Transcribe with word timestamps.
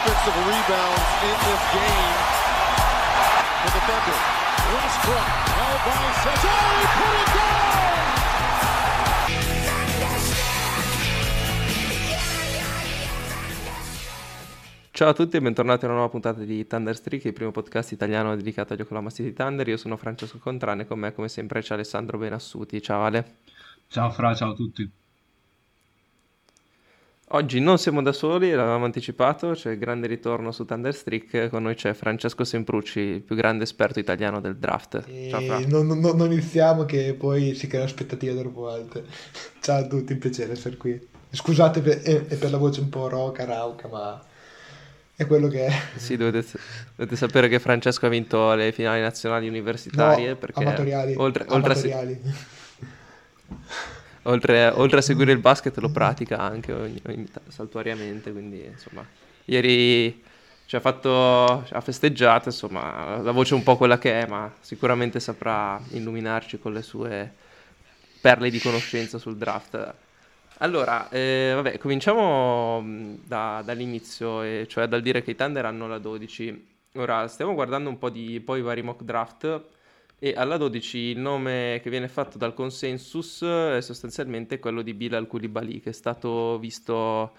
offensive 0.00 0.36
rebounds 0.46 1.08
in 1.24 1.36
this 1.44 1.62
game 1.72 2.16
for 3.60 3.70
the 3.74 3.82
Thunder. 3.88 4.18
Westbrook, 4.70 5.28
held 5.56 5.80
by 5.84 6.04
Cesare, 6.22 6.50
oh, 6.50 6.88
put 6.96 7.14
it 7.20 7.28
down! 7.34 8.09
Ciao 15.00 15.08
a 15.08 15.14
tutti 15.14 15.38
e 15.38 15.40
bentornati 15.40 15.86
a 15.86 15.88
una 15.88 15.96
nuova 15.96 16.10
puntata 16.10 16.42
di 16.42 16.66
Thunder 16.66 16.94
Streak, 16.94 17.24
il 17.24 17.32
primo 17.32 17.52
podcast 17.52 17.90
italiano 17.92 18.36
dedicato 18.36 18.74
agli 18.74 18.82
Oklahoma 18.82 19.08
City 19.08 19.32
Thunder. 19.32 19.66
Io 19.66 19.78
sono 19.78 19.96
Francesco 19.96 20.36
Contrane 20.36 20.82
e 20.82 20.86
con 20.86 20.98
me 20.98 21.14
come 21.14 21.30
sempre 21.30 21.62
c'è 21.62 21.72
Alessandro 21.72 22.18
Benassuti. 22.18 22.82
Ciao 22.82 23.04
Ale. 23.04 23.36
Ciao 23.88 24.10
Fra, 24.10 24.34
ciao 24.34 24.50
a 24.50 24.54
tutti. 24.54 24.90
Oggi 27.28 27.60
non 27.60 27.78
siamo 27.78 28.02
da 28.02 28.12
soli, 28.12 28.50
l'avevamo 28.50 28.84
anticipato, 28.84 29.52
c'è 29.52 29.70
il 29.70 29.78
grande 29.78 30.06
ritorno 30.06 30.52
su 30.52 30.66
Thunder 30.66 30.94
Streak, 30.94 31.48
con 31.48 31.62
noi 31.62 31.76
c'è 31.76 31.94
Francesco 31.94 32.44
Semprucci, 32.44 33.00
il 33.00 33.22
più 33.22 33.34
grande 33.36 33.64
esperto 33.64 34.00
italiano 34.00 34.38
del 34.38 34.58
draft. 34.58 35.02
Ciao 35.30 35.40
Fra. 35.40 35.60
Non, 35.60 35.86
non, 35.86 36.14
non 36.14 36.30
iniziamo 36.30 36.84
che 36.84 37.14
poi 37.14 37.54
si 37.54 37.68
crea 37.68 37.84
aspettative 37.84 38.38
troppo 38.38 38.68
alte. 38.68 39.04
Ciao 39.62 39.78
a 39.78 39.86
tutti, 39.86 40.12
un 40.12 40.18
piacere 40.18 40.52
essere 40.52 40.76
qui. 40.76 41.08
Scusate 41.30 41.80
per, 41.80 42.02
eh, 42.04 42.36
per 42.36 42.50
la 42.50 42.58
voce 42.58 42.80
un 42.80 42.90
po' 42.90 43.08
roca, 43.08 43.46
rauca, 43.46 43.88
ma 43.88 44.28
è 45.20 45.26
quello 45.26 45.48
che 45.48 45.66
è. 45.66 45.80
Sì, 45.96 46.16
dovete, 46.16 46.58
dovete, 46.96 47.14
sapere 47.14 47.48
che 47.48 47.58
Francesco 47.58 48.06
ha 48.06 48.08
vinto 48.08 48.54
le 48.54 48.72
finali 48.72 49.02
nazionali 49.02 49.48
universitarie 49.48 50.30
no, 50.30 50.36
perché 50.36 50.60
amatoriali, 50.60 51.14
oltre, 51.18 51.44
oltre 51.48 51.72
amatoriali. 51.72 52.20
A 52.24 53.58
oltre, 54.30 54.68
oltre, 54.68 54.98
a 54.98 55.02
seguire 55.02 55.32
il 55.32 55.38
basket 55.38 55.76
lo 55.76 55.90
pratica 55.90 56.38
anche 56.38 56.72
ogni, 56.72 57.02
ogni, 57.06 57.28
saltuariamente, 57.48 58.32
quindi 58.32 58.64
insomma, 58.64 59.04
ieri 59.44 60.22
ci 60.64 60.76
ha, 60.76 60.80
fatto, 60.80 61.66
ha 61.68 61.80
festeggiato, 61.82 62.48
insomma, 62.48 63.18
la 63.20 63.32
voce 63.32 63.52
è 63.52 63.58
un 63.58 63.62
po' 63.62 63.76
quella 63.76 63.98
che 63.98 64.22
è, 64.22 64.26
ma 64.26 64.50
sicuramente 64.60 65.20
saprà 65.20 65.78
illuminarci 65.90 66.58
con 66.58 66.72
le 66.72 66.80
sue 66.80 67.30
perle 68.22 68.48
di 68.48 68.58
conoscenza 68.58 69.18
sul 69.18 69.36
draft. 69.36 69.94
Allora, 70.62 71.08
eh, 71.08 71.52
vabbè, 71.54 71.78
cominciamo 71.78 72.82
da, 73.24 73.62
dall'inizio, 73.64 74.42
eh, 74.42 74.66
cioè 74.68 74.86
dal 74.88 75.00
dire 75.00 75.22
che 75.22 75.30
i 75.30 75.34
Thunder 75.34 75.64
hanno 75.64 75.88
la 75.88 75.98
12. 75.98 76.68
Ora, 76.96 77.26
stiamo 77.28 77.54
guardando 77.54 77.88
un 77.88 77.96
po' 77.96 78.10
di 78.10 78.40
poi 78.40 78.60
vari 78.60 78.82
mock 78.82 79.02
draft 79.02 79.64
e 80.18 80.34
alla 80.36 80.58
12 80.58 80.98
il 80.98 81.18
nome 81.18 81.80
che 81.82 81.88
viene 81.88 82.08
fatto 82.08 82.36
dal 82.36 82.52
consensus 82.52 83.42
è 83.42 83.80
sostanzialmente 83.80 84.58
quello 84.58 84.82
di 84.82 84.92
Bilal 84.92 85.26
Koulibaly, 85.26 85.80
che 85.80 85.90
è 85.90 85.92
stato 85.92 86.58
visto 86.58 87.32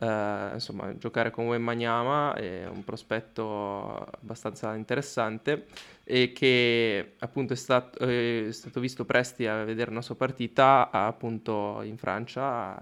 eh, 0.00 0.50
insomma, 0.54 0.96
giocare 0.96 1.30
con 1.30 1.46
Wembanyama, 1.46 2.34
è 2.34 2.66
un 2.66 2.84
prospetto 2.84 3.96
abbastanza 3.96 4.74
interessante 4.74 5.66
e 6.04 6.32
che 6.32 7.14
appunto 7.18 7.52
è 7.52 7.56
stato, 7.56 7.98
è 8.00 8.48
stato 8.50 8.80
visto 8.80 9.04
presti 9.04 9.46
a 9.46 9.64
vedere 9.64 9.90
una 9.90 10.02
sua 10.02 10.16
partita 10.16 10.90
appunto 10.90 11.80
in 11.82 11.96
Francia, 11.96 12.76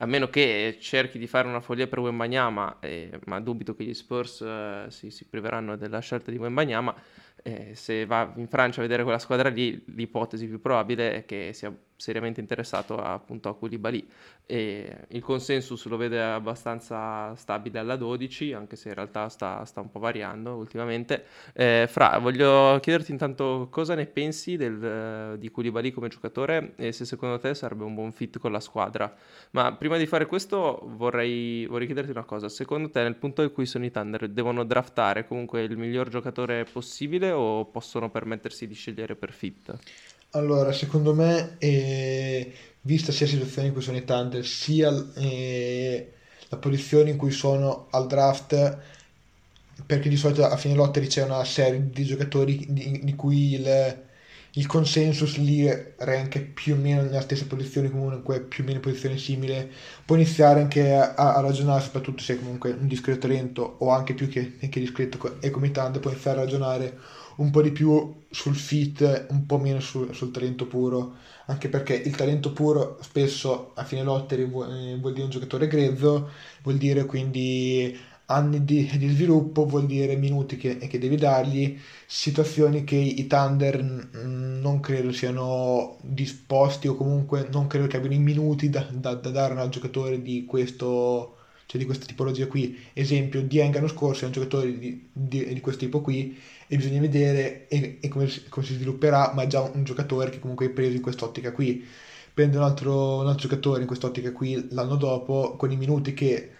a 0.00 0.06
meno 0.06 0.28
che 0.28 0.78
cerchi 0.80 1.18
di 1.18 1.26
fare 1.26 1.48
una 1.48 1.60
follia 1.60 1.88
per 1.88 1.98
Wembanyama, 1.98 2.78
eh, 2.80 3.18
ma 3.26 3.40
dubito 3.40 3.74
che 3.74 3.84
gli 3.84 3.94
Spurs 3.94 4.40
eh, 4.40 4.86
si, 4.88 5.10
si 5.10 5.24
priveranno 5.26 5.76
della 5.76 5.98
scelta 6.00 6.30
di 6.30 6.38
Wembanyama, 6.38 6.94
eh, 7.42 7.74
se 7.74 8.06
va 8.06 8.32
in 8.36 8.48
Francia 8.48 8.80
a 8.80 8.82
vedere 8.82 9.02
quella 9.02 9.18
squadra 9.18 9.48
lì, 9.48 9.82
l'ipotesi 9.88 10.46
più 10.46 10.60
probabile 10.60 11.14
è 11.16 11.24
che 11.24 11.52
sia 11.52 11.72
seriamente 11.98 12.40
interessato 12.40 12.96
appunto 12.96 13.48
a 13.48 13.56
Koulibaly. 13.56 14.08
E 14.46 15.04
il 15.08 15.22
consensus 15.22 15.84
lo 15.86 15.96
vede 15.98 16.22
abbastanza 16.22 17.34
stabile 17.34 17.80
alla 17.80 17.96
12, 17.96 18.52
anche 18.54 18.76
se 18.76 18.88
in 18.88 18.94
realtà 18.94 19.28
sta, 19.28 19.64
sta 19.64 19.80
un 19.80 19.90
po' 19.90 19.98
variando 19.98 20.54
ultimamente. 20.54 21.24
Eh, 21.52 21.86
Fra, 21.88 22.16
voglio 22.18 22.78
chiederti 22.80 23.10
intanto 23.10 23.68
cosa 23.70 23.94
ne 23.94 24.06
pensi 24.06 24.56
del, 24.56 25.36
di 25.38 25.50
Koulibaly 25.50 25.90
come 25.90 26.08
giocatore 26.08 26.72
e 26.76 26.92
se 26.92 27.04
secondo 27.04 27.38
te 27.38 27.54
sarebbe 27.54 27.84
un 27.84 27.94
buon 27.94 28.12
fit 28.12 28.38
con 28.38 28.52
la 28.52 28.60
squadra. 28.60 29.12
Ma 29.50 29.74
prima 29.74 29.96
di 29.96 30.06
fare 30.06 30.26
questo 30.26 30.80
vorrei, 30.84 31.66
vorrei 31.66 31.86
chiederti 31.86 32.12
una 32.12 32.24
cosa. 32.24 32.48
Secondo 32.48 32.90
te 32.90 33.02
nel 33.02 33.16
punto 33.16 33.42
in 33.42 33.52
cui 33.52 33.66
sono 33.66 33.84
i 33.84 33.90
Thunder 33.90 34.28
devono 34.28 34.64
draftare 34.64 35.26
comunque 35.26 35.62
il 35.62 35.76
miglior 35.76 36.08
giocatore 36.08 36.64
possibile 36.64 37.32
o 37.32 37.66
possono 37.66 38.08
permettersi 38.08 38.66
di 38.66 38.74
scegliere 38.74 39.16
per 39.16 39.32
fit? 39.32 39.76
Allora, 40.38 40.72
secondo 40.72 41.14
me, 41.14 41.56
eh, 41.58 42.52
vista 42.82 43.10
sia 43.10 43.26
la 43.26 43.32
situazione 43.32 43.68
in 43.68 43.72
cui 43.74 43.82
sono 43.82 43.96
i 43.96 44.04
Thunder, 44.04 44.46
sia 44.46 44.88
eh, 45.16 46.12
la 46.48 46.56
posizione 46.58 47.10
in 47.10 47.16
cui 47.16 47.32
sono 47.32 47.88
al 47.90 48.06
draft, 48.06 48.78
perché 49.84 50.08
di 50.08 50.16
solito 50.16 50.44
a 50.44 50.56
fine 50.56 50.74
lottery 50.74 51.06
c'è 51.08 51.24
una 51.24 51.44
serie 51.44 51.90
di 51.90 52.04
giocatori 52.04 52.66
di, 52.68 53.00
di 53.02 53.14
cui 53.16 53.54
il, 53.54 54.02
il, 54.52 54.66
consensus 54.66 55.36
li 55.38 55.68
rank 55.98 56.38
più 56.40 56.74
o 56.74 56.76
meno 56.76 57.02
nella 57.02 57.20
stessa 57.20 57.46
posizione, 57.46 57.90
comunque 57.90 58.40
più 58.40 58.62
o 58.62 58.66
meno 58.66 58.78
in 58.78 58.82
posizione 58.84 59.18
simile, 59.18 59.68
può 60.04 60.14
iniziare 60.14 60.60
anche 60.60 60.94
a, 60.94 61.14
a 61.14 61.40
ragionare, 61.40 61.82
soprattutto 61.82 62.22
se 62.22 62.34
è 62.34 62.38
comunque 62.38 62.70
un 62.70 62.86
discreto 62.86 63.20
talento 63.26 63.76
o 63.78 63.90
anche 63.90 64.14
più 64.14 64.28
che, 64.28 64.56
che 64.56 64.80
discreto 64.80 65.40
e 65.40 65.50
come 65.50 65.72
Thunder, 65.72 66.00
può 66.00 66.10
iniziare 66.12 66.38
a 66.38 66.44
ragionare 66.44 66.98
un 67.38 67.50
po' 67.50 67.62
di 67.62 67.72
più 67.72 68.14
sul 68.30 68.56
fit, 68.56 69.26
un 69.30 69.46
po' 69.46 69.58
meno 69.58 69.80
sul, 69.80 70.14
sul 70.14 70.30
talento 70.30 70.66
puro, 70.66 71.16
anche 71.46 71.68
perché 71.68 71.94
il 71.94 72.14
talento 72.14 72.52
puro 72.52 72.98
spesso 73.00 73.72
a 73.74 73.84
fine 73.84 74.02
lottery 74.02 74.46
vuol, 74.48 74.70
eh, 74.70 74.98
vuol 74.98 75.12
dire 75.12 75.24
un 75.24 75.30
giocatore 75.30 75.66
grezzo, 75.68 76.30
vuol 76.62 76.76
dire 76.76 77.04
quindi 77.06 77.96
anni 78.26 78.64
di, 78.64 78.90
di, 78.98 79.08
sviluppo, 79.08 79.66
vuol 79.66 79.86
dire 79.86 80.16
minuti 80.16 80.56
che, 80.56 80.76
che, 80.76 80.98
devi 80.98 81.16
dargli, 81.16 81.78
situazioni 82.06 82.84
che 82.84 82.96
i 82.96 83.26
Thunder 83.26 83.82
non 83.82 84.80
credo 84.80 85.12
siano 85.12 85.96
disposti 86.02 86.88
o 86.88 86.94
comunque 86.94 87.48
non 87.50 87.66
credo 87.66 87.86
che 87.86 87.96
abbiano 87.96 88.16
i 88.16 88.18
minuti 88.18 88.68
da, 88.68 88.86
da, 88.92 89.14
da 89.14 89.30
dare 89.30 89.58
a 89.58 89.64
un 89.64 89.70
giocatore 89.70 90.20
di 90.20 90.44
questo 90.44 91.37
cioè 91.68 91.78
di 91.78 91.86
questa 91.86 92.06
tipologia 92.06 92.46
qui. 92.46 92.78
Esempio, 92.94 93.42
Dieng 93.42 93.74
l'anno 93.74 93.88
scorso 93.88 94.22
è 94.22 94.26
un 94.26 94.32
giocatore 94.32 94.78
di, 94.78 95.08
di, 95.12 95.52
di 95.52 95.60
questo 95.60 95.84
tipo 95.84 96.00
qui 96.00 96.34
e 96.66 96.76
bisogna 96.76 96.98
vedere 96.98 97.68
e, 97.68 97.98
e 98.00 98.08
come, 98.08 98.26
come, 98.48 98.64
si 98.64 98.72
svilupperà, 98.72 99.32
ma 99.34 99.42
è 99.42 99.46
già 99.46 99.60
un, 99.60 99.84
giocatore 99.84 100.30
che 100.30 100.38
comunque 100.38 100.66
è 100.66 100.70
preso 100.70 100.96
in 100.96 101.02
quest'ottica 101.02 101.52
qui. 101.52 101.86
Prende 102.32 102.56
un 102.56 102.62
altro, 102.62 103.18
un 103.18 103.26
altro 103.26 103.48
giocatore 103.48 103.82
in 103.82 103.86
quest'ottica 103.86 104.32
qui 104.32 104.68
l'anno 104.70 104.96
dopo, 104.96 105.56
con 105.58 105.70
i 105.70 105.76
minuti 105.76 106.14
che 106.14 106.52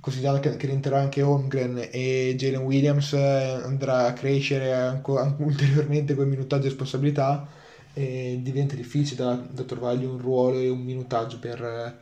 considerando 0.00 0.40
che, 0.40 0.56
che 0.56 0.66
rientrerà 0.66 1.00
anche 1.00 1.22
Holmgren 1.22 1.88
e 1.90 2.34
Jalen 2.36 2.60
Williams 2.62 3.14
eh, 3.14 3.60
andrà 3.64 4.06
a 4.06 4.12
crescere 4.12 4.74
ancora, 4.74 5.34
ulteriormente 5.38 6.14
con 6.14 6.28
minutaggio 6.28 6.66
e 6.66 6.68
responsabilità 6.68 7.48
e 7.94 8.38
diventa 8.42 8.74
difficile 8.74 9.24
da, 9.24 9.34
da 9.34 9.62
trovargli 9.62 10.04
un 10.04 10.18
ruolo 10.18 10.58
e 10.58 10.68
un 10.68 10.82
minutaggio 10.82 11.38
per, 11.38 11.98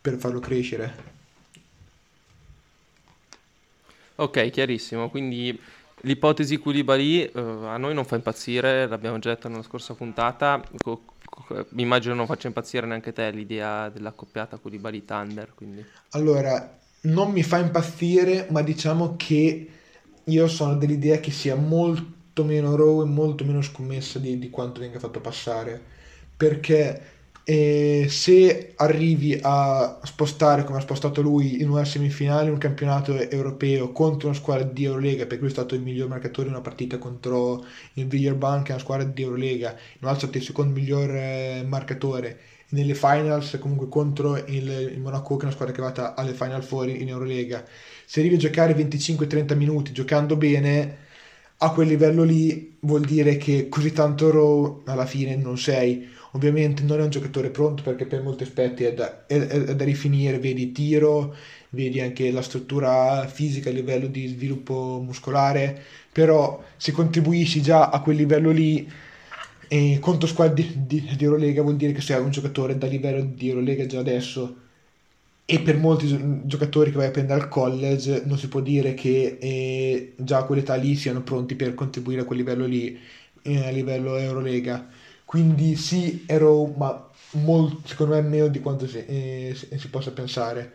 per 0.00 0.14
farlo 0.16 0.38
crescere. 0.38 1.14
Ok, 4.16 4.50
chiarissimo. 4.50 5.10
Quindi 5.10 5.58
l'ipotesi 6.02 6.56
Koulibaly 6.58 7.30
uh, 7.34 7.38
a 7.64 7.76
noi 7.76 7.94
non 7.94 8.04
fa 8.04 8.16
impazzire, 8.16 8.86
l'abbiamo 8.86 9.18
già 9.18 9.30
detto 9.30 9.48
nella 9.48 9.62
scorsa 9.62 9.94
puntata. 9.94 10.62
Co- 10.80 11.04
co- 11.24 11.66
immagino 11.76 12.14
non 12.14 12.26
faccia 12.26 12.46
impazzire 12.46 12.86
neanche 12.86 13.12
te 13.12 13.30
l'idea 13.30 13.90
dell'accoppiata 13.90 14.56
Koulibaly-Thunder. 14.58 15.54
Quindi. 15.54 15.84
Allora, 16.10 16.78
non 17.02 17.30
mi 17.30 17.42
fa 17.42 17.58
impazzire, 17.58 18.46
ma 18.50 18.62
diciamo 18.62 19.16
che 19.16 19.70
io 20.24 20.48
sono 20.48 20.76
dell'idea 20.76 21.20
che 21.20 21.30
sia 21.30 21.54
molto 21.54 22.42
meno 22.44 22.74
raw 22.74 23.02
e 23.02 23.04
molto 23.04 23.44
meno 23.44 23.60
scommessa 23.62 24.18
di, 24.18 24.38
di 24.38 24.50
quanto 24.50 24.80
venga 24.80 24.98
fatto 24.98 25.20
passare. 25.20 25.80
Perché 26.36 27.15
e 27.48 28.06
se 28.08 28.72
arrivi 28.74 29.38
a 29.40 30.00
spostare 30.02 30.64
come 30.64 30.78
ha 30.78 30.80
spostato 30.80 31.22
lui 31.22 31.62
in 31.62 31.68
una 31.68 31.84
semifinale 31.84 32.50
un 32.50 32.58
campionato 32.58 33.16
europeo 33.16 33.92
contro 33.92 34.30
una 34.30 34.36
squadra 34.36 34.64
di 34.64 34.82
Eurolega 34.82 35.26
perché 35.26 35.42
lui 35.42 35.50
è 35.50 35.52
stato 35.52 35.76
il 35.76 35.80
miglior 35.80 36.08
marcatore 36.08 36.48
in 36.48 36.54
una 36.54 36.62
partita 36.62 36.98
contro 36.98 37.64
il 37.92 38.08
Villarban 38.08 38.62
che 38.62 38.70
è 38.70 38.72
una 38.72 38.82
squadra 38.82 39.06
di 39.06 39.22
Eurolega 39.22 39.70
in 39.70 39.98
un 40.00 40.08
altro 40.08 40.28
il 40.28 40.42
secondo 40.42 40.74
miglior 40.74 41.08
eh, 41.14 41.64
marcatore 41.64 42.40
nelle 42.70 42.96
finals 42.96 43.56
comunque 43.60 43.88
contro 43.88 44.36
il, 44.36 44.68
il, 44.68 44.98
Monaco 44.98 45.36
che 45.36 45.42
è 45.42 45.44
una 45.44 45.54
squadra 45.54 45.72
che 45.72 45.80
è 45.80 45.84
arrivata 45.84 46.16
alle 46.16 46.34
final 46.34 46.64
fuori 46.64 47.00
in 47.00 47.10
Eurolega 47.10 47.64
se 48.06 48.18
arrivi 48.18 48.34
a 48.34 48.38
giocare 48.38 48.74
25-30 48.74 49.54
minuti 49.54 49.92
giocando 49.92 50.34
bene 50.34 50.96
a 51.58 51.70
quel 51.70 51.86
livello 51.86 52.24
lì 52.24 52.76
vuol 52.80 53.04
dire 53.04 53.36
che 53.36 53.68
così 53.68 53.92
tanto 53.92 54.32
raw 54.32 54.82
alla 54.84 55.06
fine 55.06 55.36
non 55.36 55.56
sei 55.56 56.14
Ovviamente 56.36 56.82
non 56.82 57.00
è 57.00 57.02
un 57.02 57.08
giocatore 57.08 57.48
pronto 57.48 57.82
perché 57.82 58.04
per 58.04 58.22
molti 58.22 58.42
aspetti 58.42 58.84
è 58.84 58.92
da, 58.92 59.24
è, 59.26 59.38
è 59.38 59.74
da 59.74 59.84
rifinire, 59.84 60.38
vedi 60.38 60.70
tiro, 60.70 61.34
vedi 61.70 61.98
anche 62.00 62.30
la 62.30 62.42
struttura 62.42 63.26
fisica 63.26 63.70
a 63.70 63.72
livello 63.72 64.06
di 64.06 64.26
sviluppo 64.26 65.00
muscolare, 65.02 65.82
però 66.12 66.62
se 66.76 66.92
contribuisci 66.92 67.62
già 67.62 67.88
a 67.88 68.02
quel 68.02 68.16
livello 68.16 68.50
lì 68.50 68.86
e 69.68 69.98
contro 70.00 70.28
squadre 70.28 70.54
di, 70.62 70.86
di, 70.86 71.16
di 71.16 71.24
Eurolega 71.24 71.62
vuol 71.62 71.76
dire 71.76 71.92
che 71.92 72.02
sei 72.02 72.20
un 72.20 72.30
giocatore 72.30 72.76
da 72.76 72.86
livello 72.86 73.22
di 73.24 73.48
Eurolega 73.48 73.86
già 73.86 73.98
adesso. 74.00 74.56
E 75.46 75.60
per 75.60 75.78
molti 75.78 76.42
giocatori 76.44 76.90
che 76.90 76.96
vai 76.98 77.06
a 77.06 77.10
prendere 77.12 77.40
al 77.40 77.48
college 77.48 78.22
non 78.26 78.36
si 78.36 78.48
può 78.48 78.60
dire 78.60 78.94
che 78.94 79.38
eh, 79.40 80.12
già 80.16 80.38
a 80.38 80.44
quell'età 80.44 80.74
lì 80.74 80.96
siano 80.96 81.22
pronti 81.22 81.54
per 81.54 81.72
contribuire 81.74 82.22
a 82.22 82.24
quel 82.24 82.38
livello 82.38 82.66
lì 82.66 82.98
eh, 83.42 83.66
a 83.66 83.70
livello 83.70 84.16
Eurolega 84.16 84.86
quindi 85.26 85.76
sì 85.76 86.24
ero 86.26 86.66
ma 86.68 87.10
molto, 87.32 87.86
secondo 87.88 88.14
me 88.14 88.22
meno 88.22 88.48
di 88.48 88.60
quanto 88.60 88.88
si, 88.88 89.04
eh, 89.04 89.54
si 89.54 89.90
possa 89.90 90.12
pensare. 90.12 90.74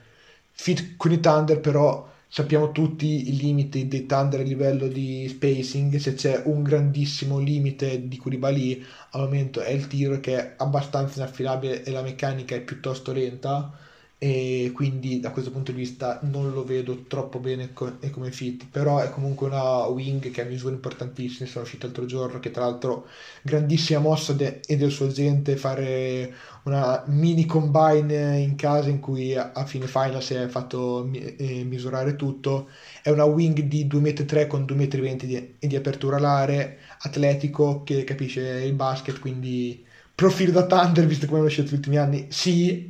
Fit 0.51 0.95
con 0.98 1.12
i 1.12 1.19
Thunder 1.19 1.59
però 1.59 2.07
sappiamo 2.27 2.71
tutti 2.71 3.30
i 3.30 3.38
limiti 3.38 3.88
dei 3.88 4.06
Thunder 4.06 4.42
a 4.42 4.44
livello 4.44 4.88
di 4.88 5.27
spacing. 5.30 5.95
Se 5.98 6.13
c'è 6.13 6.44
un 6.45 6.63
grandissimo 6.63 7.39
limite 7.39 8.07
di 8.07 8.18
Koulibaly 8.18 8.83
al 9.12 9.21
momento 9.21 9.62
è 9.62 9.71
il 9.71 9.88
tiro 9.88 10.19
che 10.19 10.38
è 10.38 10.56
abbastanza 10.57 11.19
inaffidabile 11.21 11.83
e 11.83 11.92
la 11.92 12.03
meccanica 12.03 12.56
è 12.56 12.62
piuttosto 12.62 13.12
lenta 13.13 13.74
e 14.23 14.69
quindi 14.75 15.19
da 15.19 15.31
questo 15.31 15.50
punto 15.50 15.71
di 15.71 15.77
vista 15.79 16.19
non 16.23 16.51
lo 16.53 16.63
vedo 16.63 17.06
troppo 17.07 17.39
bene 17.39 17.73
co- 17.73 17.97
come 18.12 18.31
fit. 18.31 18.68
Però 18.69 19.00
è 19.00 19.09
comunque 19.09 19.47
una 19.47 19.85
wing 19.88 20.29
che 20.29 20.41
ha 20.41 20.45
misure 20.45 20.75
importantissime. 20.75 21.50
Sono 21.50 21.63
uscite 21.65 21.85
l'altro 21.88 22.06
giorno 22.06 22.39
che 22.39 22.51
tra 22.51 22.65
l'altro 22.65 23.07
grandissima 23.41 24.00
mossa 24.00 24.33
de- 24.33 24.59
e 24.68 24.77
del 24.77 24.91
suo 24.91 25.07
gente 25.07 25.56
fare 25.57 26.33
una 26.65 27.03
mini 27.07 27.45
combine 27.45 28.38
in 28.39 28.56
casa 28.56 28.89
in 28.89 29.00
cui 29.00 29.35
a, 29.35 29.51
a 29.53 29.65
fine 29.65 29.88
final 29.88 30.21
si 30.21 30.35
è 30.35 30.47
fatto 30.47 31.03
mi- 31.07 31.19
eh, 31.35 31.63
misurare 31.63 32.15
tutto. 32.15 32.69
È 33.01 33.09
una 33.09 33.24
wing 33.25 33.62
di 33.62 33.88
2,3 33.88 34.45
m 34.45 34.47
con 34.47 34.65
2,20 34.65 35.25
m 35.25 35.27
di, 35.27 35.56
di 35.67 35.75
apertura 35.75 36.17
alare 36.17 36.77
atletico 37.00 37.83
che 37.83 38.03
capisce 38.03 38.41
il 38.63 38.74
basket 38.74 39.19
quindi 39.19 39.83
profilo 40.13 40.51
da 40.51 40.65
Thunder 40.67 41.06
visto 41.07 41.25
come 41.25 41.39
hanno 41.39 41.50
scelto 41.50 41.71
gli 41.71 41.75
ultimi 41.75 41.97
anni. 41.97 42.27
Sì 42.29 42.89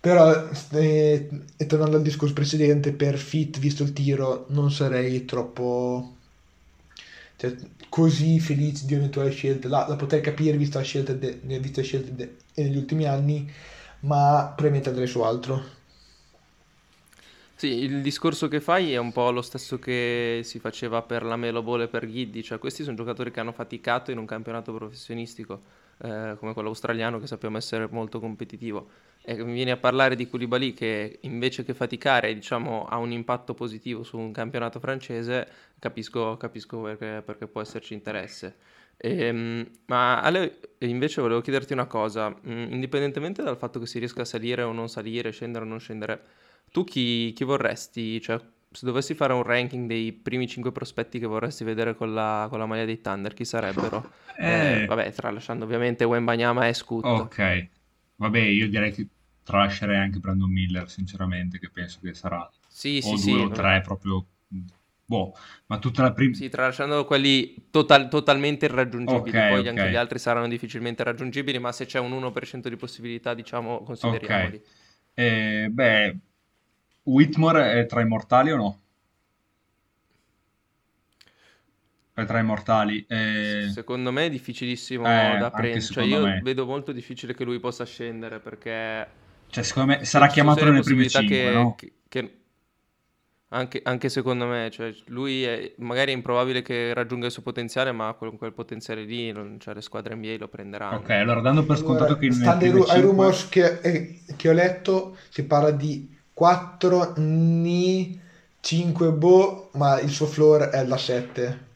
però, 0.00 0.48
eh, 0.72 1.28
e 1.56 1.66
tornando 1.66 1.96
al 1.96 2.02
discorso 2.02 2.32
precedente, 2.32 2.92
per 2.92 3.18
fit, 3.18 3.58
visto 3.58 3.82
il 3.82 3.92
tiro, 3.92 4.46
non 4.48 4.72
sarei 4.72 5.26
troppo 5.26 6.16
cioè, 7.36 7.54
così 7.90 8.40
felice 8.40 8.86
di 8.86 8.94
eventuali 8.94 9.30
scelte. 9.30 9.68
La, 9.68 9.86
la 9.86 9.96
potrei 9.96 10.22
capire 10.22 10.56
vista 10.56 10.78
la 10.78 10.84
scelta 10.84 11.12
de, 11.12 11.38
vista 11.42 11.80
le 11.82 11.86
scelte 11.86 12.14
de, 12.14 12.36
negli 12.54 12.76
ultimi 12.78 13.04
anni, 13.06 13.50
ma 14.00 14.44
probabilmente 14.56 14.88
andrei 14.88 15.06
su 15.06 15.20
altro. 15.20 15.78
Sì, 17.54 17.68
il 17.68 18.00
discorso 18.00 18.48
che 18.48 18.60
fai 18.62 18.94
è 18.94 18.96
un 18.96 19.12
po' 19.12 19.30
lo 19.30 19.42
stesso 19.42 19.78
che 19.78 20.40
si 20.44 20.58
faceva 20.58 21.02
per 21.02 21.24
la 21.24 21.36
Melo 21.36 21.62
Ball 21.62 21.82
e 21.82 21.88
per 21.88 22.06
Ghiddi, 22.06 22.42
cioè 22.42 22.58
questi 22.58 22.84
sono 22.84 22.96
giocatori 22.96 23.30
che 23.30 23.40
hanno 23.40 23.52
faticato 23.52 24.10
in 24.10 24.16
un 24.16 24.24
campionato 24.24 24.72
professionistico 24.72 25.60
eh, 25.98 26.36
come 26.38 26.54
quello 26.54 26.68
australiano 26.70 27.18
che 27.18 27.26
sappiamo 27.26 27.58
essere 27.58 27.86
molto 27.90 28.18
competitivo 28.18 28.88
e 29.22 29.44
mi 29.44 29.52
viene 29.52 29.70
a 29.72 29.76
parlare 29.76 30.16
di 30.16 30.26
Koulibaly 30.26 30.72
che 30.72 31.18
invece 31.22 31.64
che 31.64 31.74
faticare 31.74 32.34
diciamo, 32.34 32.86
ha 32.86 32.96
un 32.96 33.12
impatto 33.12 33.54
positivo 33.54 34.02
su 34.02 34.18
un 34.18 34.32
campionato 34.32 34.80
francese, 34.80 35.46
capisco, 35.78 36.36
capisco 36.36 36.80
perché, 36.80 37.22
perché, 37.24 37.46
può 37.46 37.60
esserci 37.60 37.94
interesse. 37.94 38.56
E, 38.96 39.24
ehm, 39.24 39.70
ma 39.86 40.20
Ale, 40.20 40.58
invece 40.78 41.20
volevo 41.20 41.40
chiederti 41.40 41.72
una 41.72 41.86
cosa, 41.86 42.30
mm, 42.30 42.72
indipendentemente 42.72 43.42
dal 43.42 43.56
fatto 43.56 43.78
che 43.78 43.86
si 43.86 43.98
riesca 43.98 44.22
a 44.22 44.26
salire 44.26 44.62
o 44.62 44.72
non 44.72 44.88
salire, 44.88 45.30
scendere 45.30 45.64
o 45.64 45.68
non 45.68 45.80
scendere, 45.80 46.20
tu 46.70 46.84
chi, 46.84 47.32
chi 47.34 47.44
vorresti, 47.44 48.20
cioè 48.20 48.40
se 48.72 48.86
dovessi 48.86 49.14
fare 49.14 49.32
un 49.32 49.42
ranking 49.42 49.88
dei 49.88 50.12
primi 50.12 50.46
5 50.46 50.70
prospetti 50.70 51.18
che 51.18 51.26
vorresti 51.26 51.64
vedere 51.64 51.94
con 51.94 52.14
la, 52.14 52.46
con 52.48 52.58
la 52.58 52.66
maglia 52.66 52.84
dei 52.84 53.00
Thunder, 53.00 53.34
chi 53.34 53.44
sarebbero? 53.44 54.10
Eh... 54.40 54.84
Eh, 54.84 54.86
vabbè, 54.86 55.12
tralasciando 55.12 55.66
ovviamente 55.66 56.04
Wembanyama 56.04 56.66
e 56.66 56.72
Scoot. 56.72 57.04
Ok, 57.04 57.68
vabbè, 58.20 58.38
io 58.38 58.68
direi 58.68 58.92
che 58.92 59.06
tralascerei 59.42 59.96
anche 59.96 60.18
Brandon 60.18 60.50
Miller, 60.50 60.88
sinceramente, 60.88 61.58
che 61.58 61.70
penso 61.70 61.98
che 62.02 62.14
sarà 62.14 62.48
sì, 62.68 63.00
o 63.02 63.16
sì, 63.16 63.30
due 63.30 63.38
sì, 63.38 63.44
o 63.44 63.48
tre 63.50 63.80
proprio... 63.80 64.26
Boh, 65.04 65.34
ma 65.66 65.78
tutta 65.78 66.02
la 66.02 66.12
prima... 66.12 66.34
Sì, 66.34 66.48
tralasciando 66.48 67.04
quelli 67.04 67.68
total- 67.70 68.08
totalmente 68.08 68.66
irraggiungibili, 68.66 69.36
okay, 69.36 69.50
poi 69.50 69.60
okay. 69.60 69.70
anche 69.70 69.90
gli 69.90 69.96
altri 69.96 70.18
saranno 70.18 70.46
difficilmente 70.46 71.02
raggiungibili, 71.02 71.58
ma 71.58 71.72
se 71.72 71.86
c'è 71.86 71.98
un 71.98 72.12
1% 72.12 72.68
di 72.68 72.76
possibilità, 72.76 73.34
diciamo, 73.34 73.82
consideriamoli. 73.82 74.56
Ok, 74.56 74.62
eh, 75.14 75.68
beh, 75.70 76.16
Whitmore 77.04 77.72
è 77.80 77.86
tra 77.86 78.02
i 78.02 78.06
mortali 78.06 78.52
o 78.52 78.56
no? 78.56 78.80
È 82.09 82.09
tra 82.26 82.38
i 82.38 82.44
mortali. 82.44 83.04
Eh... 83.08 83.70
Secondo 83.72 84.12
me 84.12 84.26
è 84.26 84.30
difficilissimo 84.30 85.04
eh, 85.06 85.38
da 85.38 85.50
prendere. 85.50 85.80
Cioè, 85.80 86.04
io 86.04 86.22
me. 86.22 86.40
vedo 86.42 86.66
molto 86.66 86.92
difficile 86.92 87.34
che 87.34 87.44
lui 87.44 87.58
possa 87.58 87.84
scendere 87.84 88.38
perché 88.38 89.06
cioè, 89.50 89.64
secondo 89.64 89.96
me 89.96 90.04
sarà 90.04 90.28
chiamato 90.28 90.64
nelle 90.64 90.80
prime 90.80 91.08
5, 91.08 91.36
che, 91.36 91.50
no? 91.50 91.74
che, 91.74 91.92
che... 92.08 92.34
Anche, 93.52 93.80
anche, 93.82 94.08
secondo 94.08 94.46
me, 94.46 94.70
cioè, 94.70 94.94
lui 95.06 95.42
è, 95.42 95.72
magari 95.78 96.12
è 96.12 96.14
improbabile 96.14 96.62
che 96.62 96.94
raggiunga 96.94 97.26
il 97.26 97.32
suo 97.32 97.42
potenziale, 97.42 97.90
ma 97.90 98.14
con 98.14 98.38
quel 98.38 98.52
potenziale 98.52 99.02
lì 99.02 99.32
non, 99.32 99.58
cioè, 99.58 99.74
le 99.74 99.82
squadre 99.82 100.14
NBA 100.14 100.36
lo 100.38 100.46
prenderanno. 100.46 100.98
Ok, 100.98 101.10
allora 101.10 101.40
dando 101.40 101.64
per 101.64 101.78
scontato 101.78 102.12
allora, 102.12 102.20
che... 102.20 102.30
Stando 102.30 102.64
ai, 102.64 102.70
5... 102.70 103.00
rumors 103.00 103.48
che, 103.48 103.80
eh, 103.80 104.20
che, 104.36 104.48
ho 104.48 104.52
letto, 104.52 105.16
si 105.30 105.42
parla 105.42 105.72
di 105.72 106.16
4 106.32 107.14
ni 107.16 108.20
5 108.60 109.12
boh, 109.14 109.70
ma 109.72 109.98
il 109.98 110.10
suo 110.10 110.26
floor 110.26 110.68
è 110.68 110.86
la 110.86 110.96
7 110.96 111.68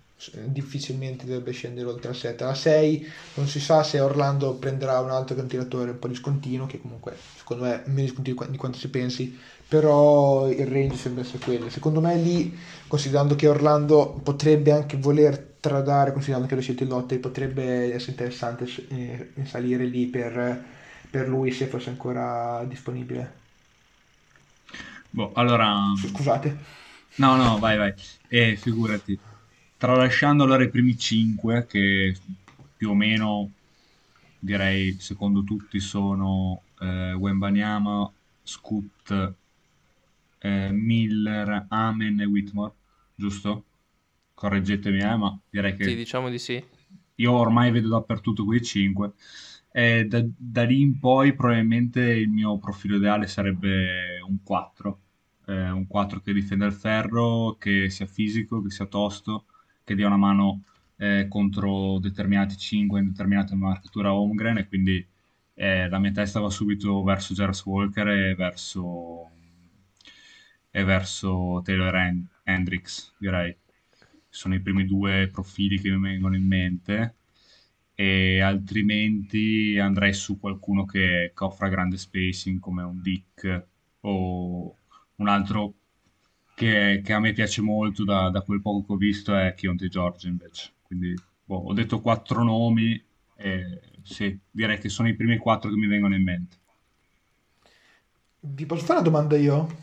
difficilmente 0.45 1.27
dovrebbe 1.27 1.53
scendere 1.53 1.89
oltre 1.89 2.09
la 2.09 2.15
7 2.15 2.45
la 2.45 2.55
6 2.55 3.13
non 3.35 3.47
si 3.47 3.61
sa 3.61 3.83
se 3.83 4.01
Orlando 4.01 4.55
prenderà 4.55 5.01
un 5.01 5.11
altro 5.11 5.35
cantiratore 5.35 5.91
un 5.91 5.99
po' 5.99 6.09
discontinuo 6.09 6.67
che 6.67 6.81
comunque 6.81 7.17
secondo 7.45 7.65
me 7.65 7.85
è 7.85 7.89
meno 7.89 8.07
discontinuo 8.07 8.47
di 8.47 8.57
quanto 8.57 8.79
si 8.79 8.89
pensi. 8.89 9.39
Però 9.67 10.49
il 10.51 10.67
range 10.67 10.97
sembra 10.97 11.23
essere 11.23 11.43
quello. 11.43 11.69
Secondo 11.69 12.01
me 12.01 12.17
lì 12.17 12.57
considerando 12.87 13.35
che 13.35 13.49
Orlando 13.49 14.21
potrebbe 14.23 14.73
anche 14.73 14.97
voler 14.97 15.53
tradare 15.61 16.13
considerando 16.13 16.47
che 16.47 16.55
lo 16.55 16.61
scelto 16.61 16.83
in 16.83 16.91
lotte 16.91 17.19
potrebbe 17.19 17.93
essere 17.93 18.13
interessante 18.13 18.67
eh, 18.89 19.33
salire 19.45 19.85
lì 19.85 20.07
per, 20.07 20.63
per 21.11 21.29
lui 21.29 21.51
se 21.51 21.67
fosse 21.67 21.91
ancora 21.91 22.65
disponibile. 22.69 23.43
Boh 25.11 25.33
allora 25.35 25.93
scusate. 25.97 26.83
No 27.17 27.37
no 27.37 27.59
vai 27.59 27.77
vai. 27.79 27.95
Eh, 28.29 28.57
figurati 28.57 29.19
tralasciando 29.85 30.45
allora 30.45 30.65
i 30.65 30.71
primi 30.71 30.97
5 30.97 31.67
che 31.67 32.17
più 32.75 32.89
o 32.89 32.95
meno 32.95 33.51
direi 34.39 34.99
secondo 34.99 35.45
tutti 35.45 35.79
sono 35.79 36.63
eh, 36.81 37.13
Wembanyama, 37.13 38.11
Scoot, 38.43 39.35
eh, 40.39 40.71
Miller, 40.73 41.67
Amen 41.69 42.19
e 42.19 42.25
Whitmore, 42.25 42.73
giusto? 43.15 43.65
Correggetemi, 44.33 45.01
eh, 45.01 45.17
ma 45.17 45.39
direi 45.51 45.77
che... 45.77 45.85
Sì, 45.85 45.95
diciamo 45.95 46.31
di 46.31 46.39
sì. 46.39 46.65
Io 47.17 47.33
ormai 47.33 47.71
vedo 47.71 47.89
dappertutto 47.91 48.47
quei 48.47 48.63
5. 48.63 49.13
Eh, 49.71 50.07
da, 50.07 50.25
da, 50.35 50.63
lì 50.63 50.81
in 50.81 50.99
poi 50.99 51.35
probabilmente 51.35 52.01
il 52.01 52.31
mio 52.31 52.57
profilo 52.57 52.97
ideale 52.97 53.27
sarebbe 53.27 54.19
un 54.27 54.39
4. 54.43 55.01
Eh, 55.45 55.71
un 55.71 55.87
4 55.87 56.21
che 56.21 56.33
difenda 56.33 56.65
il 56.65 56.73
ferro, 56.73 57.57
che 57.59 57.91
sia 57.91 58.07
fisico, 58.07 58.63
che 58.63 58.71
sia 58.71 58.87
tosto, 58.87 59.45
che 59.85 59.95
dia 59.95 60.07
una 60.07 60.17
mano 60.17 60.63
eh, 60.97 61.27
contro 61.29 61.99
determinati 61.99 62.57
5 62.57 63.01
in 63.01 63.09
determinata 63.09 63.55
marcatura 63.55 64.15
Holmgren 64.15 64.59
e 64.59 64.67
quindi 64.69 65.07
eh, 65.55 65.89
la 65.89 65.99
mia 65.99 66.11
testa 66.13 66.41
va 66.41 66.51
subito 66.51 67.03
verso 67.03 67.35
Jarvis 67.35 67.65
Walker 67.65 68.09
e 68.09 68.35
verso, 68.35 69.31
e 70.71 70.85
verso 70.85 71.61
Taylor 71.65 71.95
Hand- 71.95 72.27
Hendricks, 72.43 73.15
direi. 73.19 73.57
Sono 74.29 74.55
i 74.55 74.61
primi 74.61 74.85
due 74.85 75.29
profili 75.31 75.81
che 75.81 75.91
mi 75.91 76.01
vengono 76.01 76.35
in 76.35 76.47
mente 76.47 77.15
e 77.95 78.41
altrimenti 78.41 79.79
andrei 79.79 80.13
su 80.13 80.41
qualcuno 80.41 80.85
che, 80.85 81.33
che 81.35 81.45
offra 81.45 81.69
grande 81.69 81.97
spacing 81.97 82.59
come 82.59 82.83
un 82.83 83.01
Dick 83.01 83.67
o 84.01 84.77
un 85.17 85.29
altro 85.29 85.75
che, 86.55 87.01
che 87.05 87.13
a 87.13 87.21
me 87.21 87.33
piace 87.33 87.61
molto 87.61 88.05
da, 88.05 88.31
da, 88.31 88.43
quel 88.43 88.63
poco 88.63 88.87
che 88.87 88.93
ho 88.93 88.97
visto 88.97 89.37
è 89.37 89.55
Chionte 89.55 89.89
George 89.89 90.29
invece. 90.29 90.73
Quindi 90.83 91.15
boh, 91.45 91.57
ho 91.67 91.73
detto 91.73 92.01
quattro 92.01 92.43
nomi 92.43 93.03
e 93.37 93.81
sì, 94.03 94.39
direi 94.51 94.79
che 94.79 94.89
sono 94.89 95.09
i 95.09 95.15
primi 95.15 95.37
quattro 95.39 95.71
che 95.71 95.77
mi 95.77 95.87
vengono 95.87 96.15
in 96.15 96.23
mente. 96.23 96.57
Vi 98.41 98.67
posso 98.67 98.85
fare 98.85 99.01
una 99.01 99.09
domanda 99.09 99.37
io? 99.37 99.77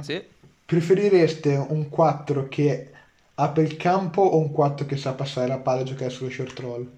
Sì. 0.00 0.22
Preferireste 0.64 1.54
un 1.54 1.88
4 1.88 2.48
che 2.48 2.92
apre 3.34 3.62
il 3.62 3.76
campo 3.76 4.22
o 4.22 4.38
un 4.38 4.50
4 4.50 4.86
che 4.86 4.96
sa 4.96 5.12
passare 5.12 5.46
la 5.46 5.58
palla 5.58 5.82
e 5.82 5.84
giocare 5.84 6.10
sullo 6.10 6.30
short 6.30 6.58
roll? 6.58 6.90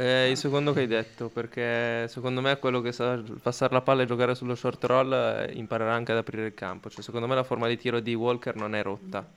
Eh, 0.00 0.30
il 0.30 0.36
secondo 0.36 0.72
che 0.72 0.80
hai 0.80 0.86
detto, 0.86 1.28
perché 1.28 2.06
secondo 2.06 2.40
me 2.40 2.56
quello 2.58 2.80
che 2.80 2.92
sa 2.92 3.20
passare 3.42 3.72
la 3.72 3.80
palla 3.80 4.02
e 4.02 4.06
giocare 4.06 4.36
sullo 4.36 4.54
short 4.54 4.84
roll 4.84 5.12
eh, 5.12 5.50
imparerà 5.54 5.92
anche 5.92 6.12
ad 6.12 6.18
aprire 6.18 6.46
il 6.46 6.54
campo. 6.54 6.88
Cioè, 6.88 7.02
secondo 7.02 7.26
me 7.26 7.34
la 7.34 7.42
forma 7.42 7.66
di 7.66 7.76
tiro 7.76 7.98
di 7.98 8.14
Walker 8.14 8.54
non 8.54 8.76
è 8.76 8.82
rotta. 8.84 9.28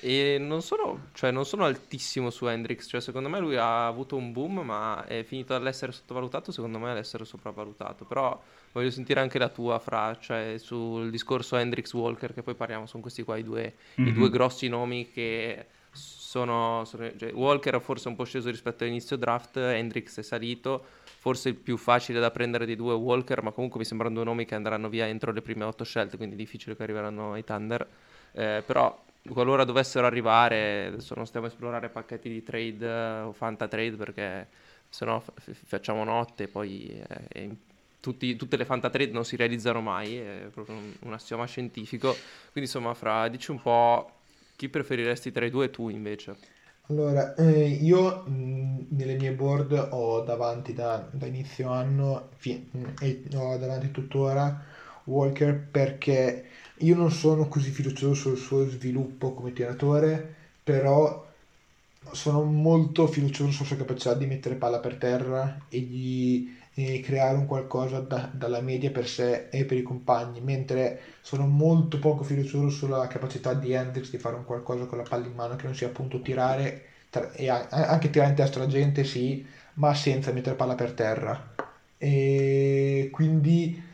E 0.00 0.38
non 0.40 0.62
sono, 0.62 1.08
cioè, 1.12 1.30
non 1.30 1.44
sono 1.44 1.66
altissimo 1.66 2.30
su 2.30 2.46
Hendrix, 2.46 2.88
cioè, 2.88 3.02
secondo 3.02 3.28
me 3.28 3.38
lui 3.38 3.56
ha 3.56 3.86
avuto 3.86 4.16
un 4.16 4.32
boom, 4.32 4.60
ma 4.60 5.04
è 5.04 5.24
finito 5.24 5.52
dall'essere 5.52 5.92
sottovalutato, 5.92 6.52
secondo 6.52 6.78
me 6.78 6.90
all'essere 6.90 7.26
sopravvalutato. 7.26 8.06
Però 8.06 8.42
voglio 8.72 8.90
sentire 8.90 9.20
anche 9.20 9.38
la 9.38 9.50
tua, 9.50 9.78
Fra, 9.78 10.16
cioè 10.18 10.54
sul 10.56 11.10
discorso 11.10 11.56
Hendrix 11.56 11.92
Walker, 11.92 12.32
che 12.32 12.42
poi 12.42 12.54
parliamo, 12.54 12.86
sono 12.86 13.02
questi 13.02 13.24
qua 13.24 13.36
i 13.36 13.44
due, 13.44 13.74
mm-hmm. 14.00 14.10
i 14.10 14.14
due 14.14 14.30
grossi 14.30 14.68
nomi 14.68 15.10
che 15.10 15.66
sono, 15.92 16.84
sono 16.84 17.16
cioè, 17.16 17.32
Walker 17.32 17.80
forse 17.80 18.08
un 18.08 18.16
po' 18.16 18.24
sceso 18.24 18.50
rispetto 18.50 18.84
all'inizio 18.84 19.16
draft, 19.16 19.56
Hendrix 19.56 20.18
è 20.18 20.22
salito, 20.22 20.84
forse 21.18 21.48
il 21.48 21.54
più 21.54 21.76
facile 21.76 22.20
da 22.20 22.30
prendere 22.30 22.66
dei 22.66 22.76
due 22.76 22.94
Walker, 22.94 23.42
ma 23.42 23.50
comunque 23.50 23.78
mi 23.78 23.84
sembrano 23.84 24.14
due 24.14 24.24
nomi 24.24 24.44
che 24.44 24.54
andranno 24.54 24.88
via 24.88 25.06
entro 25.06 25.32
le 25.32 25.42
prime 25.42 25.64
otto 25.64 25.84
scelte, 25.84 26.16
quindi 26.16 26.34
è 26.34 26.38
difficile 26.38 26.76
che 26.76 26.82
arriveranno 26.82 27.32
ai 27.32 27.44
Thunder. 27.44 27.86
Eh, 28.32 28.62
però 28.64 29.04
qualora 29.28 29.64
dovessero 29.64 30.06
arrivare, 30.06 30.86
adesso 30.86 31.14
non 31.14 31.26
stiamo 31.26 31.46
a 31.46 31.48
esplorare 31.48 31.88
pacchetti 31.88 32.28
di 32.28 32.42
trade 32.42 32.86
eh, 32.86 33.20
o 33.20 33.32
fanta 33.32 33.68
trade 33.68 33.96
perché 33.96 34.48
se 34.88 35.04
no 35.04 35.20
f- 35.20 35.52
facciamo 35.66 36.04
notte 36.04 36.44
e 36.44 36.48
poi 36.48 37.04
eh, 37.28 37.56
tutti, 38.00 38.36
tutte 38.36 38.56
le 38.56 38.64
fanta 38.64 38.90
trade 38.90 39.10
non 39.10 39.24
si 39.24 39.36
realizzano 39.36 39.80
mai, 39.80 40.16
è 40.16 40.48
proprio 40.52 40.76
un, 40.76 40.92
un 41.00 41.12
assioma 41.12 41.46
scientifico. 41.46 42.12
Quindi 42.52 42.70
insomma, 42.70 42.94
fra 42.94 43.28
dici 43.28 43.50
un 43.50 43.60
po' 43.60 44.17
chi 44.58 44.68
preferiresti 44.68 45.30
tra 45.32 45.46
i 45.46 45.50
due 45.50 45.70
tu 45.70 45.88
invece? 45.88 46.36
Allora, 46.90 47.34
eh, 47.34 47.66
io 47.68 48.24
mh, 48.26 48.86
nelle 48.90 49.14
mie 49.16 49.32
board 49.34 49.72
ho 49.92 50.22
davanti 50.22 50.72
da, 50.72 51.08
da 51.12 51.26
inizio 51.26 51.70
anno 51.70 52.30
fi- 52.36 52.66
mh, 52.72 52.94
e 53.00 53.24
ho 53.36 53.56
davanti 53.58 53.90
tuttora 53.90 54.64
Walker 55.04 55.68
perché 55.70 56.46
io 56.78 56.94
non 56.96 57.10
sono 57.10 57.46
così 57.48 57.70
fiducioso 57.70 58.14
sul 58.14 58.36
suo 58.38 58.68
sviluppo 58.68 59.34
come 59.34 59.52
tiratore, 59.52 60.34
però 60.62 61.26
sono 62.12 62.42
molto 62.44 63.06
fiducioso 63.06 63.50
sulla 63.52 63.66
sua 63.68 63.76
capacità 63.76 64.14
di 64.14 64.26
mettere 64.26 64.56
palla 64.56 64.80
per 64.80 64.96
terra 64.96 65.66
e 65.68 65.86
di 65.86 66.57
e 66.84 67.00
creare 67.00 67.36
un 67.36 67.46
qualcosa 67.46 67.98
da, 67.98 68.30
dalla 68.32 68.60
media 68.60 68.92
per 68.92 69.08
sé 69.08 69.48
e 69.50 69.64
per 69.64 69.76
i 69.76 69.82
compagni, 69.82 70.40
mentre 70.40 71.00
sono 71.22 71.44
molto 71.46 71.98
poco 71.98 72.22
fiducioso 72.22 72.68
sulla 72.68 73.08
capacità 73.08 73.52
di 73.52 73.72
Hendrix 73.72 74.10
di 74.10 74.18
fare 74.18 74.36
un 74.36 74.44
qualcosa 74.44 74.84
con 74.84 74.98
la 74.98 75.04
palla 75.08 75.26
in 75.26 75.34
mano 75.34 75.56
che 75.56 75.64
non 75.64 75.74
sia 75.74 75.88
appunto 75.88 76.20
tirare 76.20 76.84
tra, 77.10 77.32
e 77.32 77.48
anche 77.48 78.10
tirare 78.10 78.30
in 78.30 78.36
testa 78.36 78.60
la 78.60 78.68
gente, 78.68 79.02
sì, 79.02 79.44
ma 79.74 79.92
senza 79.94 80.30
mettere 80.32 80.54
palla 80.54 80.76
per 80.76 80.92
terra. 80.92 81.54
E 81.98 83.08
quindi 83.10 83.86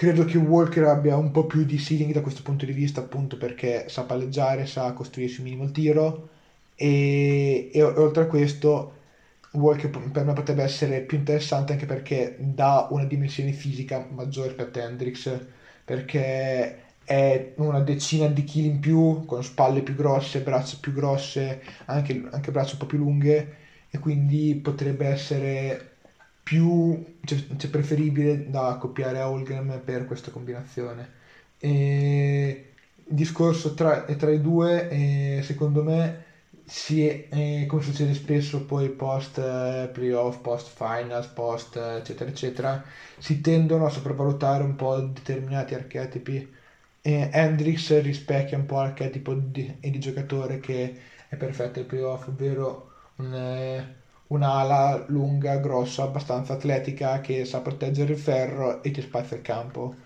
Credo 0.00 0.24
che 0.24 0.38
Walker 0.38 0.84
abbia 0.84 1.16
un 1.18 1.30
po' 1.30 1.44
più 1.44 1.62
di 1.64 1.78
ceiling 1.78 2.14
da 2.14 2.22
questo 2.22 2.40
punto 2.42 2.64
di 2.64 2.72
vista, 2.72 3.00
appunto 3.00 3.36
perché 3.36 3.86
sa 3.90 4.04
palleggiare, 4.04 4.64
sa 4.64 4.94
costruirsi 4.94 5.40
un 5.40 5.44
minimo 5.44 5.64
il 5.64 5.72
tiro 5.72 6.30
e, 6.74 7.70
e, 7.70 7.82
oltre 7.82 8.22
a 8.22 8.26
questo 8.26 8.99
Walker 9.52 9.90
per 9.90 10.24
me 10.24 10.32
potrebbe 10.32 10.62
essere 10.62 11.02
più 11.02 11.18
interessante 11.18 11.72
anche 11.72 11.86
perché 11.86 12.36
dà 12.38 12.86
una 12.90 13.04
dimensione 13.04 13.52
fisica 13.52 14.06
maggiore 14.10 14.48
rispetto 14.48 14.78
a 14.78 14.82
Hendrix, 14.82 15.46
perché 15.84 16.76
è 17.04 17.52
una 17.56 17.80
decina 17.80 18.26
di 18.28 18.44
chili 18.44 18.68
in 18.68 18.78
più, 18.78 19.24
con 19.24 19.42
spalle 19.42 19.82
più 19.82 19.94
grosse, 19.94 20.42
braccia 20.42 20.76
più 20.80 20.92
grosse, 20.92 21.60
anche, 21.86 22.22
anche 22.30 22.50
braccia 22.52 22.72
un 22.72 22.78
po' 22.78 22.86
più 22.86 22.98
lunghe 22.98 23.56
e 23.90 23.98
quindi 23.98 24.54
potrebbe 24.62 25.06
essere 25.06 25.96
più 26.42 27.02
cioè, 27.24 27.38
cioè 27.56 27.70
preferibile 27.70 28.48
da 28.48 28.68
accoppiare 28.68 29.18
a 29.18 29.28
Holgram 29.28 29.80
per 29.84 30.04
questa 30.06 30.30
combinazione. 30.30 31.18
E 31.58 32.72
il 33.04 33.14
discorso 33.14 33.74
tra, 33.74 34.02
tra 34.04 34.30
i 34.30 34.40
due, 34.40 34.88
eh, 34.88 35.40
secondo 35.42 35.82
me, 35.82 36.24
si 36.70 37.04
è, 37.06 37.28
eh, 37.30 37.66
come 37.66 37.82
succede 37.82 38.14
spesso 38.14 38.64
poi 38.64 38.90
post 38.90 39.38
eh, 39.38 39.90
playoff, 39.92 40.38
post 40.40 40.68
finals, 40.68 41.26
post 41.28 41.76
eccetera 41.76 42.30
eccetera, 42.30 42.84
si 43.18 43.40
tendono 43.40 43.86
a 43.86 43.90
sopravvalutare 43.90 44.62
un 44.62 44.76
po' 44.76 45.00
determinati 45.00 45.74
archetipi. 45.74 46.58
E 47.02 47.30
Hendrix 47.32 48.00
rispecchia 48.02 48.56
un 48.58 48.66
po' 48.66 48.76
l'archetipo 48.76 49.34
di, 49.34 49.76
di 49.80 49.98
giocatore 49.98 50.60
che 50.60 50.98
è 51.28 51.36
perfetto 51.36 51.78
ai 51.80 51.86
playoff, 51.86 52.28
ovvero 52.28 52.90
un 53.16 53.34
eh, 53.34 53.98
un'ala 54.28 55.06
lunga, 55.08 55.56
grossa, 55.58 56.04
abbastanza 56.04 56.52
atletica 56.54 57.20
che 57.20 57.44
sa 57.44 57.60
proteggere 57.62 58.12
il 58.12 58.18
ferro 58.18 58.82
e 58.82 58.90
ti 58.92 59.00
spazia 59.02 59.36
il 59.36 59.42
campo. 59.42 59.96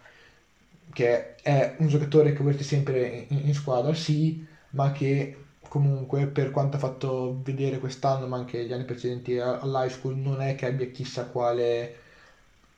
Che 0.93 1.35
è 1.37 1.77
un 1.79 1.89
giocatore 1.89 2.33
che 2.33 2.43
vorresti 2.43 2.63
sempre 2.65 3.27
in, 3.29 3.47
in 3.49 3.55
squadra, 3.55 3.93
sì, 3.95 4.47
ma 4.71 4.93
che 4.93 5.44
comunque 5.75 6.29
per 6.29 6.53
quanto 6.53 6.77
ha 6.77 6.79
fatto 6.79 7.41
vedere 7.43 7.81
quest'anno, 7.81 8.29
ma 8.29 8.37
anche 8.37 8.65
gli 8.65 8.73
anni 8.73 8.85
precedenti 8.85 9.39
all'high 9.39 9.91
school, 9.91 10.17
non 10.17 10.41
è 10.41 10.55
che 10.55 10.67
abbia 10.67 10.87
chissà 10.87 11.27
quale 11.27 11.97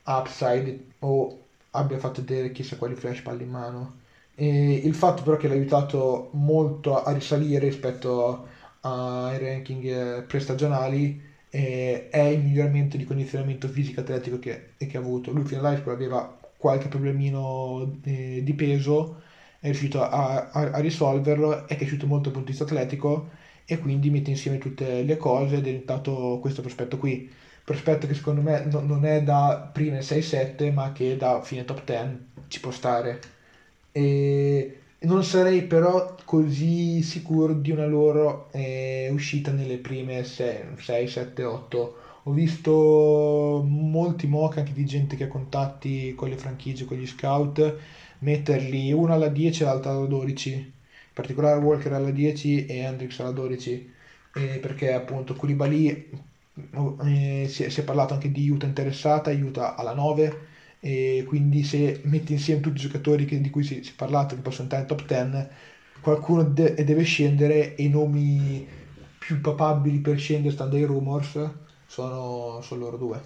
upside 0.04 0.92
o 1.00 1.44
abbia 1.72 1.98
fatto 1.98 2.22
vedere 2.22 2.52
chissà 2.52 2.76
quali 2.76 2.94
flash 2.94 3.20
palla 3.20 3.42
in 3.42 3.50
mano. 3.50 4.00
E 4.34 4.72
il 4.76 4.94
fatto 4.94 5.22
però 5.22 5.36
che 5.36 5.46
l'ha 5.46 5.52
aiutato 5.54 6.30
molto 6.32 7.02
a 7.02 7.12
risalire 7.12 7.66
rispetto 7.66 8.46
ai 8.80 9.38
ranking 9.38 9.84
eh, 10.20 10.22
prestagionali 10.22 11.20
eh, 11.50 12.08
è 12.08 12.22
il 12.22 12.40
miglioramento 12.42 12.96
di 12.96 13.04
condizionamento 13.04 13.68
fisico 13.68 14.00
atletico 14.00 14.38
che, 14.38 14.72
che 14.78 14.96
ha 14.96 15.00
avuto. 15.00 15.32
Lui 15.32 15.44
fino 15.44 15.60
all'high 15.60 15.86
aveva 15.88 16.38
qualche 16.56 16.88
problemino 16.88 17.98
eh, 18.04 18.40
di 18.42 18.54
peso, 18.54 19.20
è 19.66 19.70
riuscito 19.70 20.00
a, 20.00 20.48
a, 20.50 20.70
a, 20.70 20.78
risolverlo, 20.78 21.66
è 21.66 21.76
cresciuto 21.76 22.06
molto 22.06 22.24
dal 22.24 22.34
punto 22.34 22.50
di 22.50 22.56
vista 22.56 22.64
atletico 22.64 23.30
e 23.64 23.78
quindi 23.78 24.10
mette 24.10 24.30
insieme 24.30 24.58
tutte 24.58 25.02
le 25.02 25.16
cose 25.16 25.56
ed 25.56 25.62
è 25.62 25.64
diventato 25.64 26.38
questo 26.40 26.60
prospetto 26.60 26.98
qui. 26.98 27.28
Prospetto 27.64 28.06
che 28.06 28.14
secondo 28.14 28.42
me 28.42 28.64
no, 28.70 28.80
non 28.80 29.04
è 29.04 29.22
da 29.24 29.68
prime 29.72 30.00
6-7 30.00 30.72
ma 30.72 30.92
che 30.92 31.16
da 31.16 31.42
fine 31.42 31.64
top 31.64 31.84
10 31.84 32.26
ci 32.46 32.60
può 32.60 32.70
stare. 32.70 33.20
E 33.90 34.78
non 35.00 35.24
sarei 35.24 35.62
però 35.64 36.14
così 36.24 37.02
sicuro 37.02 37.52
di 37.52 37.72
una 37.72 37.86
loro 37.86 38.48
eh, 38.52 39.08
uscita 39.10 39.50
nelle 39.50 39.78
prime 39.78 40.22
6, 40.22 40.76
6, 40.78 41.08
7, 41.08 41.42
8. 41.44 41.96
Ho 42.24 42.32
visto 42.32 43.64
molti 43.66 44.26
mock 44.28 44.58
anche 44.58 44.72
di 44.72 44.84
gente 44.84 45.16
che 45.16 45.24
ha 45.24 45.28
contatti 45.28 46.14
con 46.14 46.28
le 46.28 46.36
franchigie, 46.36 46.84
con 46.84 46.96
gli 46.96 47.06
scout, 47.06 47.78
metterli 48.20 48.92
una 48.92 49.14
alla 49.14 49.28
10 49.28 49.62
e 49.62 49.66
l'altra 49.66 49.92
alla 49.92 50.06
12. 50.06 50.52
In 50.52 50.72
particolare 51.12 51.60
Walker 51.60 51.92
alla 51.92 52.10
10 52.10 52.66
e 52.66 52.76
Hendrix 52.78 53.18
alla 53.20 53.30
12. 53.30 53.94
Eh, 54.34 54.58
perché 54.58 54.92
appunto 54.92 55.34
Koulibaly 55.34 56.10
eh, 57.04 57.46
si, 57.48 57.64
è, 57.64 57.68
si, 57.68 57.80
è, 57.80 57.84
parlato 57.84 58.14
anche 58.14 58.30
di 58.30 58.48
Utah 58.48 58.66
interessata, 58.66 59.30
Utah 59.30 59.74
alla 59.76 59.94
9 59.94 60.54
e 60.80 61.24
quindi 61.26 61.64
se 61.64 62.00
metti 62.04 62.32
insieme 62.32 62.60
tutti 62.60 62.76
i 62.76 62.80
giocatori 62.80 63.24
che, 63.24 63.40
di 63.40 63.50
cui 63.50 63.64
si, 63.64 63.82
si 63.82 63.92
è 63.92 63.94
parlato 63.94 64.34
che 64.34 64.42
possono 64.42 64.64
entrare 64.64 64.82
in 64.82 64.88
top 64.88 65.06
10 65.06 65.48
qualcuno 66.00 66.44
de- 66.44 66.74
deve 66.74 67.02
scendere 67.02 67.74
e 67.74 67.84
i 67.84 67.88
nomi 67.88 68.66
più 69.18 69.40
papabili 69.40 69.98
per 69.98 70.18
scendere 70.18 70.54
stando 70.54 70.76
ai 70.76 70.84
rumors 70.84 71.38
sono, 71.86 72.60
sono 72.62 72.80
loro 72.80 72.96
due 72.96 73.20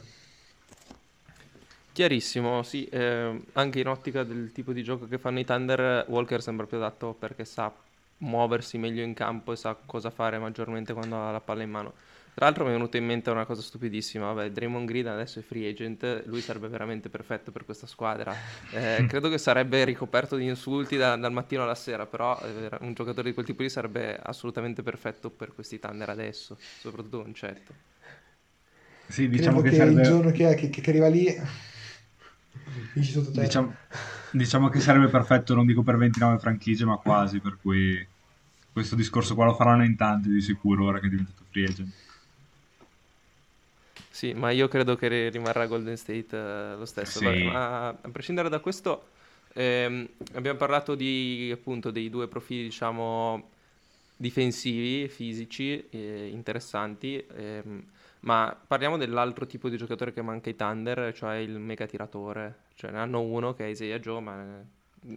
Chiarissimo, 2.01 2.63
sì, 2.63 2.87
eh, 2.87 3.43
anche 3.53 3.79
in 3.79 3.87
ottica 3.87 4.25
del 4.25 4.53
tipo 4.53 4.73
di 4.73 4.83
gioco 4.83 5.07
che 5.07 5.19
fanno 5.19 5.39
i 5.39 5.45
Thunder, 5.45 6.07
Walker 6.09 6.41
sembra 6.41 6.65
più 6.65 6.79
adatto 6.79 7.13
perché 7.13 7.45
sa 7.45 7.71
muoversi 8.21 8.79
meglio 8.79 9.03
in 9.03 9.13
campo 9.13 9.53
e 9.53 9.57
sa 9.57 9.77
cosa 9.85 10.09
fare 10.09 10.39
maggiormente 10.39 10.95
quando 10.95 11.23
ha 11.23 11.31
la 11.31 11.43
palla 11.43 11.63
in 11.63 11.69
mano. 11.69 11.93
Tra 12.33 12.47
l'altro 12.47 12.65
mi 12.65 12.71
è 12.71 12.73
venuta 12.73 12.97
in 12.97 13.05
mente 13.05 13.29
una 13.29 13.45
cosa 13.45 13.61
stupidissima, 13.61 14.33
vabbè, 14.33 14.51
Draymond 14.51 14.89
Green 14.89 15.09
adesso 15.09 15.41
è 15.41 15.43
free 15.43 15.69
agent, 15.69 16.23
lui 16.25 16.41
sarebbe 16.41 16.69
veramente 16.69 17.11
perfetto 17.11 17.51
per 17.51 17.67
questa 17.67 17.87
squadra. 17.87 18.35
Eh, 18.73 19.05
credo 19.07 19.29
che 19.29 19.37
sarebbe 19.37 19.85
ricoperto 19.85 20.37
di 20.37 20.47
insulti 20.47 20.97
da, 20.97 21.17
dal 21.17 21.33
mattino 21.33 21.65
alla 21.65 21.75
sera, 21.75 22.07
però 22.07 22.41
eh, 22.43 22.79
un 22.81 22.95
giocatore 22.95 23.29
di 23.29 23.35
quel 23.35 23.45
tipo 23.45 23.61
lì 23.61 23.69
sarebbe 23.69 24.17
assolutamente 24.17 24.83
perfetto 24.83 25.29
per 25.29 25.53
questi 25.55 25.79
Thunder 25.79 26.09
adesso, 26.09 26.57
soprattutto 26.79 27.21
concetto. 27.21 27.75
Sì, 29.07 29.29
diciamo 29.29 29.61
che, 29.61 29.69
che 29.69 29.77
serve... 29.77 30.01
il 30.01 30.07
giorno 30.07 30.31
che, 30.31 30.55
che, 30.55 30.71
che 30.71 30.89
arriva 30.89 31.09
lì... 31.09 31.69
Diciamo, 32.93 33.75
diciamo 34.31 34.69
che 34.69 34.81
sarebbe 34.81 35.09
perfetto, 35.09 35.55
non 35.55 35.67
dico 35.67 35.83
per 35.83 35.97
29 35.97 36.39
franchigie, 36.39 36.85
ma 36.85 36.97
quasi, 36.97 37.41
per 37.41 37.59
cui 37.61 38.07
questo 38.73 38.95
discorso 38.95 39.35
qua 39.35 39.47
lo 39.47 39.55
faranno 39.55 39.85
in 39.85 39.97
tanti 39.97 40.29
di 40.29 40.41
sicuro 40.41 40.87
ora 40.87 41.01
che 41.01 41.07
è 41.07 41.11
diventato 41.11 41.43
free 41.51 41.65
agent. 41.67 41.93
Sì, 44.11 44.33
ma 44.35 44.51
io 44.51 44.69
credo 44.69 44.97
che 44.97 45.31
rimarrà 45.31 45.67
Golden 45.67 45.97
State 45.97 46.37
eh, 46.37 46.77
lo 46.77 46.85
stesso. 46.85 47.19
Sì. 47.19 47.25
Vabbè, 47.25 47.43
ma 47.45 47.89
a 47.89 48.09
prescindere 48.13 48.49
da 48.49 48.59
questo, 48.59 49.09
ehm, 49.55 50.07
abbiamo 50.35 50.59
parlato 50.59 50.95
di, 50.95 51.51
appunto 51.53 51.91
dei 51.91 52.11
due 52.11 52.29
profili, 52.29 52.65
diciamo, 52.65 53.49
difensivi, 54.17 55.09
fisici, 55.09 55.87
eh, 55.91 56.29
interessanti. 56.33 57.25
Ehm, 57.35 57.83
Ma 58.21 58.55
parliamo 58.67 58.97
dell'altro 58.97 59.47
tipo 59.47 59.69
di 59.69 59.77
giocatore 59.77 60.13
che 60.13 60.23
manca 60.23 60.51
ai 60.51 60.57
Thunder, 60.57 61.13
cioè 61.15 61.37
il 61.37 61.59
mega 61.59 61.87
tiratore. 61.87 62.65
Cioè 62.75 62.91
ne 62.91 62.99
hanno 62.99 63.21
uno 63.21 63.55
che 63.55 63.65
è 63.65 63.69
Isaiah 63.69 63.99
Joe, 63.99 64.21
ma 64.21 64.63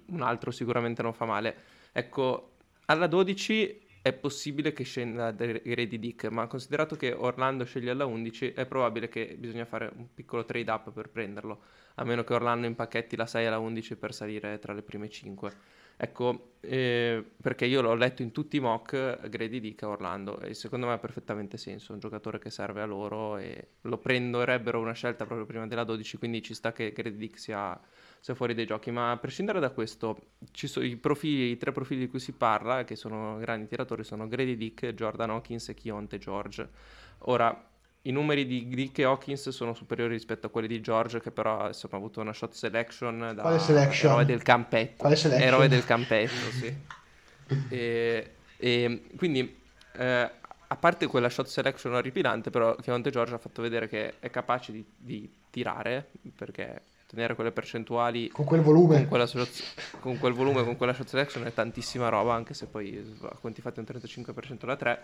un 0.05 0.21
altro 0.21 0.51
sicuramente 0.51 1.01
non 1.01 1.13
fa 1.13 1.25
male. 1.25 1.55
Ecco, 1.91 2.53
alla 2.85 3.07
12 3.07 3.81
è 4.01 4.11
possibile 4.11 4.73
che 4.73 4.83
scenda 4.83 5.31
Grady 5.31 5.97
Dick, 5.97 6.25
ma 6.25 6.45
considerato 6.47 6.97
che 6.97 7.13
Orlando 7.13 7.63
sceglie 7.63 7.91
alla 7.91 8.05
11, 8.05 8.51
è 8.51 8.65
probabile 8.65 9.07
che 9.07 9.35
bisogna 9.39 9.63
fare 9.63 9.91
un 9.95 10.13
piccolo 10.13 10.43
trade 10.43 10.69
up 10.69 10.91
per 10.91 11.07
prenderlo, 11.09 11.61
a 11.95 12.03
meno 12.03 12.25
che 12.25 12.33
Orlando 12.33 12.67
impacchetti 12.67 13.15
la 13.15 13.25
6 13.25 13.45
alla 13.45 13.59
11 13.59 13.95
per 13.95 14.13
salire 14.13 14.59
tra 14.59 14.73
le 14.73 14.81
prime 14.81 15.07
5. 15.07 15.53
Ecco, 15.95 16.55
eh, 16.61 17.23
perché 17.41 17.65
io 17.65 17.81
l'ho 17.81 17.93
letto 17.93 18.21
in 18.21 18.31
tutti 18.31 18.57
i 18.57 18.59
mock 18.59 19.27
Grady 19.27 19.59
Dick 19.59 19.83
a 19.83 19.89
Orlando 19.89 20.39
e 20.39 20.53
secondo 20.53 20.87
me 20.87 20.93
ha 20.93 20.97
perfettamente 20.97 21.57
senso, 21.57 21.91
è 21.91 21.93
un 21.93 21.99
giocatore 21.99 22.39
che 22.39 22.49
serve 22.49 22.81
a 22.81 22.85
loro 22.85 23.37
e 23.37 23.67
lo 23.81 23.97
prenderebbero 23.97 24.79
una 24.79 24.93
scelta 24.93 25.25
proprio 25.25 25.45
prima 25.45 25.67
della 25.67 25.83
12, 25.83 26.17
quindi 26.17 26.41
ci 26.41 26.53
sta 26.53 26.71
che 26.71 26.91
Grady 26.91 27.17
Dick 27.17 27.39
sia 27.39 27.79
sia 28.23 28.35
fuori 28.35 28.53
dai 28.53 28.65
giochi. 28.65 28.89
Ma 28.89 29.11
a 29.11 29.17
prescindere 29.17 29.59
da 29.59 29.71
questo, 29.71 30.17
i, 30.77 30.95
profili, 30.95 31.51
i 31.51 31.57
tre 31.57 31.73
profili 31.73 31.99
di 31.99 32.07
cui 32.07 32.19
si 32.19 32.31
parla, 32.31 32.85
che 32.85 32.95
sono 32.95 33.37
grandi 33.37 33.67
tiratori, 33.67 34.05
sono 34.05 34.29
Grady 34.29 34.55
Dick, 34.55 34.93
Jordan 34.93 35.31
Hawkins 35.31 35.67
e 35.67 35.73
Kionte 35.73 36.19
George. 36.19 36.69
Ora, 37.25 37.69
i 38.05 38.11
numeri 38.11 38.45
di 38.45 38.67
Dick 38.67 38.99
e 38.99 39.03
Hawkins 39.03 39.49
sono 39.49 39.73
superiori 39.73 40.13
rispetto 40.13 40.47
a 40.47 40.49
quelli 40.49 40.67
di 40.67 40.81
George, 40.81 41.21
che 41.21 41.31
però 41.31 41.67
insomma, 41.67 41.95
ha 41.95 41.97
avuto 41.97 42.19
una 42.19 42.33
shot 42.33 42.53
selection 42.53 43.31
da 43.33 43.41
Quale 43.41 43.59
selection? 43.59 44.11
eroe 44.11 44.25
del 44.25 44.41
campetto. 44.41 45.07
Eroe 45.07 45.67
del 45.69 45.85
campetto, 45.85 46.51
sì. 46.51 46.75
e, 47.69 48.31
e, 48.57 49.03
quindi, 49.15 49.57
eh, 49.95 50.29
a 50.67 50.75
parte 50.75 51.07
quella 51.07 51.29
shot 51.29 51.47
selection 51.47 51.93
orripilante, 51.93 52.49
però 52.49 52.75
Keonte 52.75 53.09
George 53.09 53.35
ha 53.35 53.37
fatto 53.37 53.61
vedere 53.61 53.87
che 53.87 54.15
è 54.19 54.29
capace 54.29 54.73
di, 54.73 54.83
di 54.97 55.31
tirare, 55.49 56.09
perché 56.35 56.81
tenere 57.13 57.35
quelle 57.35 57.51
percentuali 57.51 58.27
con 58.29 58.43
quel 58.43 58.61
volume 58.61 59.07
con, 59.07 59.07
quella, 59.07 59.29
con 59.99 60.17
quel 60.17 60.33
volume 60.33 60.63
con 60.63 60.75
quella 60.75 60.93
shot 60.93 61.07
selection 61.07 61.45
è 61.45 61.53
tantissima 61.53 62.09
roba 62.09 62.33
anche 62.33 62.55
se 62.55 62.65
poi 62.65 63.15
a 63.21 63.37
conti 63.39 63.61
fatti 63.61 63.77
un 63.77 63.85
35% 63.87 64.65
da 64.65 64.75
3 64.75 64.99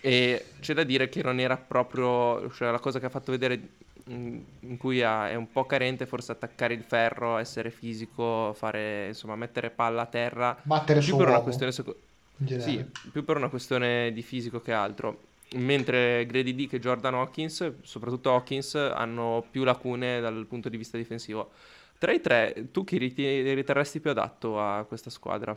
e 0.00 0.54
c'è 0.60 0.74
da 0.74 0.84
dire 0.84 1.08
che 1.08 1.22
non 1.22 1.40
era 1.40 1.56
proprio 1.56 2.50
cioè 2.52 2.70
la 2.70 2.78
cosa 2.78 2.98
che 2.98 3.06
ha 3.06 3.10
fatto 3.10 3.32
vedere 3.32 3.68
in 4.08 4.76
cui 4.78 5.00
è 5.00 5.34
un 5.34 5.50
po' 5.50 5.66
carente 5.66 6.06
forse 6.06 6.32
attaccare 6.32 6.74
il 6.74 6.82
ferro 6.82 7.38
essere 7.38 7.70
fisico 7.70 8.52
fare 8.54 9.08
insomma 9.08 9.34
mettere 9.34 9.70
palla 9.70 10.02
a 10.02 10.06
terra 10.06 10.56
battere 10.62 11.00
più 11.00 11.16
per 11.16 11.26
una 11.26 11.30
uomo, 11.30 11.42
questione 11.42 11.72
seco- 11.72 11.96
sì, 12.58 12.84
più 13.10 13.24
per 13.24 13.36
una 13.36 13.48
questione 13.48 14.12
di 14.12 14.22
fisico 14.22 14.60
che 14.60 14.72
altro 14.72 15.24
mentre 15.56 16.26
Grady 16.26 16.54
Dick 16.54 16.72
e 16.74 16.80
Jordan 16.80 17.14
Hawkins, 17.14 17.80
soprattutto 17.82 18.32
Hawkins, 18.32 18.74
hanno 18.74 19.46
più 19.48 19.62
lacune 19.64 20.20
dal 20.20 20.44
punto 20.46 20.68
di 20.68 20.76
vista 20.76 20.96
difensivo. 20.96 21.52
Tra 21.98 22.12
i 22.12 22.20
tre, 22.20 22.68
tu 22.72 22.84
chi 22.84 22.98
riterresti 22.98 24.00
più 24.00 24.10
adatto 24.10 24.60
a 24.60 24.84
questa 24.84 25.08
squadra? 25.08 25.56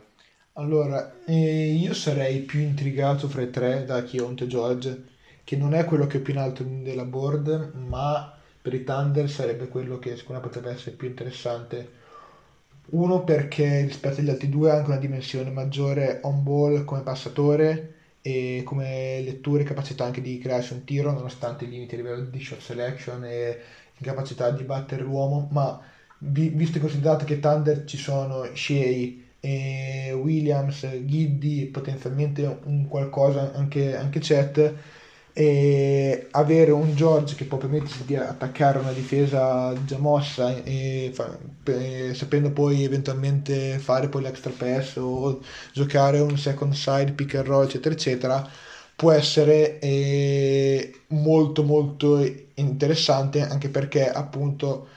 Allora, 0.54 1.24
eh, 1.24 1.72
io 1.72 1.94
sarei 1.94 2.40
più 2.40 2.60
intrigato 2.60 3.28
fra 3.28 3.42
i 3.42 3.50
tre 3.50 3.84
da 3.84 4.02
Chionte 4.04 4.46
George, 4.46 5.04
che 5.44 5.56
non 5.56 5.74
è 5.74 5.84
quello 5.84 6.06
che 6.06 6.18
è 6.18 6.20
più 6.20 6.32
in 6.34 6.38
alto 6.38 6.62
della 6.64 7.04
board, 7.04 7.72
ma 7.74 8.32
per 8.60 8.74
i 8.74 8.84
Thunder 8.84 9.28
sarebbe 9.30 9.68
quello 9.68 9.98
che 9.98 10.16
secondo 10.16 10.40
me 10.40 10.46
potrebbe 10.48 10.70
essere 10.70 10.96
più 10.96 11.08
interessante. 11.08 11.98
Uno 12.90 13.24
perché 13.24 13.82
rispetto 13.82 14.20
agli 14.20 14.30
altri 14.30 14.48
due 14.48 14.70
ha 14.70 14.76
anche 14.76 14.90
una 14.90 14.98
dimensione 14.98 15.50
maggiore 15.50 16.20
on 16.22 16.42
ball 16.42 16.84
come 16.84 17.02
passatore 17.02 17.94
e 18.22 18.62
come 18.64 19.20
lettura 19.22 19.62
e 19.62 19.64
capacità 19.64 20.04
anche 20.04 20.20
di 20.20 20.38
crearsi 20.38 20.72
un 20.74 20.84
tiro 20.84 21.12
nonostante 21.12 21.64
i 21.64 21.68
limiti 21.68 21.94
a 21.94 21.98
livello 21.98 22.24
di 22.24 22.40
shot 22.40 22.60
selection 22.60 23.24
e 23.24 23.58
incapacità 23.98 24.50
di 24.50 24.64
battere 24.64 25.02
l'uomo 25.02 25.48
ma 25.52 25.80
vi, 26.18 26.48
visto 26.48 26.78
e 26.78 26.80
considerato 26.80 27.24
che 27.24 27.40
Thunder 27.40 27.84
ci 27.84 27.96
sono 27.96 28.44
Shea 28.54 29.28
Williams, 29.40 30.86
Giddy 31.04 31.66
potenzialmente 31.66 32.58
un 32.64 32.86
qualcosa 32.88 33.52
anche, 33.54 33.96
anche 33.96 34.20
Chet 34.20 34.74
e 35.32 36.26
avere 36.32 36.72
un 36.72 36.94
George 36.94 37.34
che 37.36 37.44
può 37.44 37.56
permettersi 37.56 38.04
di 38.04 38.16
attaccare 38.16 38.78
una 38.78 38.92
difesa 38.92 39.72
già 39.84 39.96
mossa 39.98 40.62
e, 40.64 41.10
fa, 41.14 41.38
e, 41.64 42.12
sapendo 42.14 42.50
poi 42.50 42.84
eventualmente 42.84 43.78
fare 43.78 44.08
poi 44.08 44.22
l'extra 44.22 44.50
pass 44.50 44.96
o 44.96 45.40
giocare 45.72 46.18
un 46.18 46.36
second 46.36 46.72
side 46.74 47.12
pick 47.12 47.36
and 47.36 47.46
roll 47.46 47.64
eccetera 47.64 47.94
eccetera 47.94 48.48
può 48.96 49.12
essere 49.12 49.78
eh, 49.78 51.00
molto 51.08 51.62
molto 51.62 52.20
interessante 52.54 53.40
anche 53.42 53.68
perché 53.70 54.10
appunto 54.10 54.88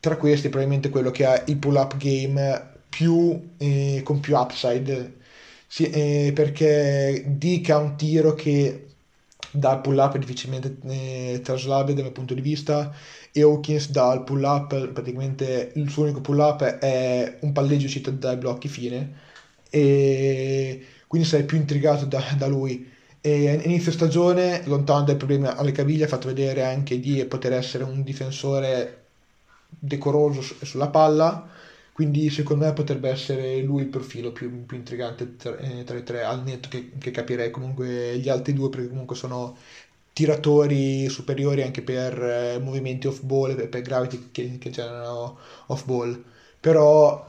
tra 0.00 0.16
questi 0.16 0.48
probabilmente 0.48 0.88
quello 0.88 1.10
che 1.10 1.24
ha 1.26 1.42
il 1.46 1.56
pull 1.58 1.76
up 1.76 1.96
game 1.96 2.71
più 2.92 3.40
eh, 3.56 4.02
con 4.04 4.20
più 4.20 4.36
upside. 4.36 5.20
Sì, 5.66 5.88
eh, 5.90 6.32
perché 6.34 7.24
Dick 7.26 7.70
ha 7.70 7.78
un 7.78 7.96
tiro 7.96 8.34
che 8.34 8.88
dal 9.50 9.80
pull 9.80 9.98
up 9.98 10.14
è 10.14 10.18
difficilmente 10.18 10.76
eh, 10.84 11.40
traslabile 11.42 11.94
dal 11.94 12.04
mio 12.04 12.12
punto 12.12 12.34
di 12.34 12.40
vista 12.40 12.94
e 13.32 13.42
Hawkins 13.42 13.90
dal 13.90 14.24
pull 14.24 14.42
up 14.42 14.88
praticamente 14.88 15.72
il 15.74 15.90
suo 15.90 16.04
unico 16.04 16.20
pull 16.20 16.38
up 16.38 16.62
è 16.62 17.38
un 17.40 17.52
palleggio 17.52 17.86
uscito 17.86 18.10
dai 18.10 18.36
blocchi 18.36 18.68
fine 18.68 19.20
e 19.70 20.86
quindi 21.06 21.28
sarei 21.28 21.44
più 21.46 21.56
intrigato 21.58 22.04
da, 22.06 22.22
da 22.36 22.46
lui. 22.46 22.90
E 23.20 23.60
inizio 23.64 23.92
stagione 23.92 24.62
lontano 24.66 25.04
dai 25.04 25.16
problemi 25.16 25.46
alle 25.46 25.72
caviglie 25.72 26.04
ha 26.04 26.08
fatto 26.08 26.28
vedere 26.28 26.64
anche 26.64 26.98
di 27.00 27.24
poter 27.26 27.52
essere 27.52 27.84
un 27.84 28.02
difensore 28.02 29.04
decoroso 29.68 30.42
sulla 30.42 30.88
palla 30.88 31.51
quindi 31.92 32.30
secondo 32.30 32.64
me 32.64 32.72
potrebbe 32.72 33.10
essere 33.10 33.60
lui 33.60 33.82
il 33.82 33.88
profilo 33.88 34.32
più, 34.32 34.64
più 34.64 34.76
intrigante 34.76 35.36
tra, 35.36 35.56
eh, 35.58 35.84
tra, 35.84 35.96
i 35.96 36.02
tre, 36.02 36.22
al 36.24 36.42
netto 36.42 36.68
che, 36.68 36.90
che, 36.98 37.10
capirei 37.10 37.50
comunque 37.50 38.18
gli 38.18 38.28
altri 38.30 38.54
due 38.54 38.70
perché 38.70 38.88
comunque 38.88 39.14
sono 39.14 39.56
tiratori 40.12 41.08
superiori 41.08 41.62
anche 41.62 41.82
per 41.82 42.22
eh, 42.22 42.58
movimenti 42.58 43.06
off 43.06 43.20
ball 43.22 43.58
e 43.58 43.68
per 43.68 43.82
gravity 43.82 44.28
che, 44.32 44.58
che 44.58 44.70
generano 44.70 45.38
off 45.66 45.84
ball. 45.84 46.22
Però 46.60 47.28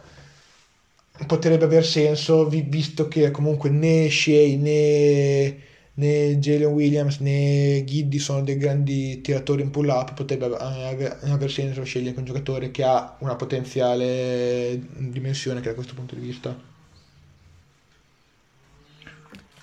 potrebbe 1.27 1.65
aver 1.65 1.85
senso 1.85 2.47
visto 2.47 3.07
che 3.07 3.31
comunque 3.31 3.69
né 3.69 4.09
Shea 4.09 4.57
né 4.57 5.57
né 5.95 6.39
Jalen 6.39 6.71
Williams 6.71 7.19
né 7.19 7.83
Giddy 7.85 8.17
sono 8.17 8.41
dei 8.41 8.57
grandi 8.57 9.21
tiratori 9.21 9.61
in 9.61 9.69
pull 9.69 9.89
up 9.89 10.13
potrebbe 10.13 10.45
aver, 10.45 11.19
aver 11.23 11.51
senso 11.51 11.83
scegliere 11.83 12.17
un 12.17 12.25
giocatore 12.25 12.71
che 12.71 12.83
ha 12.83 13.15
una 13.19 13.35
potenziale 13.35 14.81
dimensione 14.97 15.61
che 15.61 15.69
da 15.69 15.75
questo 15.75 15.93
punto 15.93 16.15
di 16.15 16.21
vista 16.21 16.71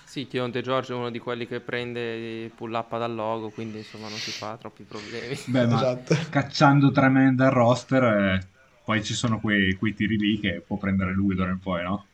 sì, 0.04 0.26
Chionte 0.26 0.60
Giorgio 0.60 0.94
è 0.94 0.96
uno 0.96 1.10
di 1.10 1.20
quelli 1.20 1.46
che 1.46 1.60
prende 1.60 2.50
pull 2.54 2.72
up 2.74 2.96
dal 2.96 3.14
logo 3.14 3.50
quindi 3.50 3.78
insomma 3.78 4.08
non 4.08 4.18
si 4.18 4.30
fa 4.30 4.56
troppi 4.56 4.84
problemi 4.84 5.36
beh 5.46 5.66
ma 5.66 5.74
esatto. 5.74 6.16
cacciando 6.28 6.92
tre 6.92 7.08
man 7.08 7.34
dal 7.34 7.50
roster 7.50 8.04
eh, 8.04 8.46
poi 8.84 9.02
ci 9.02 9.14
sono 9.14 9.40
quei, 9.40 9.74
quei 9.74 9.94
tiri 9.94 10.16
lì 10.16 10.38
che 10.38 10.62
può 10.64 10.76
prendere 10.76 11.12
lui 11.12 11.34
d'ora 11.34 11.50
in 11.50 11.58
poi 11.58 11.82
no? 11.82 12.06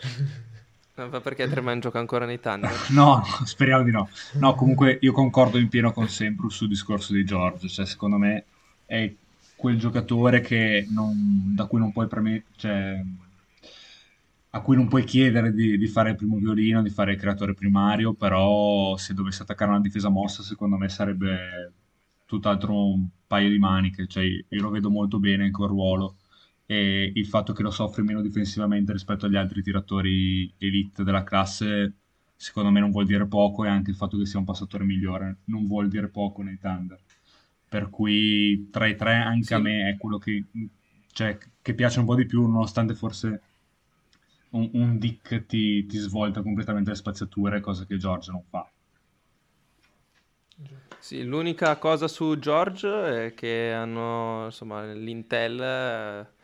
Ma 1.08 1.20
perché 1.20 1.48
Treman 1.48 1.80
gioca 1.80 1.98
ancora 1.98 2.26
nei 2.26 2.40
Thunder? 2.40 2.70
No, 2.90 3.22
speriamo 3.44 3.84
di 3.84 3.90
no. 3.90 4.08
No, 4.34 4.54
comunque 4.54 4.98
io 5.00 5.12
concordo 5.12 5.58
in 5.58 5.68
pieno 5.68 5.92
con 5.92 6.08
Semprus 6.08 6.56
sul 6.56 6.68
discorso 6.68 7.12
di 7.12 7.24
George. 7.24 7.68
Cioè, 7.68 7.86
secondo 7.86 8.18
me 8.18 8.44
è 8.84 9.12
quel 9.56 9.78
giocatore 9.78 10.42
non, 10.88 11.54
da 11.54 11.66
cui 11.66 11.78
non 11.78 11.92
puoi 11.92 12.06
preme- 12.06 12.44
cioè, 12.56 13.02
a 14.52 14.60
cui 14.60 14.76
non 14.76 14.88
puoi 14.88 15.04
chiedere 15.04 15.52
di, 15.52 15.78
di, 15.78 15.86
fare 15.86 16.10
il 16.10 16.16
primo 16.16 16.36
violino, 16.36 16.82
di 16.82 16.90
fare 16.90 17.12
il 17.12 17.18
creatore 17.18 17.54
primario, 17.54 18.14
però 18.14 18.96
se 18.96 19.14
dovesse 19.14 19.42
attaccare 19.42 19.70
una 19.70 19.80
difesa 19.80 20.08
mossa, 20.08 20.42
secondo 20.42 20.76
me 20.76 20.88
sarebbe 20.88 21.72
tutt'altro 22.26 22.88
un 22.92 23.06
paio 23.26 23.48
di 23.48 23.58
maniche. 23.58 24.06
Cioè, 24.06 24.24
io 24.24 24.60
lo 24.60 24.70
vedo 24.70 24.90
molto 24.90 25.18
bene 25.18 25.46
in 25.46 25.52
quel 25.52 25.68
ruolo 25.68 26.16
e 26.70 27.10
il 27.12 27.26
fatto 27.26 27.52
che 27.52 27.64
lo 27.64 27.72
soffre 27.72 28.04
meno 28.04 28.22
difensivamente 28.22 28.92
rispetto 28.92 29.26
agli 29.26 29.34
altri 29.34 29.60
tiratori 29.60 30.54
elite 30.56 31.02
della 31.02 31.24
classe 31.24 31.94
secondo 32.36 32.70
me 32.70 32.78
non 32.78 32.92
vuol 32.92 33.06
dire 33.06 33.26
poco 33.26 33.64
e 33.64 33.68
anche 33.68 33.90
il 33.90 33.96
fatto 33.96 34.16
che 34.16 34.24
sia 34.24 34.38
un 34.38 34.44
passatore 34.44 34.84
migliore 34.84 35.38
non 35.46 35.66
vuol 35.66 35.88
dire 35.88 36.06
poco 36.06 36.42
nei 36.42 36.60
Thunder 36.60 36.96
per 37.68 37.90
cui 37.90 38.68
tra 38.70 38.86
i 38.86 38.94
tre 38.94 39.14
anche 39.14 39.46
sì. 39.46 39.54
a 39.54 39.58
me 39.58 39.88
è 39.88 39.96
quello 39.96 40.18
che, 40.18 40.44
cioè, 41.10 41.38
che 41.60 41.74
piace 41.74 41.98
un 41.98 42.06
po' 42.06 42.14
di 42.14 42.26
più 42.26 42.46
nonostante 42.46 42.94
forse 42.94 43.42
un, 44.50 44.70
un 44.74 44.96
Dick 44.96 45.46
ti, 45.46 45.84
ti 45.86 45.98
svolta 45.98 46.40
completamente 46.40 46.90
le 46.90 46.96
spaziature 46.96 47.58
cosa 47.58 47.84
che 47.84 47.96
George 47.96 48.30
non 48.30 48.44
fa 48.48 48.70
sì, 51.00 51.24
l'unica 51.24 51.76
cosa 51.78 52.06
su 52.06 52.38
George 52.38 53.26
è 53.26 53.34
che 53.34 53.72
hanno 53.72 54.44
insomma 54.44 54.92
l'Intel 54.92 56.38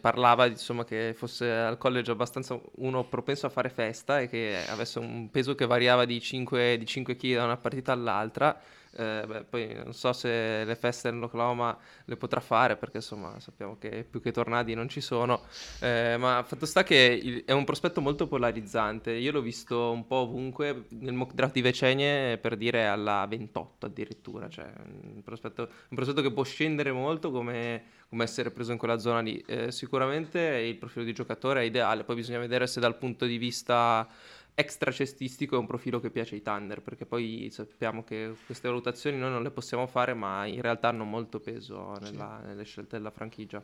parlava 0.00 0.46
insomma 0.46 0.84
che 0.84 1.14
fosse 1.14 1.50
al 1.50 1.78
college 1.78 2.10
abbastanza 2.10 2.58
uno 2.76 3.04
propenso 3.04 3.46
a 3.46 3.50
fare 3.50 3.68
festa 3.68 4.20
e 4.20 4.28
che 4.28 4.58
avesse 4.68 4.98
un 4.98 5.30
peso 5.30 5.54
che 5.54 5.66
variava 5.66 6.04
di 6.04 6.20
5, 6.20 6.76
di 6.76 6.86
5 6.86 7.14
kg 7.16 7.34
da 7.34 7.44
una 7.44 7.56
partita 7.56 7.92
all'altra. 7.92 8.58
Eh, 8.98 9.24
beh, 9.26 9.44
poi 9.44 9.74
non 9.74 9.92
so 9.92 10.14
se 10.14 10.64
le 10.64 10.74
feste 10.74 11.10
nell'Oklahoma 11.10 11.76
le 12.06 12.16
potrà 12.16 12.40
fare 12.40 12.76
perché 12.76 12.96
insomma 12.98 13.38
sappiamo 13.40 13.76
che 13.76 14.06
più 14.08 14.22
che 14.22 14.32
tornadi 14.32 14.72
non 14.72 14.88
ci 14.88 15.02
sono, 15.02 15.42
eh, 15.80 16.16
ma 16.18 16.42
fatto 16.46 16.64
sta 16.64 16.82
che 16.82 17.20
il, 17.22 17.44
è 17.44 17.52
un 17.52 17.64
prospetto 17.64 18.00
molto 18.00 18.26
polarizzante. 18.26 19.12
Io 19.12 19.32
l'ho 19.32 19.42
visto 19.42 19.90
un 19.90 20.06
po' 20.06 20.16
ovunque 20.16 20.86
nel 20.90 21.12
mock 21.12 21.34
draft 21.34 21.52
di 21.52 21.60
Vecenie 21.60 22.38
per 22.38 22.56
dire 22.56 22.86
alla 22.86 23.26
28 23.28 23.84
addirittura, 23.84 24.48
cioè 24.48 24.72
un 25.12 25.22
prospetto, 25.22 25.62
un 25.62 25.96
prospetto 25.96 26.22
che 26.22 26.32
può 26.32 26.42
scendere 26.42 26.90
molto 26.90 27.30
come, 27.30 27.82
come 28.08 28.24
essere 28.24 28.50
preso 28.50 28.72
in 28.72 28.78
quella 28.78 28.98
zona 28.98 29.20
lì. 29.20 29.42
Eh, 29.46 29.70
sicuramente 29.72 30.40
il 30.40 30.76
profilo 30.76 31.04
di 31.04 31.12
giocatore 31.12 31.60
è 31.60 31.64
ideale, 31.64 32.04
poi 32.04 32.16
bisogna 32.16 32.38
vedere 32.38 32.66
se 32.66 32.80
dal 32.80 32.96
punto 32.96 33.26
di 33.26 33.38
vista 33.38 34.08
extra 34.58 34.90
cestistico 34.90 35.54
è 35.54 35.58
un 35.58 35.66
profilo 35.66 36.00
che 36.00 36.10
piace 36.10 36.34
ai 36.34 36.42
Thunder, 36.42 36.80
perché 36.80 37.04
poi 37.04 37.48
sappiamo 37.52 38.04
che 38.04 38.34
queste 38.46 38.68
valutazioni 38.68 39.18
noi 39.18 39.30
non 39.30 39.42
le 39.42 39.50
possiamo 39.50 39.86
fare, 39.86 40.14
ma 40.14 40.46
in 40.46 40.62
realtà 40.62 40.88
hanno 40.88 41.04
molto 41.04 41.40
peso 41.40 41.96
nella, 42.00 42.38
sì. 42.40 42.48
nelle 42.48 42.64
scelte 42.64 42.96
della 42.96 43.10
franchigia. 43.10 43.62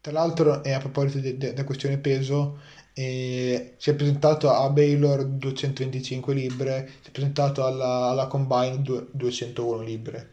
Tra 0.00 0.10
l'altro, 0.10 0.64
e 0.64 0.72
a 0.72 0.80
proposito 0.80 1.30
della 1.36 1.64
questione 1.64 1.98
peso, 1.98 2.58
eh, 2.92 3.74
si 3.76 3.90
è 3.90 3.94
presentato 3.94 4.50
a 4.50 4.68
Baylor 4.70 5.24
225 5.24 6.34
libbre, 6.34 6.90
si 7.02 7.08
è 7.08 7.12
presentato 7.12 7.64
alla, 7.64 8.08
alla 8.08 8.26
Combine 8.26 8.82
201 8.82 9.82
libbre. 9.82 10.30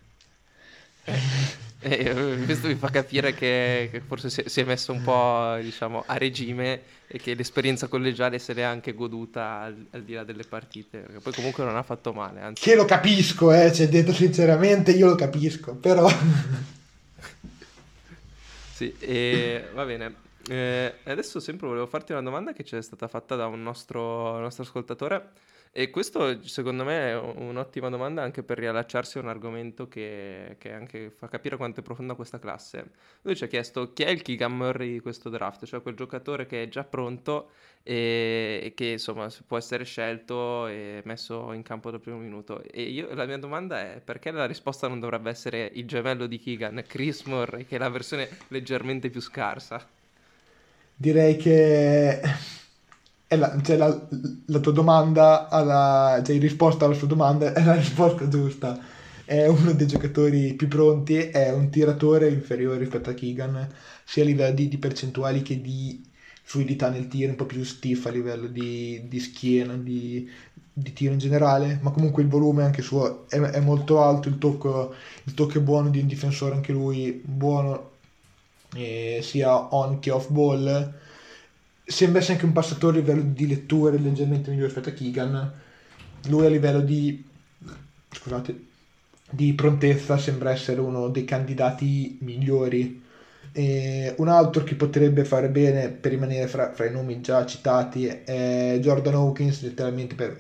E 1.82 2.42
questo 2.44 2.68
mi 2.68 2.76
fa 2.76 2.90
capire 2.90 3.34
che, 3.34 3.88
che 3.90 4.02
forse 4.02 4.30
si, 4.30 4.44
si, 4.48 4.60
è 4.60 4.66
messo 4.66 4.92
un 4.92 5.02
po' 5.02 5.58
diciamo, 5.62 6.04
a 6.06 6.18
regime 6.18 6.82
e 7.08 7.18
che 7.20 7.34
l'esperienza 7.36 7.88
collegiale 7.88 8.38
se 8.38 8.52
l'è 8.54 8.64
anche 8.64 8.94
goduta 8.94 9.62
al, 9.62 9.86
al, 9.92 10.04
di 10.04 10.14
là 10.14 10.26
delle 10.26 10.44
partite. 10.44 11.00
Perché 11.00 11.20
poi 11.20 11.34
comunque 11.34 11.64
non 11.64 11.78
ha 11.78 11.84
fatto 11.84 12.12
male. 12.12 12.42
Anzi. 12.42 12.62
Che 12.62 12.76
lo 12.76 12.84
capisco, 12.84 13.54
eh, 13.54 13.72
cioè, 13.72 13.88
detto 13.88 14.12
sinceramente, 14.12 14.92
io 14.92 15.08
lo 15.08 15.16
capisco, 15.16 15.74
però... 15.74 16.10
sì, 18.76 18.94
e 19.00 19.70
va 19.74 19.86
bene. 19.86 20.28
Eh, 20.50 20.96
adesso 21.04 21.40
sempre 21.40 21.68
volevo 21.68 21.88
farti 21.88 22.12
una 22.12 22.22
domanda 22.22 22.52
che 22.52 22.66
ci 22.66 22.76
è 22.76 22.82
stata 22.82 23.08
fatta 23.08 23.36
da 23.36 23.48
un 23.48 23.64
nostro, 23.64 24.38
nostro 24.40 24.64
ascoltatore. 24.64 25.30
E 25.80 25.90
questo 25.92 26.44
secondo 26.46 26.84
me 26.84 27.12
è 27.12 27.18
un'ottima 27.18 27.88
domanda 27.88 28.22
anche 28.22 28.44
per 28.44 28.58
riallacciarsi 28.58 29.18
a 29.18 29.22
un 29.22 29.30
argomento 29.30 29.88
che, 29.88 30.58
che 30.60 30.74
anche 30.74 31.10
fa 31.10 31.30
capire 31.30 31.56
quanto 31.56 31.80
è 31.80 31.84
profonda 31.84 32.16
questa 32.16 32.38
classe. 32.38 32.90
Lui 33.22 33.34
ci 33.34 33.46
ha 33.46 33.48
chiesto 33.48 33.94
chi 33.94 34.04
è 34.04 34.10
il 34.10 34.22
Keegan 34.22 34.54
Murray 34.54 34.92
di 34.92 35.00
questo 35.00 35.30
draft, 35.30 35.66
cioè 35.66 35.82
quel 35.82 35.96
giocatore 35.96 36.48
che 36.48 36.64
è 36.64 36.68
già 36.68 36.84
pronto 36.84 37.52
e, 37.82 38.74
che 38.76 38.88
insomma 38.88 39.30
può 39.48 39.56
essere 39.56 39.86
scelto 39.86 40.68
e 40.68 41.02
messo 41.06 41.54
in 41.54 41.64
campo 41.64 41.92
dal 41.92 42.02
primo 42.02 42.18
minuto. 42.18 42.62
E 42.62 42.82
io, 42.82 43.14
la 43.16 43.26
mia 43.26 43.38
domanda 43.38 43.80
è 43.80 44.02
perché 44.04 44.32
la 44.32 44.48
risposta 44.48 44.90
non 44.90 45.00
dovrebbe 45.00 45.30
essere 45.30 45.72
il 45.76 45.88
gemello 45.88 46.26
di 46.26 46.40
Keegan, 46.40 46.84
Chris 46.86 47.24
Murray, 47.24 47.64
che 47.64 47.78
è 47.78 47.80
la 47.80 47.88
versione 47.88 48.28
leggermente 48.50 49.10
più 49.10 49.22
scarsa? 49.22 49.88
Direi 50.94 51.38
che 51.38 52.20
è 53.30 53.36
la, 53.36 53.62
cioè 53.62 53.78
la, 53.78 54.08
la, 54.48 54.60
tua 54.60 54.72
domanda, 54.72 55.50
alla, 55.50 56.20
cioè 56.26 56.34
in 56.34 56.42
risposta 56.42 56.86
alla 56.86 56.96
sua 56.96 57.08
domanda 57.08 57.54
è 57.54 57.64
la 57.64 57.76
risposta 57.76 58.28
giusta. 58.28 58.80
È 59.24 59.46
uno 59.46 59.72
dei 59.74 59.86
giocatori 59.86 60.56
più 60.56 60.68
pronti, 60.68 61.16
è 61.18 61.52
un 61.52 61.70
tiratore 61.70 62.30
inferiore 62.30 62.80
rispetto 62.80 63.12
a 63.12 63.14
Keegan, 63.14 63.70
sia 64.04 64.24
a 64.24 64.26
livello 64.26 64.56
di, 64.56 64.68
di 64.68 64.78
percentuali 64.80 65.44
che 65.44 65.62
di 65.62 66.04
fluidità 66.42 66.90
nel 66.90 67.08
tiro, 67.08 67.30
un 67.30 67.36
po' 67.36 67.46
più 67.46 67.64
stiff 67.64 68.08
a 68.08 68.10
livello 68.10 68.48
di, 68.48 69.04
di 69.08 69.20
schiena, 69.20 69.76
di, 69.76 70.28
di, 70.74 70.94
tiro 70.94 71.14
in 71.14 71.20
generale, 71.20 71.78
ma 71.84 71.92
comunque 71.92 72.24
il 72.24 72.30
volume 72.30 72.64
anche 72.64 72.82
suo 72.82 73.28
è, 73.30 73.38
è 73.38 73.60
molto 73.60 74.02
alto, 74.02 74.28
il 74.28 74.40
tocco, 74.40 74.96
il 75.26 75.36
tocco, 75.36 75.60
è 75.60 75.62
buono 75.62 75.92
di 75.92 76.00
un 76.00 76.08
difensore, 76.08 76.56
anche 76.56 76.72
lui 76.72 77.22
buono 77.24 77.92
eh, 78.74 79.20
sia 79.22 79.76
on 79.76 80.00
che 80.00 80.10
off 80.10 80.30
ball 80.30 80.98
sembra 81.90 82.20
essere 82.20 82.34
anche 82.34 82.46
un 82.46 82.54
passatore 82.54 82.98
a 82.98 83.00
livello 83.00 83.24
di 83.34 83.48
lettura 83.48 83.96
leggermente 83.98 84.52
migliore 84.52 84.68
rispetto 84.68 84.90
a 84.90 84.94
Keegan. 84.94 85.54
Lui 86.28 86.46
a 86.46 86.50
livello 86.50 86.82
di, 86.82 87.26
scusate, 88.12 88.68
di 89.32 89.54
prontezza 89.54 90.18
sembra 90.18 90.52
essere 90.52 90.80
uno 90.82 91.10
dei 91.10 91.26
candidati 91.26 92.18
migliori. 92.22 93.08
E 93.52 94.14
un 94.18 94.28
altro 94.28 94.64
che 94.64 94.76
potrebbe 94.76 95.26
fare 95.26 95.50
bene 95.50 95.90
per 95.90 96.12
rimanere 96.12 96.48
fra, 96.48 96.72
fra 96.74 96.86
i 96.86 96.92
nomi 96.92 97.22
già 97.22 97.44
citati 97.48 98.06
è 98.06 98.78
Jordan 98.80 99.16
Hawkins, 99.16 99.64
letteralmente 99.64 100.14
per, 100.14 100.38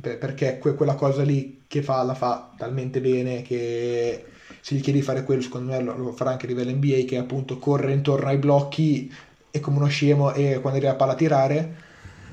per, 0.00 0.16
perché 0.16 0.58
que, 0.58 0.74
quella 0.74 0.94
cosa 0.94 1.22
lì 1.22 1.64
che 1.66 1.82
fa 1.82 2.02
la 2.04 2.14
fa 2.14 2.54
talmente 2.56 3.02
bene 3.02 3.42
che 3.42 4.24
se 4.60 4.74
gli 4.74 4.80
chiedi 4.80 5.00
di 5.00 5.04
fare 5.04 5.24
quello 5.24 5.42
secondo 5.42 5.72
me 5.72 5.82
lo, 5.82 5.96
lo 5.96 6.12
farà 6.12 6.30
anche 6.30 6.46
a 6.46 6.48
livello 6.48 6.70
NBA 6.70 7.04
che 7.06 7.18
appunto 7.18 7.58
corre 7.58 7.92
intorno 7.92 8.28
ai 8.28 8.38
blocchi 8.38 9.12
è 9.56 9.60
come 9.60 9.78
uno 9.78 9.86
scemo 9.86 10.32
e 10.32 10.58
quando 10.60 10.78
arriva 10.78 10.92
a 10.92 10.96
palla 10.96 11.12
a 11.12 11.16
tirare 11.16 11.74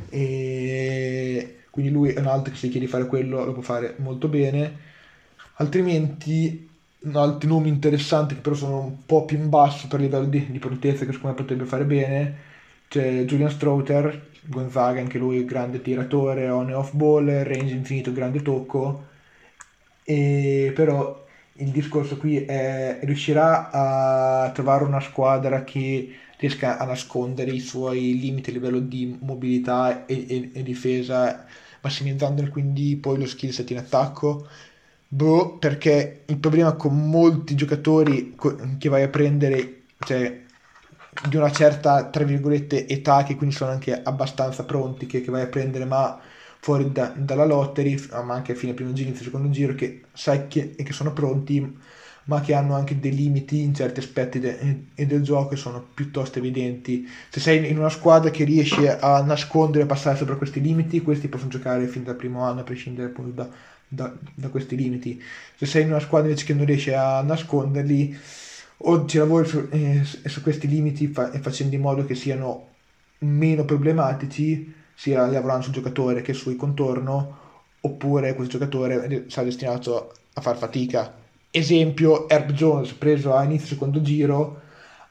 e 0.10 1.64
quindi 1.70 1.92
lui 1.92 2.12
è 2.12 2.20
un 2.20 2.28
altro 2.28 2.52
che 2.52 2.60
se 2.60 2.70
chiede 2.70 2.86
di 2.86 2.92
fare 2.92 3.08
quello 3.08 3.44
lo 3.44 3.54
può 3.54 3.62
fare 3.62 3.96
molto 3.98 4.28
bene. 4.28 4.92
Altrimenti 5.56 6.70
altri 7.14 7.48
nomi 7.48 7.70
interessanti 7.70 8.36
che 8.36 8.42
però 8.42 8.56
sono 8.56 8.80
un 8.80 9.06
po' 9.06 9.26
più 9.26 9.38
in 9.38 9.50
basso 9.50 9.88
per 9.88 10.00
livello 10.00 10.26
di, 10.26 10.52
di 10.52 10.60
prontezza 10.60 11.06
che 11.06 11.12
secondo 11.12 11.36
me 11.36 11.42
potrebbe 11.42 11.66
fare 11.66 11.84
bene 11.84 12.52
c'è 12.94 13.24
Julian 13.26 13.50
Strother 13.50 14.30
Gonzaga 14.46 15.00
anche 15.00 15.18
lui 15.18 15.46
grande 15.46 15.82
tiratore 15.82 16.50
on 16.50 16.70
e 16.70 16.74
off 16.74 16.94
ball 16.94 17.26
range 17.44 17.74
infinito 17.74 18.12
grande 18.12 18.42
tocco. 18.44 19.08
E 20.04 20.72
però 20.76 21.26
il 21.54 21.70
discorso 21.70 22.18
qui 22.18 22.44
è 22.46 23.00
riuscirà 23.04 23.72
a 23.72 24.52
trovare 24.52 24.84
una 24.84 25.00
squadra 25.00 25.64
che 25.64 26.14
riesca 26.44 26.78
a 26.78 26.86
nascondere 26.86 27.52
i 27.52 27.60
suoi 27.60 28.20
limiti 28.20 28.50
a 28.50 28.54
livello 28.54 28.80
di 28.80 29.18
mobilità 29.22 30.06
e, 30.06 30.26
e, 30.28 30.50
e 30.54 30.64
difesa, 30.64 31.46
massimizzando 31.82 32.46
quindi 32.50 32.98
poi 32.98 33.18
lo 33.20 33.26
skill 33.28 33.52
set 33.52 33.70
in 33.72 33.78
attacco. 33.78 34.48
Boh, 35.08 35.58
perché 35.58 36.24
il 36.26 36.38
problema 36.38 36.74
con 36.74 37.10
molti 37.10 37.56
giocatori 37.56 38.36
che 38.78 38.90
vai 38.90 39.04
a 39.04 39.10
prendere, 39.10 39.84
cioè 40.00 40.42
di 41.30 41.38
una 41.38 41.52
certa, 41.52 42.10
tra 42.10 42.24
virgolette, 42.26 42.88
età, 42.88 43.24
che 43.24 43.36
quindi 43.36 43.56
sono 43.56 43.72
anche 43.72 44.02
abbastanza 44.02 44.66
pronti, 44.66 45.06
che, 45.06 45.22
che 45.22 45.32
vai 45.32 45.44
a 45.44 45.48
prendere, 45.48 45.86
ma 45.86 46.20
fuori 46.60 46.92
da, 46.92 47.14
dalla 47.16 47.46
lottery, 47.46 47.96
ma 48.24 48.34
anche 48.34 48.54
a 48.54 48.56
fine 48.56 48.74
primo 48.74 48.92
giro, 48.94 49.10
inizio 49.10 49.26
secondo 49.26 49.50
giro, 49.50 49.76
che 49.76 50.06
sai 50.14 50.48
che, 50.48 50.76
che 50.76 50.94
sono 50.94 51.14
pronti, 51.14 51.78
ma 52.26 52.40
che 52.42 52.54
hanno 52.54 52.76
anche 52.76 53.00
dei 53.00 53.14
limiti 53.14 53.62
in 53.62 53.74
certi 53.74 54.00
aspetti 54.00 54.40
de- 54.40 54.86
del 54.96 55.24
gioco 55.24 55.50
che 55.50 55.56
sono 55.56 55.86
piuttosto 55.94 56.40
evidenti. 56.40 57.08
Se 57.30 57.40
sei 57.40 57.70
in 57.70 57.78
una 57.78 57.90
squadra 57.90 58.30
che 58.30 58.44
riesce 58.46 58.98
a 58.98 59.22
nascondere 59.22 59.84
e 59.84 59.88
passare 59.88 60.18
sopra 60.18 60.36
questi 60.36 60.62
limiti, 60.62 61.02
questi 61.02 61.28
possono 61.28 61.50
giocare 61.50 61.88
fin 61.88 62.04
dal 62.04 62.16
primo 62.16 62.44
anno 62.44 62.62
a 62.62 62.64
prescindere 62.64 63.10
appunto 63.10 63.32
da, 63.32 63.50
da, 63.88 64.14
da 64.34 64.50
questi 64.50 64.76
limiti. 64.76 65.22
Se 65.56 65.66
sei 65.66 65.84
in 65.84 65.90
una 65.90 66.00
squadra 66.00 66.30
invece 66.30 66.46
che 66.46 66.54
non 66.54 66.66
riesce 66.66 66.96
a 66.96 67.22
nasconderli, 67.22 68.18
o 68.86 69.06
ci 69.06 69.18
lavori 69.18 69.48
su, 69.48 69.68
eh, 69.70 70.02
su 70.04 70.42
questi 70.42 70.68
limiti 70.68 71.08
fa- 71.08 71.32
facendo 71.42 71.76
in 71.76 71.82
modo 71.82 72.06
che 72.06 72.16
siano 72.16 72.70
meno 73.20 73.66
problematici, 73.66 74.74
sia 74.96 75.26
lavorando 75.26 75.64
sul 75.64 75.74
giocatore 75.74 76.22
che 76.22 76.34
sul 76.34 76.56
contorno, 76.56 77.40
oppure 77.82 78.34
questo 78.34 78.58
giocatore 78.58 79.26
sarà 79.28 79.46
destinato 79.46 80.14
a 80.34 80.42
far 80.42 80.58
fatica 80.58 81.22
esempio 81.60 82.28
Herb 82.30 82.52
Jones 82.52 82.94
preso 82.94 83.34
a 83.36 83.44
inizio 83.44 83.68
secondo 83.68 84.02
giro 84.02 84.62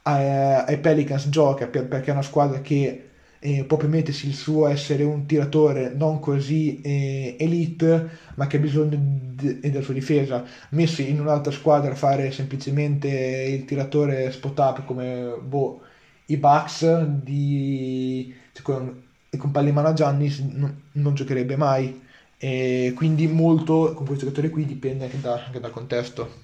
eh, 0.04 0.10
ai 0.10 0.78
Pelicans 0.78 1.28
gioca 1.28 1.66
per, 1.68 1.86
perché 1.88 2.10
è 2.10 2.12
una 2.12 2.22
squadra 2.22 2.60
che 2.60 3.08
eh, 3.38 3.64
può 3.64 3.76
permettersi 3.76 4.26
il 4.28 4.34
suo 4.34 4.66
essere 4.68 5.02
un 5.04 5.26
tiratore 5.26 5.92
non 5.94 6.18
così 6.20 6.80
eh, 6.80 7.36
elite 7.38 8.08
ma 8.36 8.46
che 8.46 8.56
ha 8.56 8.60
bisogno 8.60 8.98
de- 9.34 9.58
della 9.60 9.82
sua 9.82 9.94
difesa 9.94 10.44
messo 10.70 11.02
in 11.02 11.20
un'altra 11.20 11.52
squadra 11.52 11.94
fare 11.94 12.30
semplicemente 12.32 13.08
il 13.08 13.64
tiratore 13.64 14.30
spot 14.32 14.58
up 14.58 14.84
come 14.84 15.36
boh, 15.42 15.80
i 16.26 16.36
Bucks 16.36 17.04
di, 17.04 18.34
cioè, 18.52 18.62
con, 18.62 19.02
con 19.36 19.76
a 19.86 19.92
Giannis 19.92 20.38
non, 20.40 20.82
non 20.92 21.14
giocherebbe 21.14 21.56
mai 21.56 22.00
e 22.44 22.92
quindi 22.96 23.28
molto 23.28 23.92
con 23.94 24.04
questo 24.04 24.24
giocatore 24.24 24.50
qui 24.50 24.66
dipende 24.66 25.04
anche, 25.04 25.20
da, 25.20 25.44
anche 25.44 25.60
dal 25.60 25.70
contesto. 25.70 26.40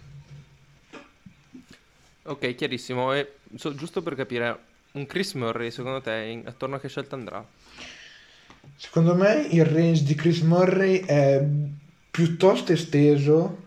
Ok, 2.22 2.54
chiarissimo. 2.54 3.12
E 3.12 3.32
so, 3.56 3.74
giusto 3.74 4.00
per 4.00 4.14
capire, 4.14 4.56
un 4.92 5.06
Chris 5.06 5.32
Murray 5.32 5.72
secondo 5.72 6.00
te 6.00 6.14
in, 6.30 6.42
attorno 6.46 6.76
a 6.76 6.78
che 6.78 6.88
scelta 6.88 7.16
andrà? 7.16 7.44
Secondo 8.76 9.16
me 9.16 9.48
il 9.50 9.64
range 9.64 10.04
di 10.04 10.14
Chris 10.14 10.42
Murray 10.42 11.00
è 11.00 11.44
piuttosto 12.12 12.72
esteso 12.72 13.66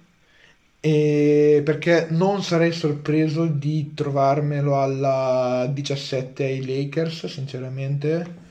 perché 0.79 2.07
non 2.11 2.41
sarei 2.43 2.71
sorpreso 2.71 3.45
di 3.45 3.93
trovarmelo 3.93 4.79
alla 4.79 5.69
17 5.69 6.45
ai 6.45 6.65
Lakers, 6.65 7.25
sinceramente. 7.25 8.50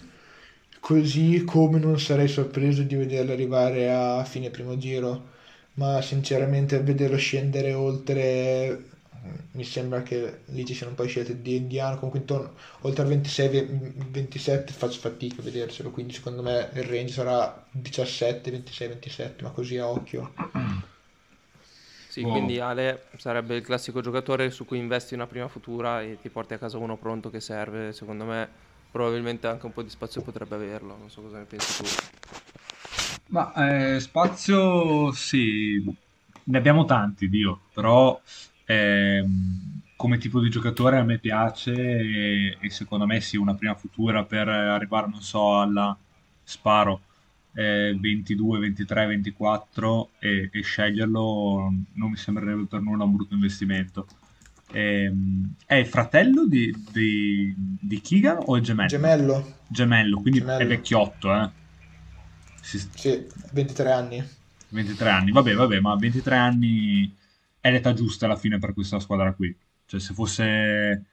Così 0.80 1.44
come 1.44 1.78
non 1.78 1.98
sarei 2.00 2.28
sorpreso 2.28 2.82
di 2.82 2.94
vederlo 2.96 3.32
arrivare 3.32 3.90
a 3.92 4.24
fine 4.24 4.50
primo 4.50 4.76
giro. 4.78 5.28
Ma 5.74 6.02
sinceramente 6.02 6.80
vederlo 6.82 7.16
scendere 7.16 7.72
oltre 7.72 8.84
mi 9.52 9.64
sembra 9.64 10.02
che 10.02 10.40
lì 10.46 10.64
ci 10.64 10.74
siano 10.74 10.94
poi 10.94 11.08
scelte 11.08 11.40
di 11.42 11.56
indiano 11.56 11.96
comunque 11.96 12.20
intorno 12.20 12.54
oltre 12.82 13.02
al 13.02 13.08
26-27 13.08 14.72
faccio 14.72 14.98
fatica 15.00 15.40
a 15.40 15.44
vederselo 15.44 15.90
quindi 15.90 16.14
secondo 16.14 16.42
me 16.42 16.70
il 16.74 16.84
range 16.84 17.12
sarà 17.12 17.66
17 17.70 18.50
26 18.50 18.88
27 18.88 19.42
ma 19.42 19.50
così 19.50 19.76
a 19.76 19.88
occhio 19.88 20.32
sì, 22.06 22.24
wow. 22.24 22.30
quindi 22.32 22.58
Ale 22.58 23.06
sarebbe 23.16 23.54
il 23.54 23.62
classico 23.62 24.00
giocatore 24.00 24.50
su 24.50 24.64
cui 24.64 24.78
investi 24.78 25.14
una 25.14 25.28
prima 25.28 25.46
futura 25.46 26.02
e 26.02 26.18
ti 26.18 26.28
porti 26.28 26.54
a 26.54 26.58
casa 26.58 26.76
uno 26.76 26.96
pronto 26.96 27.30
che 27.30 27.40
serve. 27.40 27.92
Secondo 27.92 28.24
me 28.24 28.48
probabilmente 28.90 29.46
anche 29.46 29.66
un 29.66 29.72
po' 29.72 29.82
di 29.82 29.90
spazio 29.90 30.22
potrebbe 30.22 30.54
averlo, 30.56 30.96
non 30.96 31.10
so 31.10 31.22
cosa 31.22 31.38
ne 31.38 31.44
pensi 31.44 31.82
tu. 31.82 31.88
Ma 33.28 33.94
eh, 33.94 34.00
spazio 34.00 35.12
sì, 35.12 35.84
ne 36.44 36.58
abbiamo 36.58 36.84
tanti, 36.84 37.28
Dio, 37.28 37.60
però 37.72 38.20
eh, 38.64 39.24
come 39.96 40.18
tipo 40.18 40.40
di 40.40 40.50
giocatore 40.50 40.98
a 40.98 41.04
me 41.04 41.18
piace 41.18 41.72
e, 41.72 42.56
e, 42.58 42.70
secondo 42.70 43.06
me 43.06 43.20
sì, 43.20 43.36
una 43.36 43.54
prima 43.54 43.74
futura 43.74 44.24
per 44.24 44.48
arrivare, 44.48 45.08
non 45.08 45.22
so, 45.22 45.60
alla 45.60 45.96
sparo 46.42 47.02
eh, 47.54 47.96
22, 47.98 48.58
23, 48.58 49.06
24 49.06 50.10
e, 50.18 50.48
e, 50.52 50.62
sceglierlo 50.62 51.72
non 51.92 52.10
mi 52.10 52.16
sembrerebbe 52.16 52.64
per 52.64 52.80
nulla 52.80 53.04
un 53.04 53.14
brutto 53.14 53.34
investimento. 53.34 54.06
Eh, 54.72 55.12
è 55.66 55.84
fratello 55.84 56.46
di, 56.46 56.74
di, 56.92 57.54
di 57.56 58.00
Keegan 58.00 58.38
o 58.44 58.56
è 58.56 58.60
gemello? 58.60 58.88
Gemello. 58.88 59.54
Gemello, 59.66 60.20
quindi 60.20 60.40
gemello. 60.40 60.62
è 60.62 60.66
vecchiotto, 60.66 61.34
eh? 61.34 61.50
Si... 62.60 62.78
Sì, 62.94 63.26
23 63.52 63.90
anni. 63.92 64.24
23 64.68 65.10
anni, 65.10 65.32
vabbè, 65.32 65.54
vabbè, 65.54 65.80
ma 65.80 65.96
23 65.96 66.36
anni 66.36 67.14
è 67.60 67.70
l'età 67.70 67.92
giusta 67.92 68.26
alla 68.26 68.36
fine 68.36 68.58
per 68.58 68.72
questa 68.72 69.00
squadra 69.00 69.32
qui. 69.32 69.54
Cioè, 69.86 69.98
se 69.98 70.14
fosse 70.14 71.04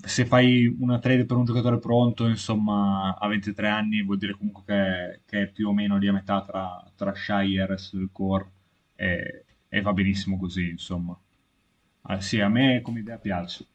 se 0.00 0.24
fai 0.24 0.74
una 0.80 0.98
trade 0.98 1.26
per 1.26 1.36
un 1.36 1.44
giocatore 1.44 1.78
pronto, 1.78 2.26
insomma, 2.26 3.16
a 3.18 3.28
23 3.28 3.68
anni 3.68 4.02
vuol 4.02 4.18
dire 4.18 4.32
comunque 4.36 4.62
che, 4.64 5.20
che 5.26 5.42
è 5.42 5.46
più 5.48 5.68
o 5.68 5.72
meno 5.72 5.96
lì 5.96 6.08
a 6.08 6.12
metà 6.12 6.42
tra, 6.42 6.90
tra 6.96 7.14
Shai 7.14 7.56
e 7.56 7.66
core 8.10 8.50
e, 8.96 9.44
e, 9.68 9.80
va 9.80 9.92
benissimo 9.92 10.38
così, 10.38 10.70
insomma. 10.70 11.16
Ah, 12.02 12.20
sì, 12.20 12.38
a 12.40 12.48
me 12.48 12.80
come 12.82 13.00
idea 13.00 13.18
piace. 13.18 13.66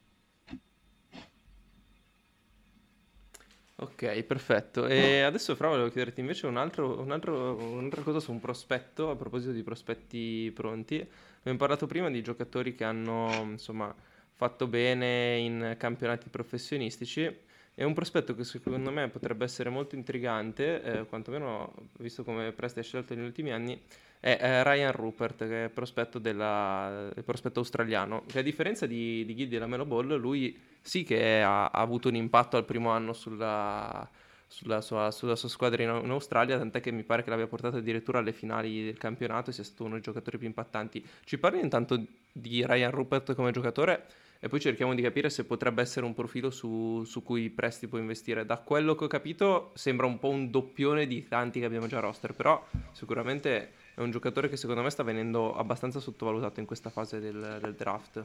Ok, 3.80 4.24
perfetto. 4.24 4.88
E 4.88 5.22
adesso 5.22 5.56
Fra 5.56 5.68
volevo 5.68 5.90
chiederti 5.90 6.20
invece 6.20 6.48
un 6.48 6.58
altro, 6.58 7.00
un 7.00 7.12
altro, 7.12 7.56
un'altra 7.56 8.02
cosa 8.02 8.20
su 8.20 8.32
un 8.32 8.40
prospetto, 8.40 9.12
a 9.12 9.16
proposito 9.16 9.52
di 9.52 9.62
prospetti 9.62 10.52
pronti. 10.54 10.96
Abbiamo 11.40 11.58
parlato 11.60 11.86
prima 11.86 12.10
di 12.10 12.24
giocatori 12.24 12.74
che 12.74 12.84
hanno, 12.84 13.30
insomma, 13.52 13.94
fatto 14.34 14.66
bene 14.68 15.38
in 15.38 15.76
campionati 15.78 16.30
professionistici. 16.30 17.46
È 17.76 17.84
un 17.84 17.94
prospetto 17.94 18.34
che 18.34 18.44
secondo 18.44 18.90
me 18.92 19.10
potrebbe 19.10 19.44
essere 19.46 19.70
molto 19.70 19.94
intrigante, 19.94 20.82
eh, 20.82 21.06
quantomeno 21.06 21.72
visto 22.00 22.24
come 22.24 22.52
Presti 22.54 22.80
ha 22.80 22.84
scelto 22.84 23.14
negli 23.14 23.26
ultimi 23.26 23.52
anni, 23.52 23.80
è, 24.20 24.38
è 24.38 24.64
Ryan 24.64 24.92
Rupert, 24.92 25.48
che 25.48 25.66
è 25.66 25.70
prospetto, 25.70 26.20
della, 26.20 27.12
prospetto 27.24 27.60
australiano, 27.60 28.24
che 28.26 28.40
a 28.40 28.42
differenza 28.42 28.86
di, 28.86 29.26
di 29.26 29.36
Giddy 29.36 29.56
e 29.56 29.60
la 29.60 29.68
Melo 29.68 29.86
Ball, 29.86 30.18
lui 30.18 30.58
sì 30.82 31.04
che 31.04 31.42
ha, 31.42 31.66
ha 31.66 31.82
avuto 31.82 32.08
un 32.08 32.16
impatto 32.16 32.58
al 32.58 32.66
primo 32.66 32.90
anno 32.90 33.14
sulla, 33.14 34.08
sulla 34.48 34.82
sua, 34.82 35.12
sulla 35.12 35.36
sua, 35.36 35.50
squadra 35.50 35.84
in, 35.84 36.04
in, 36.04 36.12
Australia, 36.12 36.58
tant'è 36.58 36.80
che 36.80 36.92
mi 36.92 37.04
pare 37.04 37.24
che 37.24 37.30
l'abbia 37.30 37.48
portato 37.48 37.78
addirittura 37.78 38.20
alle 38.20 38.32
finali 38.32 38.84
del 38.86 38.98
campionato 38.98 39.50
e 39.50 39.54
sia 39.54 39.64
stato 39.64 39.84
uno 39.84 39.94
dei 39.94 40.02
giocatori 40.02 40.38
più 40.38 40.48
impattanti. 40.48 41.06
Ci 41.24 41.38
parli 41.38 41.60
intanto 41.60 42.02
di 42.32 42.66
Ryan 42.66 42.92
Rupert 42.92 43.36
come 43.36 43.52
giocatore? 43.52 44.06
e 44.40 44.50
poi 44.50 44.60
cerchiamo 44.60 44.94
di 44.94 45.02
capire 45.02 45.30
se 45.30 45.46
potrebbe 45.46 45.82
essere 45.82 46.06
un 46.06 46.14
profilo 46.14 46.52
su, 46.52 47.04
su, 47.06 47.24
cui 47.24 47.50
Presti 47.50 47.88
può 47.88 47.98
investire. 47.98 48.46
Da 48.46 48.58
quello 48.58 48.96
che 48.96 49.06
ho 49.06 49.08
capito 49.08 49.72
sembra 49.74 50.06
un 50.06 50.20
po' 50.20 50.30
un 50.30 50.52
doppione 50.52 51.08
di 51.08 51.28
tanti 51.28 51.60
che 51.60 51.66
abbiamo 51.66 51.88
già 51.88 52.00
roster, 52.00 52.34
però 52.34 52.64
sicuramente 52.92 53.72
è 53.98 54.02
un 54.02 54.12
giocatore 54.12 54.48
che 54.48 54.58
secondo 54.58 54.84
me 54.84 54.92
sta 54.92 55.02
venendo 55.02 55.56
abbastanza 55.56 56.00
sottovalutato 56.00 56.60
in 56.60 56.68
questa 56.68 56.92
fase 56.92 57.20
del, 57.20 57.58
del 57.60 57.74
draft. 57.74 58.24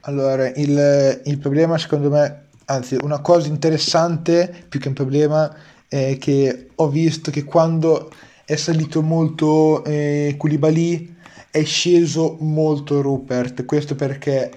Allora, 0.00 0.48
il, 0.48 1.22
il, 1.26 1.38
problema 1.38 1.78
secondo 1.78 2.10
me, 2.10 2.46
anzi 2.64 2.96
una 3.00 3.20
cosa 3.20 3.46
interessante 3.46 4.66
più 4.68 4.80
che 4.80 4.88
un 4.88 4.94
problema 4.94 5.54
è 5.86 6.18
che 6.18 6.70
ho 6.74 6.88
visto 6.88 7.30
che 7.30 7.44
quando 7.44 8.10
è 8.44 8.56
salito 8.56 9.00
molto 9.00 9.84
eh, 9.84 10.34
Koulibaly 10.36 11.18
è 11.52 11.62
sceso 11.62 12.36
molto 12.40 13.00
Rupert, 13.00 13.64
questo 13.66 13.94
perché 13.94 14.50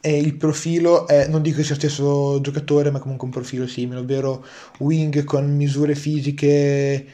e 0.00 0.16
il 0.18 0.34
profilo 0.34 1.06
è, 1.06 1.28
non 1.28 1.40
dico 1.40 1.58
che 1.58 1.62
sia 1.62 1.74
lo 1.74 1.80
stesso 1.80 2.40
giocatore, 2.40 2.90
ma 2.90 2.98
comunque 2.98 3.26
un 3.26 3.32
profilo 3.32 3.68
simile, 3.68 4.00
ovvero 4.00 4.44
wing 4.78 5.22
con 5.22 5.54
misure 5.54 5.94
fisiche 5.94 7.06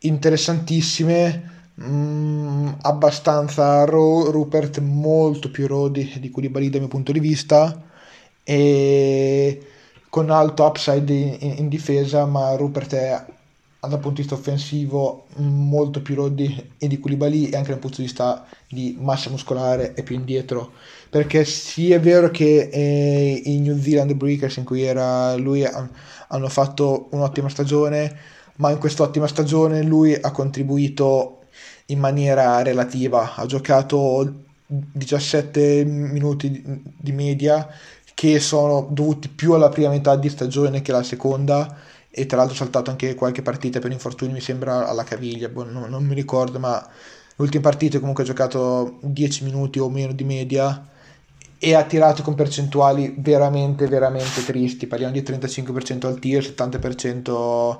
interessantissime, 0.00 1.60
mm, 1.82 2.68
abbastanza 2.82 3.84
raw, 3.84 4.30
Rupert 4.30 4.78
molto 4.80 5.50
più 5.50 5.66
raw 5.66 5.88
di, 5.88 6.12
di 6.20 6.30
Koulibaly 6.30 6.70
dal 6.70 6.80
mio 6.80 6.88
punto 6.88 7.12
di 7.12 7.20
vista, 7.20 7.82
e 8.44 9.66
con 10.08 10.30
alto 10.30 10.64
upside 10.64 11.12
in, 11.12 11.36
in, 11.40 11.54
in 11.58 11.68
difesa, 11.68 12.26
ma 12.26 12.54
Rupert 12.56 12.94
è 12.94 13.24
dal 13.80 13.98
punto 13.98 14.10
di 14.10 14.20
vista 14.22 14.34
offensivo 14.34 15.26
molto 15.36 16.02
più 16.02 16.14
raw 16.14 16.28
di, 16.28 16.70
di 16.78 16.98
Koulibaly 17.00 17.48
e 17.48 17.56
anche 17.56 17.70
dal 17.70 17.80
punto 17.80 17.96
di 17.96 18.04
vista 18.04 18.46
di 18.68 18.96
massa 19.00 19.30
muscolare 19.30 19.94
e 19.94 20.02
più 20.02 20.14
indietro. 20.14 20.72
Perché 21.10 21.44
sì 21.44 21.92
è 21.92 22.00
vero 22.00 22.30
che 22.30 22.68
eh, 22.72 23.42
i 23.44 23.58
New 23.58 23.78
Zealand 23.78 24.12
Breakers 24.14 24.56
in 24.56 24.64
cui 24.64 24.82
era 24.82 25.34
lui 25.36 25.64
hanno 25.64 26.48
fatto 26.48 27.08
un'ottima 27.10 27.48
stagione 27.48 28.16
ma 28.56 28.70
in 28.70 28.78
quest'ottima 28.78 29.26
stagione 29.26 29.82
lui 29.82 30.14
ha 30.14 30.30
contribuito 30.30 31.41
in 31.86 31.98
maniera 31.98 32.62
relativa 32.62 33.34
ha 33.34 33.46
giocato 33.46 34.44
17 34.66 35.84
minuti 35.84 36.50
di, 36.50 36.82
di 36.96 37.12
media 37.12 37.68
che 38.14 38.40
sono 38.40 38.88
dovuti 38.90 39.28
più 39.28 39.52
alla 39.52 39.68
prima 39.68 39.90
metà 39.90 40.16
di 40.16 40.28
stagione 40.28 40.82
che 40.82 40.92
alla 40.92 41.02
seconda 41.02 41.78
e 42.10 42.26
tra 42.26 42.38
l'altro 42.38 42.54
ha 42.54 42.58
saltato 42.58 42.90
anche 42.90 43.14
qualche 43.14 43.42
partita 43.42 43.78
per 43.78 43.90
infortuni 43.90 44.32
mi 44.32 44.40
sembra 44.40 44.86
alla 44.86 45.04
caviglia 45.04 45.48
boh, 45.48 45.64
non, 45.64 45.88
non 45.88 46.04
mi 46.04 46.14
ricordo 46.14 46.58
ma 46.58 46.78
le 46.80 47.44
ultime 47.44 47.62
partite 47.62 47.98
comunque 47.98 48.22
ha 48.22 48.26
giocato 48.26 48.98
10 49.02 49.44
minuti 49.44 49.78
o 49.78 49.88
meno 49.88 50.12
di 50.12 50.24
media 50.24 50.86
e 51.64 51.74
ha 51.74 51.84
tirato 51.84 52.24
con 52.24 52.34
percentuali 52.34 53.14
veramente, 53.18 53.86
veramente 53.86 54.44
tristi. 54.44 54.88
Parliamo 54.88 55.12
di 55.12 55.22
35% 55.22 56.06
al 56.06 56.18
tir, 56.18 56.42
70% 56.42 57.78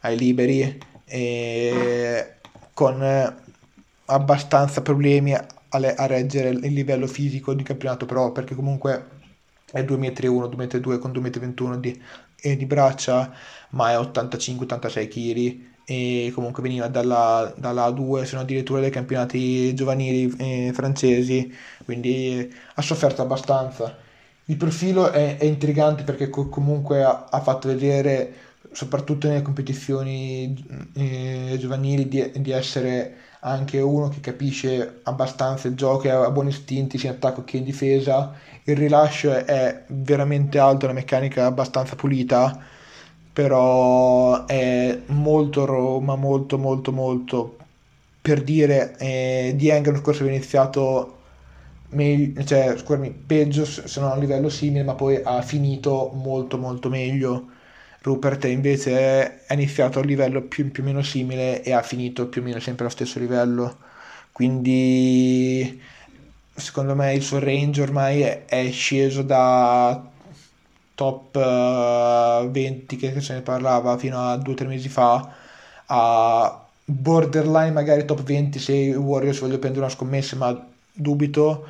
ai 0.00 0.18
liberi, 0.18 0.78
e 1.06 2.34
con 2.74 3.02
abbastanza 4.06 4.82
problemi 4.82 5.34
a, 5.34 5.46
a 5.70 6.06
reggere 6.06 6.50
il 6.50 6.72
livello 6.72 7.06
fisico 7.06 7.54
di 7.54 7.62
campionato 7.62 8.06
pro, 8.06 8.32
perché 8.32 8.54
comunque 8.54 9.12
è 9.72 9.82
2,1 9.82 9.96
m, 9.96 10.62
2,2 10.62 10.94
m 10.94 10.98
con 10.98 11.10
2,21 11.12 11.64
m 11.68 11.80
di, 11.80 12.02
di 12.56 12.66
braccia, 12.66 13.32
ma 13.70 13.92
è 13.92 13.96
85-86 13.96 15.08
kg 15.08 15.72
e 15.86 16.32
comunque 16.34 16.62
veniva 16.62 16.88
dalla, 16.88 17.52
dalla 17.56 17.88
A2 17.88 18.24
se 18.24 18.34
non 18.34 18.44
addirittura 18.44 18.80
dai 18.80 18.90
campionati 18.90 19.74
giovanili 19.74 20.34
eh, 20.38 20.70
francesi 20.72 21.52
quindi 21.84 22.50
ha 22.74 22.82
sofferto 22.82 23.22
abbastanza. 23.22 23.96
Il 24.46 24.56
profilo 24.56 25.10
è, 25.10 25.36
è 25.38 25.44
intrigante 25.44 26.02
perché 26.04 26.28
co- 26.30 26.48
comunque 26.48 27.02
ha, 27.02 27.26
ha, 27.30 27.40
fatto 27.40 27.68
vedere 27.68 28.34
soprattutto 28.74 29.28
nelle 29.28 29.42
competizioni 29.42 30.54
eh, 30.94 31.56
giovanili 31.58 32.08
di, 32.08 32.30
di, 32.36 32.50
essere 32.50 33.16
anche 33.40 33.80
uno 33.80 34.08
che 34.08 34.20
capisce 34.20 35.00
abbastanza 35.04 35.68
il 35.68 35.74
gioco 35.74 36.04
e 36.04 36.10
ha 36.10 36.30
buoni 36.30 36.50
istinti 36.50 36.98
sia 36.98 37.10
in 37.10 37.16
attacco 37.16 37.44
che 37.44 37.58
in 37.58 37.64
difesa. 37.64 38.34
Il 38.64 38.76
rilascio 38.76 39.32
è, 39.32 39.84
veramente 39.88 40.58
alto 40.58 40.86
la 40.86 40.92
meccanica 40.92 41.42
è 41.42 41.44
abbastanza 41.44 41.96
pulita 41.96 42.72
però 43.34 44.46
è 44.46 45.00
molto 45.06 45.64
Roma, 45.64 46.14
molto 46.16 46.56
molto 46.56 46.92
molto. 46.92 47.56
Per 48.22 48.42
dire 48.42 48.96
eh, 48.98 49.54
Dieng 49.56 49.84
l'anno 49.86 49.98
scorso 49.98 50.22
aveva 50.22 50.36
iniziato 50.36 51.18
meglio, 51.90 52.44
cioè 52.44 52.76
scusami, 52.78 53.10
peggio 53.10 53.64
se 53.64 54.00
non 54.00 54.12
a 54.12 54.16
livello 54.16 54.48
simile 54.48 54.84
ma 54.84 54.94
poi 54.94 55.20
ha 55.22 55.42
finito 55.42 56.10
molto 56.14 56.58
molto 56.58 56.88
meglio 56.88 57.48
Rupert 58.04 58.44
invece 58.44 59.44
ha 59.46 59.54
iniziato 59.54 59.98
a 59.98 60.04
livello 60.04 60.42
più, 60.42 60.70
più 60.70 60.82
o 60.82 60.86
meno 60.86 61.02
simile 61.02 61.62
e 61.62 61.72
ha 61.72 61.80
finito 61.82 62.28
più 62.28 62.42
o 62.42 62.44
meno 62.44 62.60
sempre 62.60 62.84
allo 62.84 62.92
stesso 62.92 63.18
livello. 63.18 63.78
Quindi 64.30 65.80
secondo 66.54 66.94
me 66.94 67.14
il 67.14 67.22
suo 67.22 67.38
range 67.38 67.80
ormai 67.80 68.20
è, 68.20 68.44
è 68.44 68.70
sceso 68.70 69.22
da 69.22 70.10
top 70.94 71.34
uh, 71.36 72.50
20 72.50 72.96
che 72.96 73.20
se 73.20 73.34
ne 73.34 73.40
parlava 73.40 73.96
fino 73.96 74.20
a 74.20 74.36
due 74.36 74.52
o 74.52 74.56
tre 74.56 74.66
mesi 74.66 74.88
fa 74.88 75.34
a 75.86 76.66
borderline 76.84 77.72
magari 77.72 78.04
top 78.04 78.22
20 78.22 78.58
se 78.58 78.72
i 78.74 78.94
Warriors 78.94 79.40
vogliono 79.40 79.58
prendere 79.58 79.84
una 79.84 79.92
scommessa 79.94 80.36
ma 80.36 80.66
dubito 80.92 81.66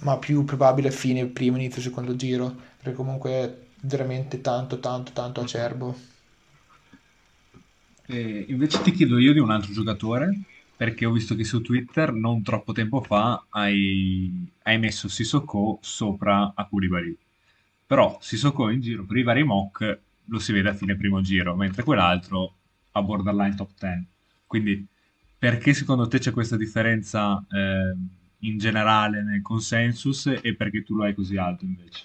ma 0.00 0.16
più 0.18 0.44
probabile 0.44 0.90
fine 0.90 1.26
primo 1.26 1.56
inizio 1.56 1.82
secondo 1.82 2.14
giro 2.14 2.54
perché 2.80 2.94
comunque 2.96 3.67
veramente 3.82 4.40
tanto 4.40 4.78
tanto 4.78 5.12
tanto 5.12 5.40
acerbo 5.40 5.96
e 8.10 8.46
invece 8.48 8.80
ti 8.80 8.92
chiedo 8.92 9.18
io 9.18 9.34
di 9.34 9.38
un 9.38 9.50
altro 9.50 9.70
giocatore 9.70 10.30
perché 10.78 11.04
ho 11.04 11.10
visto 11.10 11.34
che 11.34 11.44
su 11.44 11.60
Twitter 11.60 12.12
non 12.12 12.42
troppo 12.42 12.72
tempo 12.72 13.02
fa 13.02 13.44
hai, 13.50 14.48
hai 14.62 14.78
messo 14.78 15.08
Sissoko 15.08 15.78
sopra 15.82 16.52
a 16.54 16.66
Koulibaly. 16.66 17.18
Però 17.84 18.16
Sissoko 18.20 18.70
in 18.70 18.80
giro 18.80 19.04
per 19.04 19.16
i 19.16 19.24
vari 19.24 19.42
mock 19.42 20.00
lo 20.24 20.38
si 20.38 20.52
vede 20.52 20.68
a 20.68 20.74
fine 20.74 20.96
primo 20.96 21.20
giro, 21.20 21.56
mentre 21.56 21.82
quell'altro 21.82 22.54
a 22.92 23.02
borderline 23.02 23.56
top 23.56 23.70
10. 23.76 24.06
Quindi 24.46 24.86
perché 25.36 25.74
secondo 25.74 26.06
te 26.06 26.18
c'è 26.18 26.30
questa 26.30 26.56
differenza 26.56 27.44
eh, 27.50 27.96
in 28.46 28.56
generale 28.58 29.24
nel 29.24 29.42
consensus 29.42 30.32
e 30.40 30.54
perché 30.54 30.84
tu 30.84 30.94
lo 30.94 31.04
hai 31.04 31.14
così 31.14 31.36
alto 31.36 31.64
invece? 31.64 32.04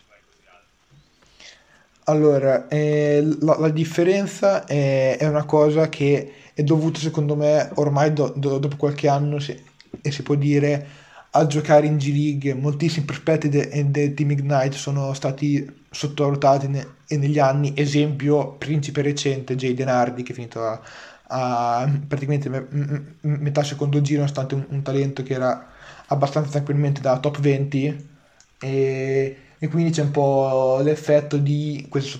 Allora, 2.05 2.67
eh, 2.67 3.21
la, 3.41 3.57
la 3.59 3.69
differenza 3.69 4.65
è, 4.65 5.17
è 5.17 5.27
una 5.27 5.45
cosa 5.45 5.87
che 5.89 6.33
è 6.53 6.61
dovuto 6.63 6.99
secondo 6.99 7.35
me 7.35 7.69
ormai 7.75 8.13
do, 8.13 8.33
do, 8.35 8.57
dopo 8.57 8.75
qualche 8.75 9.07
anno 9.07 9.39
si, 9.39 9.57
e 10.01 10.11
si 10.11 10.21
può 10.21 10.35
dire 10.35 10.87
a 11.31 11.47
giocare 11.47 11.87
in 11.87 11.97
G-League. 11.97 12.53
Moltissimi 12.53 13.05
prospetti 13.05 13.49
del 13.49 13.87
de 13.87 14.13
Team 14.13 14.31
Ignite 14.31 14.73
sono 14.73 15.13
stati 15.13 15.65
sottovalutati 15.89 16.67
ne, 16.67 16.87
negli 17.09 17.39
anni. 17.39 17.73
Esempio 17.75 18.53
principe 18.53 19.01
recente 19.01 19.55
Jay 19.55 19.75
Hardy 19.81 20.23
che 20.23 20.31
è 20.31 20.35
finito 20.35 20.63
a, 20.63 20.79
a 21.27 21.91
praticamente 22.07 22.49
me, 22.49 22.67
me, 22.69 23.15
metà 23.21 23.63
secondo 23.63 24.01
giro 24.01 24.19
nonostante 24.19 24.55
un, 24.55 24.65
un, 24.69 24.81
talento 24.83 25.23
che 25.23 25.33
era 25.33 25.69
abbastanza 26.07 26.51
tranquillamente 26.51 27.01
da 27.01 27.17
top 27.19 27.39
20 27.39 28.09
e, 28.59 29.37
e 29.63 29.69
quindi 29.69 29.91
c'è 29.91 30.01
un 30.01 30.11
po' 30.11 30.81
l'effetto 30.83 31.37
di 31.37 31.85
questa 31.87 32.17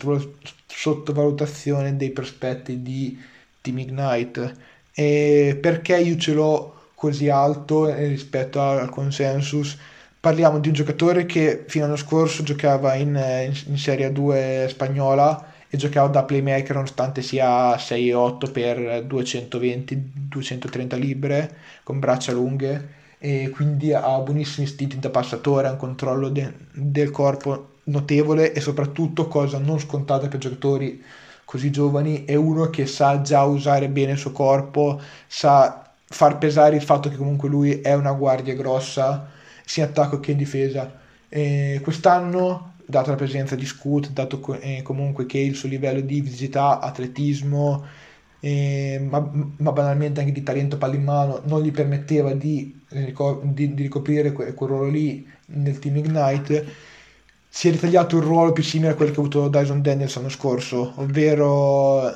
sottovalutazione 0.65 1.97
dei 1.97 2.11
prospetti 2.11 2.81
di 2.81 3.21
Team 3.59 3.79
Ignite. 3.79 4.55
E 4.93 5.57
perché 5.61 5.97
io 5.97 6.15
ce 6.15 6.31
l'ho 6.31 6.91
così 6.95 7.27
alto 7.27 7.93
rispetto 7.93 8.61
al 8.61 8.89
consensus? 8.89 9.77
Parliamo 10.21 10.59
di 10.61 10.69
un 10.69 10.73
giocatore 10.73 11.25
che 11.25 11.65
fino 11.67 11.83
all'anno 11.83 11.99
scorso 11.99 12.43
giocava 12.43 12.95
in, 12.95 13.07
in, 13.07 13.53
in 13.67 13.77
Serie 13.77 14.13
2 14.13 14.67
spagnola 14.69 15.51
e 15.67 15.75
giocava 15.75 16.07
da 16.07 16.23
playmaker 16.23 16.75
nonostante 16.75 17.21
sia 17.21 17.75
6-8 17.75 18.51
per 18.53 19.05
220-230 19.05 20.97
libbre 20.97 21.57
con 21.83 21.99
braccia 21.99 22.31
lunghe 22.31 23.01
e 23.25 23.51
quindi 23.51 23.93
ha 23.93 24.19
buonissimi 24.19 24.67
istinti 24.67 24.99
da 24.99 25.09
passatore, 25.09 25.67
ha 25.67 25.71
un 25.71 25.77
controllo 25.77 26.27
de, 26.27 26.55
del 26.73 27.09
corpo 27.09 27.75
notevole 27.85 28.51
e 28.51 28.59
soprattutto 28.59 29.29
cosa 29.29 29.59
non 29.59 29.79
scontata 29.79 30.27
per 30.27 30.41
giocatori 30.41 31.01
così 31.45 31.71
giovani, 31.71 32.25
è 32.25 32.35
uno 32.35 32.69
che 32.69 32.85
sa 32.85 33.21
già 33.21 33.43
usare 33.43 33.87
bene 33.87 34.11
il 34.11 34.17
suo 34.17 34.33
corpo, 34.33 34.99
sa 35.25 35.89
far 36.03 36.37
pesare 36.37 36.75
il 36.75 36.81
fatto 36.81 37.07
che 37.07 37.15
comunque 37.15 37.47
lui 37.47 37.79
è 37.79 37.93
una 37.93 38.11
guardia 38.11 38.55
grossa, 38.55 39.29
sia 39.63 39.85
in 39.85 39.91
attacco 39.91 40.19
che 40.19 40.31
in 40.31 40.37
difesa. 40.37 40.99
E 41.29 41.79
quest'anno, 41.81 42.73
data 42.85 43.11
la 43.11 43.15
presenza 43.15 43.55
di 43.55 43.65
Scoot, 43.65 44.09
dato 44.09 44.41
eh, 44.59 44.81
comunque 44.81 45.25
che 45.27 45.37
il 45.37 45.55
suo 45.55 45.69
livello 45.69 46.01
di 46.01 46.19
visita, 46.19 46.81
atletismo, 46.81 47.85
eh, 48.45 48.99
ma, 49.09 49.25
ma, 49.57 49.71
banalmente 49.71 50.19
anche 50.19 50.33
di 50.33 50.43
talento 50.43 50.77
palla 50.77 50.95
in 50.95 51.03
mano, 51.05 51.41
non 51.45 51.61
gli 51.61 51.71
permetteva 51.71 52.33
di, 52.33 52.77
di, 52.89 53.73
di 53.73 53.83
ricoprire 53.83 54.33
quel, 54.33 54.53
quel 54.53 54.69
ruolo 54.69 54.89
lì 54.89 55.25
nel 55.45 55.79
Team 55.79 55.95
Ignite. 55.95 56.65
Si 57.47 57.69
è 57.69 57.71
ritagliato 57.71 58.17
un 58.17 58.23
ruolo 58.23 58.51
più 58.51 58.61
simile 58.61 58.91
a 58.91 58.95
quello 58.95 59.11
che 59.11 59.17
ha 59.17 59.21
avuto 59.21 59.47
Dyson 59.47 59.81
Daniels 59.81 60.15
l'anno 60.15 60.27
scorso, 60.27 60.91
ovvero 60.97 62.11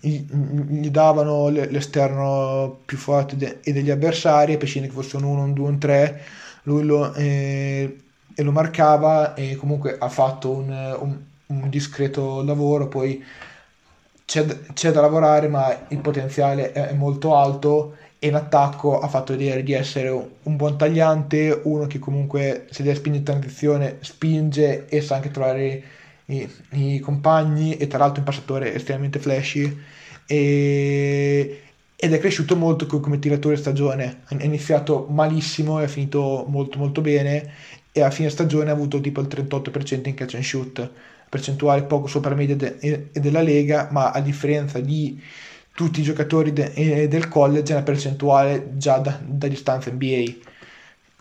gli 0.00 0.88
davano 0.88 1.48
l'esterno 1.50 2.78
più 2.86 2.96
forte 2.96 3.36
de- 3.36 3.58
e 3.62 3.74
degli 3.74 3.90
avversari, 3.90 4.54
a 4.54 4.56
prescindere 4.56 4.94
che 4.94 5.02
fosse 5.02 5.16
un 5.16 5.24
1, 5.24 5.42
un 5.42 5.52
2, 5.52 5.68
un 5.68 5.78
3, 5.78 6.20
lui 6.62 6.84
lo, 6.84 7.12
eh, 7.12 7.98
lo 8.36 8.52
marcava 8.52 9.34
e 9.34 9.56
comunque 9.56 9.98
ha 9.98 10.08
fatto 10.08 10.50
un, 10.50 10.96
un, 11.00 11.18
un 11.48 11.68
discreto 11.68 12.42
lavoro, 12.42 12.88
poi 12.88 13.22
c'è, 14.32 14.46
c'è, 14.72 14.92
da 14.92 15.02
lavorare 15.02 15.46
ma 15.46 15.86
il 15.88 15.98
potenziale 15.98 16.72
è 16.72 16.94
molto 16.94 17.36
alto. 17.36 17.96
E 18.18 18.28
in 18.28 18.34
attacco 18.34 18.98
ha 18.98 19.08
fatto 19.08 19.36
vedere 19.36 19.62
di 19.62 19.72
essere 19.72 20.08
un 20.08 20.56
buon 20.56 20.78
tagliante, 20.78 21.60
uno 21.64 21.86
che 21.86 21.98
comunque 21.98 22.66
se 22.70 22.82
deve 22.82 22.94
spingere 22.94 23.18
in 23.18 23.24
transizione 23.24 23.96
spinge 24.00 24.86
e 24.86 25.00
sa 25.02 25.16
anche 25.16 25.30
trovare 25.30 25.82
i, 26.26 26.48
i 26.70 26.98
compagni. 27.00 27.76
E 27.76 27.86
tra 27.88 27.98
l'altro 27.98 28.20
un 28.20 28.24
passatore 28.24 28.74
estremamente 28.74 29.18
flashy. 29.18 29.78
E, 30.26 31.60
ed 31.94 32.12
è 32.14 32.18
cresciuto 32.18 32.56
molto 32.56 32.86
come 32.86 33.18
tiratore 33.18 33.56
stagione, 33.56 34.22
ha 34.24 34.42
iniziato 34.44 35.06
malissimo 35.10 35.78
e 35.80 35.84
ha 35.84 35.88
finito 35.88 36.46
molto 36.48 36.78
molto 36.78 37.02
bene. 37.02 37.52
E 37.92 38.00
a 38.00 38.10
fine 38.10 38.30
stagione 38.30 38.70
ha 38.70 38.72
avuto 38.72 38.98
tipo 39.00 39.20
il 39.20 39.26
38% 39.26 40.08
in 40.08 40.14
catch 40.14 40.34
and 40.34 40.42
shoot, 40.42 40.90
percentuale 41.32 41.84
poco 41.84 42.06
sopra 42.06 42.34
media 42.34 42.56
de- 42.56 43.10
della 43.12 43.40
Lega, 43.42 43.88
ma 43.90 44.10
a 44.10 44.20
differenza 44.20 44.80
di 44.80 45.18
tutti 45.74 46.00
i 46.00 46.02
giocatori 46.02 46.52
de- 46.52 47.08
del 47.08 47.28
college 47.28 47.72
una 47.72 47.82
percentuale 47.82 48.76
già 48.76 48.98
da, 48.98 49.18
da 49.24 49.48
distanza 49.48 49.90
NBA 49.90 50.50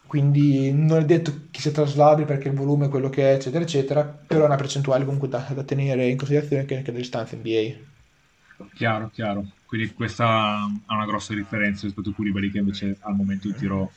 quindi 0.08 0.72
non 0.74 1.00
è 1.00 1.06
detto 1.06 1.48
che 1.52 1.62
sia 1.62 1.72
traslabile 1.72 2.28
perché 2.28 2.50
il 2.50 2.54
volume 2.56 2.88
è 2.88 2.90
quello 2.90 3.10
che 3.10 3.32
è 3.32 3.36
eccetera 3.36 3.64
eccetera 3.64 4.04
però 4.06 4.44
è 4.44 4.46
una 4.48 4.56
percentuale 4.58 5.06
comunque 5.06 5.30
da, 5.30 5.40
da 5.54 5.64
tenere 5.64 6.08
in 6.10 6.18
considerazione 6.18 6.62
anche, 6.64 6.76
anche 6.78 6.92
da 6.92 6.98
distanza 6.98 7.36
NBA 7.38 7.90
chiaro 8.74 9.10
chiaro. 9.10 9.46
Quindi 9.66 9.94
questa 9.94 10.26
ha 10.86 10.94
una 10.94 11.06
grossa 11.06 11.34
differenza 11.34 11.86
rispetto 11.86 12.10
a 12.10 12.14
Koulibaly 12.14 12.52
che 12.52 12.60
invece 12.60 12.98
al 13.02 13.16
momento 13.16 13.48
il 13.48 13.56
tiro 13.56 13.92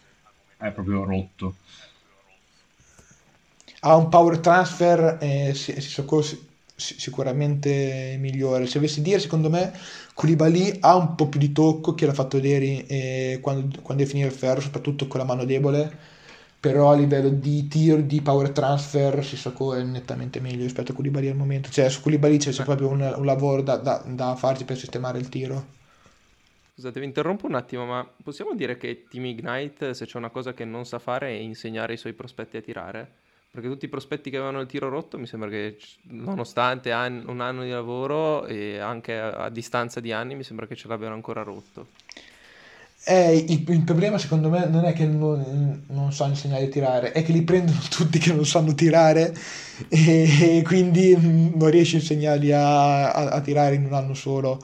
è 0.56 0.70
proprio 0.72 1.04
rotto 1.04 1.58
ha 3.86 3.96
un 3.96 4.08
power 4.08 4.38
transfer 4.38 5.18
eh, 5.20 5.52
si, 5.54 5.78
si 5.80 6.02
sicuramente 6.76 8.16
migliore. 8.18 8.66
Se 8.66 8.78
avessi 8.78 9.02
dire, 9.02 9.18
secondo 9.18 9.50
me, 9.50 9.72
Koulibaly 10.14 10.78
ha 10.80 10.96
un 10.96 11.14
po' 11.14 11.28
più 11.28 11.38
di 11.38 11.52
tocco 11.52 11.94
che 11.94 12.06
l'ha 12.06 12.14
fatto 12.14 12.40
vedere 12.40 12.86
eh, 12.86 13.38
quando, 13.42 13.80
quando 13.82 14.02
è 14.02 14.06
finito 14.06 14.26
il 14.26 14.32
ferro, 14.32 14.60
soprattutto 14.60 15.06
con 15.06 15.20
la 15.20 15.26
mano 15.26 15.44
debole. 15.44 16.12
Però 16.58 16.90
a 16.90 16.94
livello 16.94 17.28
di 17.28 17.68
tiro, 17.68 18.00
di 18.00 18.22
power 18.22 18.50
transfer, 18.50 19.22
Sissoko 19.22 19.74
è 19.74 19.82
nettamente 19.82 20.40
meglio 20.40 20.62
rispetto 20.62 20.92
a 20.92 20.94
Koulibaly 20.94 21.28
al 21.28 21.36
momento. 21.36 21.68
Cioè, 21.68 21.90
su 21.90 22.00
Koulibaly 22.00 22.38
c'è, 22.38 22.52
c'è 22.52 22.64
proprio 22.64 22.88
un, 22.88 23.00
un 23.16 23.24
lavoro 23.26 23.60
da, 23.60 23.76
da, 23.76 24.02
da 24.06 24.34
farci 24.34 24.64
per 24.64 24.78
sistemare 24.78 25.18
il 25.18 25.28
tiro. 25.28 25.66
Scusate, 26.72 27.00
vi 27.00 27.06
interrompo 27.06 27.46
un 27.46 27.54
attimo, 27.54 27.84
ma 27.84 28.08
possiamo 28.22 28.54
dire 28.54 28.78
che 28.78 29.04
Team 29.08 29.26
Ignite, 29.26 29.92
se 29.92 30.06
c'è 30.06 30.16
una 30.16 30.30
cosa 30.30 30.54
che 30.54 30.64
non 30.64 30.86
sa 30.86 30.98
fare, 30.98 31.28
è 31.28 31.32
insegnare 31.32 31.92
ai 31.92 31.98
suoi 31.98 32.14
prospetti 32.14 32.56
a 32.56 32.62
tirare? 32.62 33.22
Perché 33.54 33.68
tutti 33.68 33.84
i 33.84 33.88
prospetti 33.88 34.30
che 34.30 34.36
avevano 34.36 34.60
il 34.60 34.66
tiro 34.66 34.88
rotto, 34.88 35.16
mi 35.16 35.28
sembra 35.28 35.48
che 35.48 35.76
nonostante 36.08 36.90
an- 36.90 37.22
un 37.28 37.40
anno 37.40 37.62
di 37.62 37.70
lavoro 37.70 38.46
e 38.46 38.80
anche 38.80 39.16
a-, 39.16 39.44
a 39.44 39.48
distanza 39.48 40.00
di 40.00 40.10
anni, 40.10 40.34
mi 40.34 40.42
sembra 40.42 40.66
che 40.66 40.74
ce 40.74 40.88
l'abbiano 40.88 41.14
ancora 41.14 41.44
rotto. 41.44 41.86
Eh, 43.04 43.36
il, 43.36 43.64
il, 43.68 43.82
problema 43.82 44.18
secondo 44.18 44.48
me 44.48 44.66
non 44.66 44.84
è 44.84 44.92
che 44.92 45.06
non, 45.06 45.84
non, 45.86 46.12
sanno 46.12 46.32
insegnare 46.32 46.64
a 46.64 46.68
tirare, 46.68 47.12
è 47.12 47.22
che 47.22 47.30
li 47.30 47.42
prendono 47.42 47.78
tutti 47.88 48.18
che 48.18 48.32
non 48.32 48.44
sanno 48.44 48.74
tirare 48.74 49.32
e, 49.88 50.56
e 50.58 50.62
quindi 50.64 51.16
non 51.16 51.70
riesci 51.70 51.94
a 51.94 51.98
insegnarli 52.00 52.50
a, 52.50 53.12
a, 53.12 53.28
a 53.28 53.40
tirare 53.40 53.76
in 53.76 53.84
un 53.84 53.92
anno 53.92 54.14
solo. 54.14 54.58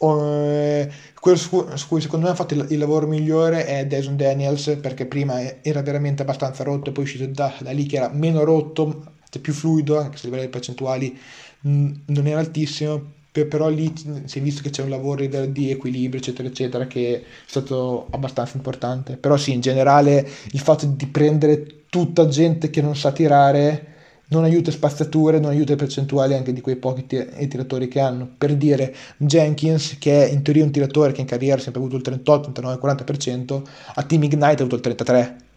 Uh, 0.00 0.88
quello 1.20 1.36
su, 1.36 1.62
cui 1.86 2.00
secondo 2.00 2.24
me 2.24 2.32
ha 2.32 2.34
fatto 2.34 2.54
il, 2.54 2.66
il, 2.70 2.78
lavoro 2.78 3.06
migliore 3.06 3.66
è 3.66 3.84
Jason 3.84 4.16
Daniels 4.16 4.78
perché 4.80 5.04
prima 5.04 5.60
era 5.62 5.82
veramente 5.82 6.22
abbastanza 6.22 6.64
rotto 6.64 6.88
e 6.88 6.92
poi 6.94 7.04
è 7.04 7.06
uscito 7.06 7.26
da, 7.26 7.54
da 7.60 7.70
lì 7.70 7.84
che 7.84 7.96
era 7.96 8.08
meno 8.10 8.42
rotto, 8.42 9.12
più 9.42 9.52
fluido 9.52 9.98
anche 9.98 10.16
se 10.16 10.26
a 10.26 10.30
livello 10.30 10.48
percentuali 10.48 11.18
mh, 11.60 11.90
non 12.06 12.26
era 12.26 12.40
altissimo 12.40 13.18
però 13.32 13.68
lì 13.68 13.92
si 14.24 14.38
è 14.38 14.42
visto 14.42 14.60
che 14.62 14.70
c'è 14.70 14.82
un 14.82 14.90
lavoro 14.90 15.24
di, 15.24 15.52
di 15.52 15.70
equilibrio 15.70 16.20
eccetera 16.20 16.48
eccetera 16.48 16.86
che 16.86 17.16
è 17.16 17.22
stato 17.46 18.06
abbastanza 18.10 18.56
importante. 18.56 19.16
Però 19.16 19.36
sì 19.36 19.52
in 19.52 19.60
generale 19.60 20.26
il 20.52 20.60
fatto 20.60 20.86
di 20.86 21.06
prendere 21.06 21.84
tutta 21.88 22.26
gente 22.26 22.70
che 22.70 22.82
non 22.82 22.96
sa 22.96 23.12
tirare 23.12 23.89
non 24.30 24.44
aiuta 24.44 24.70
spaziature, 24.70 25.38
non 25.38 25.50
aiuta 25.50 25.70
le 25.72 25.76
percentuali 25.76 26.34
anche 26.34 26.52
di 26.52 26.60
quei 26.60 26.76
pochi 26.76 27.06
tir- 27.06 27.46
tiratori 27.48 27.88
che 27.88 28.00
hanno. 28.00 28.28
Per 28.36 28.56
dire, 28.56 28.94
Jenkins, 29.16 29.98
che 29.98 30.26
è 30.26 30.30
in 30.30 30.42
teoria 30.42 30.64
un 30.64 30.70
tiratore 30.70 31.12
che 31.12 31.20
in 31.20 31.26
carriera 31.26 31.56
ha 31.56 31.60
sempre 31.60 31.80
avuto 31.80 31.96
il 31.96 32.02
38, 32.02 32.52
39, 32.52 32.80
40%, 32.80 33.62
a 33.94 34.02
Team 34.02 34.22
Ignite 34.22 34.44
ha 34.44 34.66
avuto 34.66 34.76
il 34.76 34.82
33%. 34.82 35.48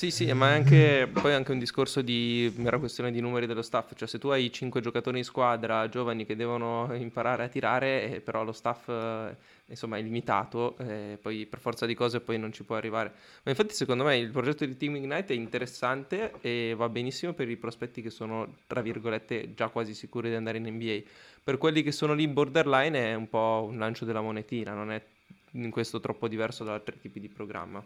Sì, 0.00 0.10
sì, 0.10 0.32
ma 0.32 0.52
è 0.52 0.54
anche, 0.54 1.10
poi 1.12 1.34
anche 1.34 1.52
un 1.52 1.58
discorso 1.58 2.00
di 2.00 2.50
mera 2.56 2.78
questione 2.78 3.12
di 3.12 3.20
numeri 3.20 3.44
dello 3.44 3.60
staff, 3.60 3.92
cioè 3.94 4.08
se 4.08 4.18
tu 4.18 4.28
hai 4.28 4.50
5 4.50 4.80
giocatori 4.80 5.18
in 5.18 5.24
squadra 5.24 5.90
giovani 5.90 6.24
che 6.24 6.36
devono 6.36 6.88
imparare 6.94 7.44
a 7.44 7.48
tirare, 7.48 8.10
eh, 8.10 8.20
però 8.22 8.42
lo 8.42 8.52
staff 8.52 8.88
eh, 8.88 9.36
insomma 9.66 9.98
è 9.98 10.00
limitato, 10.00 10.78
eh, 10.78 11.18
poi 11.20 11.44
per 11.44 11.58
forza 11.58 11.84
di 11.84 11.92
cose 11.92 12.20
poi 12.22 12.38
non 12.38 12.50
ci 12.50 12.64
può 12.64 12.76
arrivare. 12.76 13.12
Ma 13.42 13.50
infatti 13.50 13.74
secondo 13.74 14.04
me 14.04 14.16
il 14.16 14.30
progetto 14.30 14.64
di 14.64 14.74
Team 14.74 14.96
Ignite 14.96 15.34
è 15.34 15.36
interessante 15.36 16.32
e 16.40 16.72
va 16.74 16.88
benissimo 16.88 17.34
per 17.34 17.50
i 17.50 17.58
prospetti 17.58 18.00
che 18.00 18.08
sono, 18.08 18.54
tra 18.66 18.80
virgolette, 18.80 19.52
già 19.52 19.68
quasi 19.68 19.92
sicuri 19.92 20.30
di 20.30 20.34
andare 20.34 20.56
in 20.56 20.66
NBA. 20.66 21.00
Per 21.44 21.58
quelli 21.58 21.82
che 21.82 21.92
sono 21.92 22.14
lì 22.14 22.22
in 22.22 22.32
borderline 22.32 23.10
è 23.10 23.14
un 23.14 23.28
po' 23.28 23.66
un 23.68 23.76
lancio 23.76 24.06
della 24.06 24.22
monetina, 24.22 24.72
non 24.72 24.92
è 24.92 25.02
in 25.50 25.70
questo 25.70 26.00
troppo 26.00 26.26
diverso 26.26 26.64
da 26.64 26.72
altri 26.72 26.98
tipi 26.98 27.20
di 27.20 27.28
programma. 27.28 27.84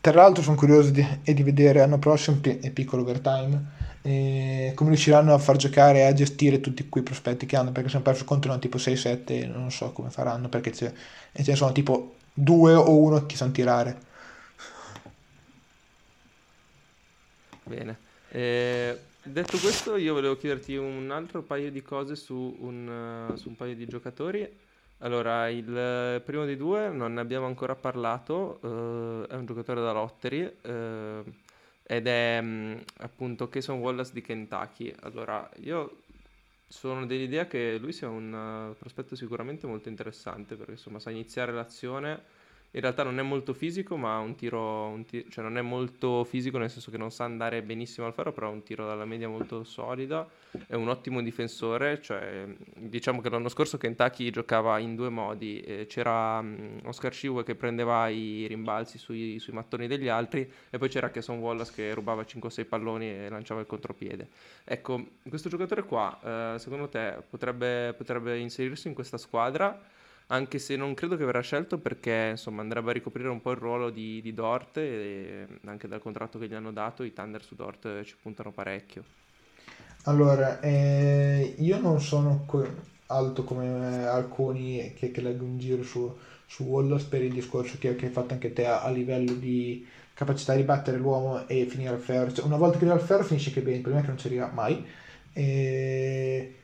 Tra 0.00 0.12
l'altro 0.12 0.42
sono 0.42 0.56
curioso 0.56 0.90
di, 0.90 1.04
di 1.22 1.42
vedere 1.42 1.80
l'anno 1.80 1.98
prossimo 1.98 2.38
e 2.42 2.70
piccolo 2.70 3.02
overtime 3.02 3.76
e 4.02 4.72
come 4.74 4.90
riusciranno 4.90 5.34
a 5.34 5.38
far 5.38 5.56
giocare 5.56 5.98
e 5.98 6.02
a 6.02 6.12
gestire 6.12 6.60
tutti 6.60 6.88
quei 6.88 7.02
prospetti 7.02 7.46
che 7.46 7.56
hanno 7.56 7.72
perché 7.72 7.88
se 7.88 7.96
hanno 7.96 8.04
perso 8.04 8.24
contro 8.24 8.50
una 8.50 8.60
tipo 8.60 8.78
6-7 8.78 9.50
non 9.50 9.70
so 9.72 9.90
come 9.92 10.10
faranno 10.10 10.48
perché 10.48 10.72
ce 10.72 10.94
ne 11.32 11.56
sono 11.56 11.72
tipo 11.72 12.14
due 12.32 12.74
o 12.74 12.96
uno 12.96 13.26
che 13.26 13.36
sanno 13.36 13.52
tirare. 13.52 14.06
Bene. 17.64 17.98
Eh, 18.30 18.98
detto 19.22 19.58
questo 19.58 19.96
io 19.96 20.14
volevo 20.14 20.36
chiederti 20.36 20.76
un 20.76 21.10
altro 21.10 21.42
paio 21.42 21.70
di 21.70 21.82
cose 21.82 22.14
su 22.14 22.56
un, 22.60 23.28
uh, 23.30 23.36
su 23.36 23.48
un 23.48 23.56
paio 23.56 23.74
di 23.74 23.86
giocatori 23.86 24.48
allora, 24.98 25.48
il 25.48 26.20
primo 26.24 26.44
dei 26.44 26.56
due 26.56 26.88
non 26.88 27.14
ne 27.14 27.20
abbiamo 27.20 27.46
ancora 27.46 27.74
parlato, 27.74 28.58
eh, 28.62 29.26
è 29.28 29.34
un 29.34 29.46
giocatore 29.46 29.80
da 29.80 29.92
lottery 29.92 30.56
eh, 30.62 31.22
ed 31.84 32.06
è 32.06 32.40
mh, 32.40 32.46
mm, 32.46 32.76
appunto 32.98 33.48
Cason 33.48 33.78
Wallace 33.78 34.12
di 34.12 34.22
Kentucky. 34.22 34.92
Allora, 35.00 35.48
io 35.60 36.02
sono 36.66 37.06
dell'idea 37.06 37.46
che 37.46 37.78
lui 37.78 37.92
sia 37.92 38.08
un 38.08 38.32
uh, 38.70 38.76
prospetto 38.76 39.16
sicuramente 39.16 39.66
molto 39.66 39.88
interessante 39.88 40.54
perché 40.54 40.72
insomma 40.72 40.98
sa 40.98 41.10
iniziare 41.10 41.52
l'azione 41.52 42.22
in 42.72 42.80
realtà 42.82 43.02
non 43.02 43.18
è 43.18 43.22
molto 43.22 43.54
fisico, 43.54 43.96
ma 43.96 44.16
ha 44.16 44.18
un 44.18 44.34
tiro, 44.34 44.84
un 44.88 45.04
tiro, 45.06 45.28
cioè 45.30 45.42
non 45.42 45.56
è 45.56 45.62
molto 45.62 46.22
fisico 46.24 46.58
nel 46.58 46.68
senso 46.68 46.90
che 46.90 46.98
non 46.98 47.10
sa 47.10 47.24
andare 47.24 47.62
benissimo 47.62 48.06
al 48.06 48.12
ferro, 48.12 48.32
però 48.32 48.48
ha 48.48 48.50
un 48.50 48.62
tiro 48.62 48.86
dalla 48.86 49.06
media 49.06 49.26
molto 49.26 49.64
solida, 49.64 50.28
è 50.66 50.74
un 50.74 50.88
ottimo 50.88 51.22
difensore, 51.22 52.02
cioè, 52.02 52.46
diciamo 52.76 53.22
che 53.22 53.30
l'anno 53.30 53.48
scorso 53.48 53.78
Kentucky 53.78 54.28
giocava 54.30 54.78
in 54.78 54.96
due 54.96 55.08
modi, 55.08 55.60
eh, 55.60 55.86
c'era 55.86 56.40
um, 56.40 56.80
Oscar 56.84 57.14
Shiwe 57.14 57.42
che 57.42 57.54
prendeva 57.54 58.08
i 58.08 58.46
rimbalzi 58.46 58.98
sui, 58.98 59.38
sui, 59.38 59.54
mattoni 59.54 59.86
degli 59.86 60.08
altri 60.08 60.50
e 60.68 60.76
poi 60.76 60.90
c'era 60.90 61.10
Kesson 61.10 61.38
Wallace 61.38 61.72
che 61.74 61.94
rubava 61.94 62.22
5-6 62.22 62.66
palloni 62.66 63.10
e 63.10 63.28
lanciava 63.30 63.60
il 63.60 63.66
contropiede. 63.66 64.28
Ecco, 64.64 65.06
questo 65.26 65.48
giocatore 65.48 65.84
qua, 65.84 66.54
eh, 66.54 66.58
secondo 66.58 66.88
te 66.88 67.22
potrebbe, 67.28 67.94
potrebbe 67.96 68.38
inserirsi 68.38 68.88
in 68.88 68.94
questa 68.94 69.16
squadra? 69.16 69.96
Anche 70.28 70.58
se 70.58 70.76
non 70.76 70.94
credo 70.94 71.16
che 71.16 71.24
verrà 71.24 71.40
scelto 71.40 71.78
perché 71.78 72.28
insomma 72.30 72.60
andrebbe 72.60 72.90
a 72.90 72.94
ricoprire 72.94 73.28
un 73.28 73.40
po' 73.40 73.50
il 73.50 73.56
ruolo 73.56 73.90
di, 73.90 74.20
di 74.20 74.34
Dort 74.34 74.76
e 74.76 75.46
anche 75.64 75.88
dal 75.88 76.00
contratto 76.00 76.38
che 76.38 76.48
gli 76.48 76.54
hanno 76.54 76.72
dato 76.72 77.02
i 77.02 77.12
Thunder 77.12 77.42
su 77.42 77.54
Dort 77.54 78.02
ci 78.02 78.14
puntano 78.20 78.52
parecchio. 78.52 79.04
Allora, 80.04 80.60
eh, 80.60 81.54
io 81.58 81.80
non 81.80 82.00
sono 82.00 82.44
co- 82.46 82.66
alto 83.06 83.44
come 83.44 84.06
alcuni 84.06 84.92
che, 84.94 85.10
che 85.10 85.20
leggo 85.20 85.44
in 85.44 85.58
giro 85.58 85.82
su, 85.82 86.14
su 86.46 86.64
Wallace 86.64 87.06
per 87.08 87.22
il 87.22 87.32
discorso 87.32 87.76
che, 87.78 87.96
che, 87.96 88.06
hai 88.06 88.12
fatto 88.12 88.34
anche 88.34 88.52
te 88.52 88.66
a, 88.66 88.82
a, 88.82 88.90
livello 88.90 89.32
di 89.32 89.86
capacità 90.14 90.54
di 90.54 90.62
battere 90.62 90.98
l'uomo 90.98 91.46
e 91.48 91.66
finire 91.66 91.90
al 91.90 92.00
ferro. 92.00 92.32
Cioè, 92.32 92.44
una 92.44 92.56
volta 92.56 92.78
che 92.78 92.84
arriva 92.84 93.00
al 93.00 93.06
ferro 93.06 93.24
finisce 93.24 93.52
che 93.52 93.60
bene, 93.62 93.78
è 93.78 94.00
che 94.00 94.06
non 94.06 94.18
ci 94.18 94.26
arriva 94.26 94.50
mai. 94.52 94.84
E 95.32 96.57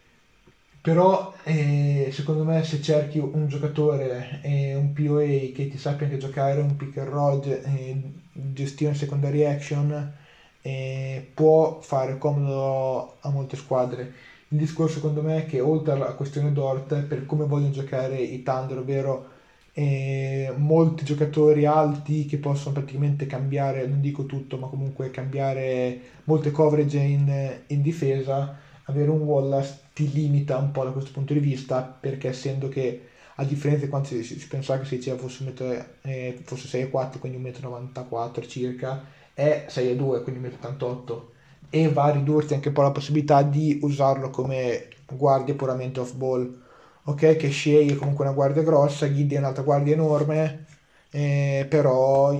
però 0.85 1.33
eh, 1.45 2.11
secondo 2.13 2.45
me 2.45 2.63
se 2.63 2.83
cerchi 2.83 3.19
un 3.19 3.49
giocatore, 3.49 4.41
eh, 4.43 4.75
un 4.75 4.93
POA 4.93 5.51
che 5.55 5.69
ti 5.71 5.79
sappia 5.79 6.05
anche 6.05 6.19
giocare 6.19 6.61
un 6.61 6.77
pick 6.77 6.99
and 6.99 7.09
roll, 7.09 7.41
eh, 7.47 8.03
gestione 8.33 8.95
secondary 8.95 9.45
action, 9.45 10.13
eh, 10.61 11.31
può 11.33 11.81
fare 11.81 12.19
comodo 12.19 13.17
a 13.21 13.31
molte 13.31 13.57
squadre. 13.57 14.13
Il 14.49 14.59
discorso 14.59 14.97
secondo 14.97 15.23
me 15.23 15.45
è 15.45 15.47
che 15.47 15.61
oltre 15.61 15.95
alla 15.95 16.13
questione 16.13 16.53
Dort, 16.53 16.95
per 17.05 17.25
come 17.25 17.47
vogliono 17.47 17.73
giocare 17.73 18.19
i 18.19 18.43
Thunder, 18.43 18.77
ovvero 18.79 19.29
eh, 19.73 20.53
molti 20.55 21.05
giocatori 21.07 21.65
alti 21.65 22.27
che 22.27 22.37
possono 22.37 22.75
praticamente 22.75 23.25
cambiare, 23.27 23.87
non 23.87 24.03
dico 24.03 24.27
tutto, 24.27 24.59
ma 24.59 24.67
comunque 24.67 25.11
cambiare 25.11 25.99
molte 26.25 26.51
coverage 26.51 26.99
in, 26.99 27.63
in 27.69 27.81
difesa, 27.81 28.59
avere 28.85 29.11
un 29.11 29.21
Wallace 29.23 29.81
ti 29.93 30.11
limita 30.13 30.57
un 30.59 30.71
po' 30.71 30.85
da 30.85 30.91
questo 30.91 31.13
punto 31.13 31.33
di 31.33 31.41
vista 31.41 31.83
perché 31.83 32.29
essendo 32.29 32.69
che 32.69 33.09
a 33.37 33.45
differenza 33.45 33.85
di 33.85 33.91
quanto 33.91 34.09
si, 34.09 34.23
si 34.23 34.47
pensava 34.47 34.81
che 34.81 34.87
si 34.87 34.97
diceva 34.97 35.19
fosse, 35.19 35.99
eh, 36.03 36.41
fosse 36.45 36.69
6,4 36.69 37.19
quindi 37.19 37.39
1,94 37.39 38.41
m 38.41 38.47
circa 38.47 39.05
è 39.33 39.67
6,2 39.69 40.23
quindi 40.23 40.49
1,88 40.49 41.15
m 41.15 41.33
e 41.71 41.89
va 41.89 42.05
a 42.05 42.11
ridurti 42.11 42.55
anche 42.55 42.69
un 42.69 42.75
po' 42.75 42.83
la 42.83 42.93
possibilità 42.93 43.43
di 43.43 43.79
usarlo 43.83 44.31
come 44.31 44.89
guardia 45.07 45.55
puramente 45.55 46.01
off 46.01 46.13
ball 46.15 46.63
ok? 47.05 47.37
Che 47.37 47.89
è 47.89 47.95
comunque 47.97 48.25
una 48.25 48.35
guardia 48.35 48.63
grossa 48.63 49.11
Giddy 49.13 49.35
è 49.35 49.39
un'altra 49.39 49.63
guardia 49.63 49.95
enorme 49.95 50.67
eh, 51.11 51.67
però 51.69 52.33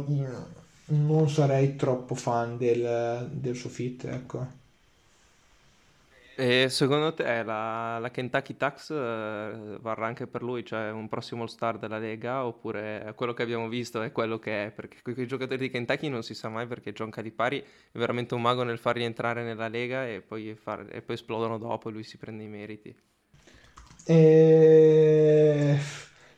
non 0.87 1.29
sarei 1.31 1.77
troppo 1.77 2.15
fan 2.15 2.57
del, 2.59 3.29
del 3.33 3.57
suo 3.57 3.71
fit 3.71 4.05
ecco 4.05 4.63
e 6.37 6.69
secondo 6.69 7.15
te 7.15 7.43
la, 7.43 7.99
la 7.99 8.11
Kentucky 8.11 8.57
Tax 8.57 8.91
eh, 8.91 9.79
varrà 9.81 10.07
anche 10.07 10.27
per 10.27 10.43
lui, 10.43 10.65
cioè 10.65 10.91
un 10.91 11.09
prossimo 11.09 11.43
all-star 11.43 11.79
della 11.79 11.99
Lega, 11.99 12.45
oppure 12.45 13.13
quello 13.15 13.33
che 13.33 13.43
abbiamo 13.43 13.69
visto 13.69 14.03
è 14.03 14.11
quello 14.11 14.39
che 14.39 14.67
è? 14.67 14.71
Perché 14.71 14.99
con 15.03 15.15
i 15.17 15.27
giocatori 15.27 15.59
di 15.59 15.71
Kentucky 15.71 16.09
non 16.09 16.23
si 16.23 16.35
sa 16.35 16.49
mai 16.49 16.67
perché 16.67 16.93
John 16.93 17.11
Calipari 17.11 17.61
è 17.61 17.99
veramente 17.99 18.35
un 18.35 18.43
mago 18.43 18.65
nel 18.65 18.79
farli 18.79 19.05
entrare 19.05 19.43
nella 19.45 19.69
Lega 19.69 20.09
e 20.09 20.23
poi, 20.23 20.55
far, 20.55 20.87
e 20.91 21.03
poi 21.03 21.15
esplodono 21.15 21.57
dopo 21.59 21.89
e 21.89 21.93
lui 21.93 22.03
si 22.03 22.17
prende 22.17 22.43
i 22.43 22.49
meriti. 22.49 22.97
E... 24.07 25.79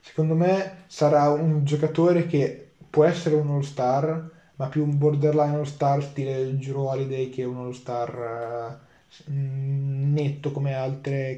Secondo 0.01 0.35
me 0.35 0.85
sarà 0.87 1.31
un 1.31 1.65
giocatore 1.65 2.27
che 2.27 2.73
può 2.91 3.05
essere 3.05 3.35
un 3.35 3.49
all-star, 3.51 4.31
ma 4.57 4.67
più 4.69 4.83
un 4.83 4.99
borderline 4.99 5.57
all-star 5.57 6.03
stile 6.03 6.59
Giro 6.59 6.89
Holiday 6.91 7.31
che 7.31 7.45
un 7.45 7.57
all-star... 7.57 8.81
Uh 8.83 8.86
netto 9.27 10.53
come 10.53 10.75
altre 10.75 11.37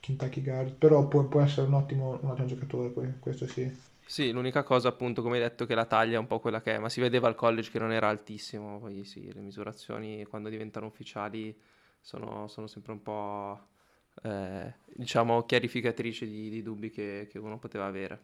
Kentucky 0.00 0.42
Guard, 0.42 0.72
però 0.72 1.06
può, 1.08 1.24
può 1.24 1.40
essere 1.40 1.66
un 1.66 1.74
ottimo, 1.74 2.18
un 2.22 2.30
ottimo 2.30 2.46
giocatore, 2.46 3.16
questo 3.18 3.46
sì. 3.46 3.88
Sì, 4.10 4.32
l'unica 4.32 4.64
cosa 4.64 4.88
appunto, 4.88 5.22
come 5.22 5.36
hai 5.36 5.42
detto, 5.42 5.66
che 5.66 5.74
la 5.76 5.84
taglia 5.84 6.16
è 6.16 6.18
un 6.18 6.26
po' 6.26 6.40
quella 6.40 6.60
che 6.60 6.74
è, 6.74 6.78
ma 6.78 6.88
si 6.88 7.00
vedeva 7.00 7.28
al 7.28 7.36
college 7.36 7.70
che 7.70 7.78
non 7.78 7.92
era 7.92 8.08
altissimo, 8.08 8.80
poi 8.80 9.04
sì, 9.04 9.32
le 9.32 9.40
misurazioni 9.40 10.24
quando 10.24 10.48
diventano 10.48 10.86
ufficiali 10.86 11.56
sono, 12.00 12.48
sono 12.48 12.66
sempre 12.66 12.90
un 12.90 13.02
po', 13.02 13.66
eh, 14.24 14.74
diciamo, 14.96 15.44
chiarificatrici 15.44 16.26
di, 16.26 16.50
di 16.50 16.60
dubbi 16.60 16.90
che, 16.90 17.28
che, 17.30 17.38
uno 17.38 17.58
poteva 17.58 17.86
avere. 17.86 18.20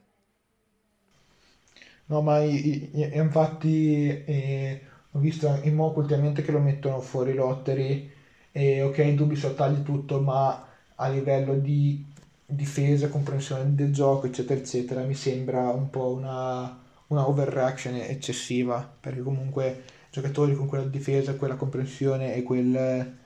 No, 2.07 2.21
ma 2.21 2.41
i, 2.41 2.91
i, 2.93 3.11
infatti 3.17 4.09
eh, 4.09 4.81
ho 5.13 5.19
visto 5.21 5.61
in 5.63 5.77
mock 5.77 5.99
ultimamente 5.99 6.43
che 6.43 6.51
lo 6.51 6.59
mettono 6.59 7.01
fuori 7.01 7.33
lottery 7.33 8.13
e 8.57 8.81
ok, 8.81 9.11
dubbi 9.11 9.37
sottagli 9.37 9.83
tutto, 9.83 10.19
ma 10.19 10.67
a 10.95 11.09
livello 11.09 11.59
di 11.59 12.03
difesa, 12.47 13.11
comprensione 13.11 13.75
del 13.75 13.93
gioco, 13.93 14.29
eccetera, 14.29 14.59
eccetera, 14.59 15.03
mi 15.03 15.13
sembra 15.13 15.69
un 15.69 15.91
po' 15.91 16.15
una, 16.15 16.83
una 17.09 17.29
overreaction 17.29 17.97
eccessiva, 17.97 18.81
perché 18.99 19.21
comunque 19.21 19.83
giocatori 20.11 20.55
con 20.55 20.69
quella 20.69 20.87
difesa, 20.87 21.35
quella 21.35 21.57
comprensione 21.57 22.35
e 22.35 22.43
quel, 22.43 23.17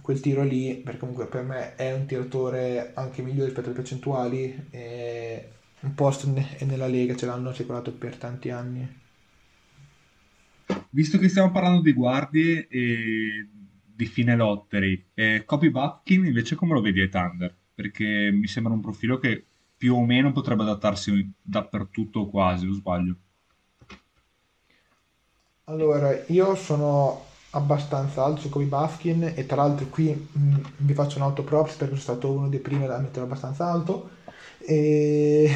quel 0.00 0.20
tiro 0.20 0.42
lì, 0.42 0.76
perché 0.76 1.00
comunque 1.00 1.26
per 1.26 1.42
me 1.42 1.74
è 1.74 1.92
un 1.92 2.06
tiratore 2.06 2.92
anche 2.94 3.20
migliore 3.20 3.48
rispetto 3.48 3.66
alle 3.66 3.76
percentuali, 3.76 4.68
un 5.80 5.94
posto 5.94 6.32
nella 6.60 6.86
Lega 6.86 7.14
ce 7.14 7.26
l'hanno 7.26 7.50
assicurato 7.50 7.92
per 7.92 8.16
tanti 8.16 8.48
anni. 8.48 9.00
Visto 10.88 11.18
che 11.18 11.28
stiamo 11.28 11.50
parlando 11.50 11.82
di 11.82 11.92
guardie 11.92 12.68
e 12.68 13.46
di 13.94 14.06
fine 14.06 14.36
lottery. 14.36 15.04
Kobe 15.44 15.70
Butkin 15.70 16.24
invece 16.26 16.54
come 16.54 16.74
lo 16.74 16.80
vedi 16.80 17.00
ai 17.00 17.08
Thunder? 17.08 17.54
Perché 17.74 18.30
mi 18.32 18.46
sembra 18.46 18.72
un 18.72 18.80
profilo 18.80 19.18
che 19.18 19.44
più 19.76 19.94
o 19.94 20.04
meno 20.04 20.32
potrebbe 20.32 20.62
adattarsi 20.62 21.32
dappertutto 21.42 22.26
quasi, 22.28 22.66
lo 22.66 22.74
sbaglio? 22.74 23.16
Allora, 25.64 26.12
io 26.26 26.54
sono 26.54 27.24
abbastanza 27.50 28.24
alto 28.24 28.40
su 28.42 28.48
Kobe 28.48 28.64
Baskin 28.64 29.32
e 29.34 29.46
tra 29.46 29.56
l'altro 29.56 29.86
qui 29.86 30.08
mh, 30.10 30.60
vi 30.78 30.94
faccio 30.94 31.18
un 31.18 31.24
autoprops 31.24 31.74
perché 31.76 31.96
sono 31.96 32.00
stato 32.18 32.32
uno 32.32 32.48
dei 32.48 32.60
primi 32.60 32.84
a 32.86 32.98
metterlo 32.98 33.24
abbastanza 33.24 33.70
alto 33.70 34.10
e 34.58 35.50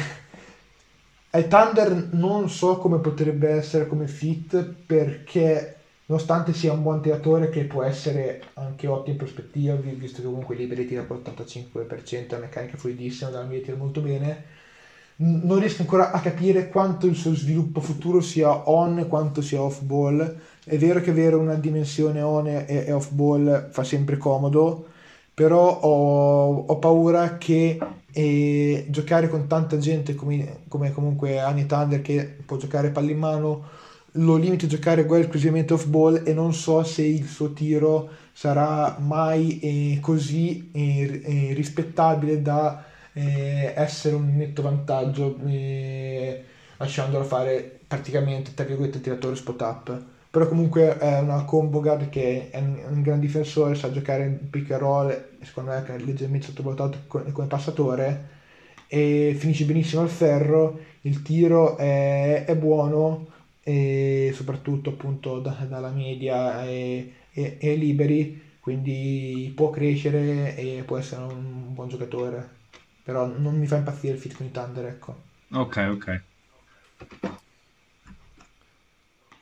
ai 1.31 1.47
Thunder 1.47 2.09
non 2.13 2.49
so 2.49 2.77
come 2.77 2.99
potrebbe 2.99 3.49
essere 3.49 3.87
come 3.87 4.07
fit 4.07 4.63
perché 4.85 5.76
nonostante 6.07 6.53
sia 6.53 6.73
un 6.73 6.81
buon 6.81 7.01
tiratore 7.01 7.49
che 7.49 7.63
può 7.63 7.83
essere 7.83 8.41
anche 8.55 8.87
ottimo 8.87 9.11
in 9.11 9.17
prospettiva 9.17 9.75
visto 9.75 10.21
che 10.21 10.27
comunque 10.27 10.55
liberi 10.55 10.85
tira 10.87 11.03
per 11.03 11.17
l'85% 11.17 12.31
la 12.31 12.37
meccanica 12.39 12.77
fluidissima 12.77 13.29
dalla 13.29 13.45
media 13.45 13.65
tira 13.65 13.77
molto 13.77 14.01
bene 14.01 14.55
non 15.19 15.59
riesco 15.59 15.81
ancora 15.81 16.11
a 16.11 16.19
capire 16.19 16.69
quanto 16.69 17.07
il 17.07 17.15
suo 17.15 17.33
sviluppo 17.33 17.79
futuro 17.79 18.21
sia 18.21 18.69
on 18.69 18.99
e 18.99 19.07
quanto 19.07 19.41
sia 19.41 19.61
off 19.61 19.81
ball. 19.81 20.37
È 20.63 20.77
vero 20.77 21.01
che 21.01 21.09
avere 21.09 21.35
una 21.35 21.55
dimensione 21.55 22.21
on 22.21 22.47
e 22.47 22.91
off 22.91 23.09
ball 23.09 23.71
fa 23.71 23.83
sempre 23.83 24.17
comodo, 24.17 24.87
però 25.33 25.79
ho, 25.79 26.65
ho 26.67 26.77
paura 26.77 27.37
che 27.37 27.79
eh, 28.11 28.85
giocare 28.89 29.27
con 29.27 29.47
tanta 29.47 29.77
gente 29.79 30.13
come, 30.13 30.59
come 30.67 30.91
comunque 30.91 31.39
Annie 31.39 31.65
Thunder 31.65 32.01
che 32.01 32.37
può 32.45 32.57
giocare 32.57 32.89
palla 32.91 33.11
in 33.11 33.17
mano 33.17 33.63
lo 34.13 34.35
limiti 34.35 34.65
a 34.65 34.67
giocare 34.67 35.05
gol 35.05 35.19
esclusivamente 35.19 35.73
off 35.73 35.85
ball 35.85 36.23
e 36.25 36.33
non 36.33 36.53
so 36.53 36.83
se 36.83 37.03
il 37.03 37.27
suo 37.27 37.53
tiro 37.53 38.09
sarà 38.31 38.97
mai 38.99 39.59
eh, 39.59 39.99
così 39.99 40.69
eh, 40.71 41.21
eh 41.23 41.53
rispettabile 41.53 42.41
da 42.41 42.83
eh, 43.13 43.73
essere 43.75 44.15
un 44.15 44.35
netto 44.35 44.61
vantaggio 44.61 45.37
eh, 45.45 46.43
lasciandolo 46.77 47.23
fare 47.23 47.79
praticamente 47.87 48.53
tra 48.53 48.65
virgolette 48.65 49.01
tiratore 49.01 49.35
spot 49.35 49.61
up. 49.61 50.01
Però 50.29 50.47
comunque 50.47 50.97
è 50.97 51.19
una 51.19 51.45
combo 51.45 51.81
guard 51.81 52.09
che 52.09 52.49
è 52.51 52.59
un, 52.59 52.79
un 52.89 53.01
gran 53.01 53.19
difensore 53.19 53.75
sa 53.75 53.91
giocare 53.91 54.25
in 54.25 54.49
pick 54.49 54.71
and 54.71 54.81
roll 54.81 55.25
secondo 55.41 55.71
me 55.71 55.83
è 55.83 55.97
leggermente 55.97 56.47
sottovalutato 56.47 56.99
come 57.07 57.47
passatore 57.47 58.35
e 58.87 59.35
finisce 59.37 59.65
benissimo 59.65 60.01
al 60.01 60.09
ferro 60.09 60.79
il 61.01 61.21
tiro 61.21 61.77
è, 61.77 62.45
è 62.45 62.55
buono 62.55 63.35
e 63.67 64.31
soprattutto 64.33 64.91
appunto 64.91 65.39
da, 65.39 65.51
dalla 65.67 65.89
media 65.91 66.65
e, 66.65 67.13
e, 67.31 67.57
e 67.59 67.75
liberi 67.75 68.55
quindi 68.59 69.51
può 69.55 69.69
crescere 69.69 70.55
e 70.55 70.83
può 70.85 70.97
essere 70.97 71.23
un 71.23 71.73
buon 71.73 71.89
giocatore 71.89 72.55
però 73.07 73.25
non 73.25 73.57
mi 73.57 73.67
fa 73.67 73.77
impazzire 73.77 74.15
il 74.15 74.19
fit 74.19 74.35
con 74.35 74.47
i 74.47 74.51
Thunder, 74.51 74.85
ecco. 74.85 75.23
Ok, 75.53 75.77
ok. 75.91 76.21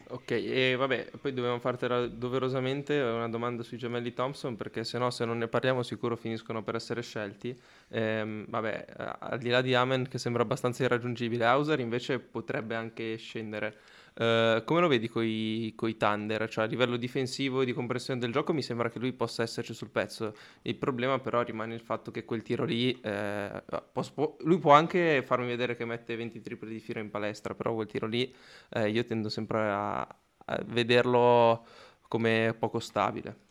Ok, 0.09 0.29
e 0.29 0.75
vabbè, 0.77 1.13
poi 1.19 1.33
dobbiamo 1.33 1.57
fartela 1.57 2.05
doverosamente 2.05 2.99
una 2.99 3.27
domanda 3.27 3.63
sui 3.63 3.79
gemelli 3.79 4.13
Thompson, 4.13 4.55
perché 4.55 4.83
se 4.83 4.99
no, 4.99 5.09
se 5.09 5.25
non 5.25 5.39
ne 5.39 5.47
parliamo, 5.47 5.81
sicuro 5.81 6.15
finiscono 6.15 6.61
per 6.61 6.75
essere 6.75 7.01
scelti. 7.01 7.59
Ehm, 7.87 8.45
vabbè, 8.47 8.85
al 9.17 9.39
di 9.39 9.49
là 9.49 9.61
di 9.61 9.73
Amen, 9.73 10.07
che 10.07 10.19
sembra 10.19 10.43
abbastanza 10.43 10.83
irraggiungibile, 10.83 11.45
Hauser 11.45 11.79
invece 11.79 12.19
potrebbe 12.19 12.75
anche 12.75 13.15
scendere. 13.17 13.77
Uh, 14.17 14.63
come 14.63 14.79
lo 14.79 14.87
vedi 14.87 15.09
con 15.09 15.25
i 15.25 15.97
Thunder? 15.97 16.47
Cioè 16.47 16.63
a 16.63 16.67
livello 16.67 16.95
difensivo 16.95 17.61
e 17.61 17.65
di 17.65 17.73
compressione 17.73 18.17
del 18.17 18.31
gioco 18.31 18.53
mi 18.53 18.61
sembra 18.61 18.89
che 18.89 18.97
lui 18.97 19.11
possa 19.11 19.43
esserci 19.43 19.73
sul 19.73 19.89
pezzo. 19.89 20.33
Il 20.61 20.77
problema 20.77 21.19
però 21.19 21.41
rimane 21.41 21.73
il 21.73 21.81
fatto 21.81 22.11
che 22.11 22.23
quel 22.23 22.41
tiro 22.41 22.63
lì, 22.63 22.97
eh, 23.01 23.63
può, 23.91 24.37
lui 24.39 24.57
può 24.59 24.71
anche 24.71 25.21
farmi 25.21 25.47
vedere 25.47 25.75
che 25.75 25.83
mette 25.83 26.15
20 26.15 26.39
triple 26.39 26.69
di 26.69 26.79
fila 26.79 27.01
in 27.01 27.09
palestra, 27.09 27.55
però 27.55 27.73
quel 27.73 27.87
tiro 27.87 28.07
lì 28.07 28.33
eh, 28.69 28.89
io 28.89 29.03
tendo 29.03 29.27
sempre 29.27 29.59
a, 29.59 29.99
a, 29.99 30.63
vederlo 30.65 31.65
come 32.07 32.55
poco 32.57 32.79
stabile. 32.79 33.43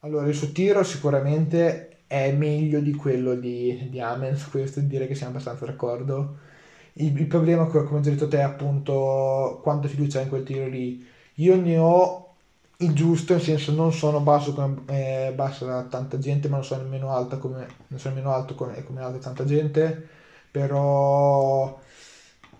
Allora 0.00 0.28
il 0.28 0.34
suo 0.34 0.52
tiro 0.52 0.84
sicuramente 0.84 2.04
è 2.06 2.30
meglio 2.30 2.78
di 2.78 2.92
quello 2.92 3.34
di, 3.34 3.88
di 3.90 3.98
Amen, 3.98 4.36
su 4.36 4.50
questo 4.50 4.78
direi 4.80 5.08
che 5.08 5.16
siamo 5.16 5.32
abbastanza 5.32 5.66
d'accordo 5.66 6.50
il, 6.94 7.18
il 7.18 7.26
problema, 7.26 7.66
come 7.66 7.98
ho 7.98 8.00
detto 8.00 8.28
te, 8.28 8.38
è 8.38 8.42
appunto 8.42 9.60
quanta 9.62 9.88
fiducia 9.88 10.18
hai 10.18 10.24
in 10.24 10.30
quel 10.30 10.44
tiro 10.44 10.66
lì. 10.66 11.04
Io 11.36 11.56
ne 11.60 11.78
ho 11.78 12.34
il 12.78 12.92
giusto, 12.94 13.32
nel 13.34 13.42
senso 13.42 13.72
non 13.72 13.92
sono 13.92 14.20
basso 14.20 14.52
come 14.54 14.82
eh, 14.86 15.32
basso 15.34 15.64
da 15.66 15.84
tanta 15.84 16.18
gente, 16.18 16.48
ma 16.48 16.56
non 16.56 16.64
sono 16.64 16.82
nemmeno 16.82 17.10
alta 17.14 17.38
come, 17.38 17.66
non 17.88 17.98
sono 17.98 18.14
nemmeno 18.14 18.34
alto 18.34 18.54
come, 18.54 18.82
come 18.84 19.02
alta 19.02 19.18
tanta 19.18 19.44
gente, 19.44 20.08
però 20.50 21.78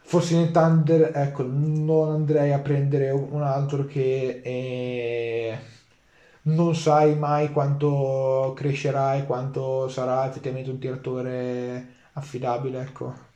forse 0.05 0.35
in 0.37 0.53
Thunder, 0.53 1.11
ecco, 1.15 1.43
non 1.47 2.11
andrei 2.11 2.53
a 2.53 2.59
prendere 2.61 3.11
un 3.11 3.43
altro 3.43 3.85
che 3.87 4.41
eh, 4.45 5.59
non 6.43 6.75
sai 6.75 7.17
mai 7.17 7.51
quanto 7.53 8.53
crescerà 8.57 9.17
e 9.17 9.25
quanto 9.27 9.89
sarà 9.89 10.27
effettivamente 10.29 10.71
un 10.71 10.79
tiratore 10.79 11.87
affidabile, 12.15 12.81
ecco. 12.83 13.31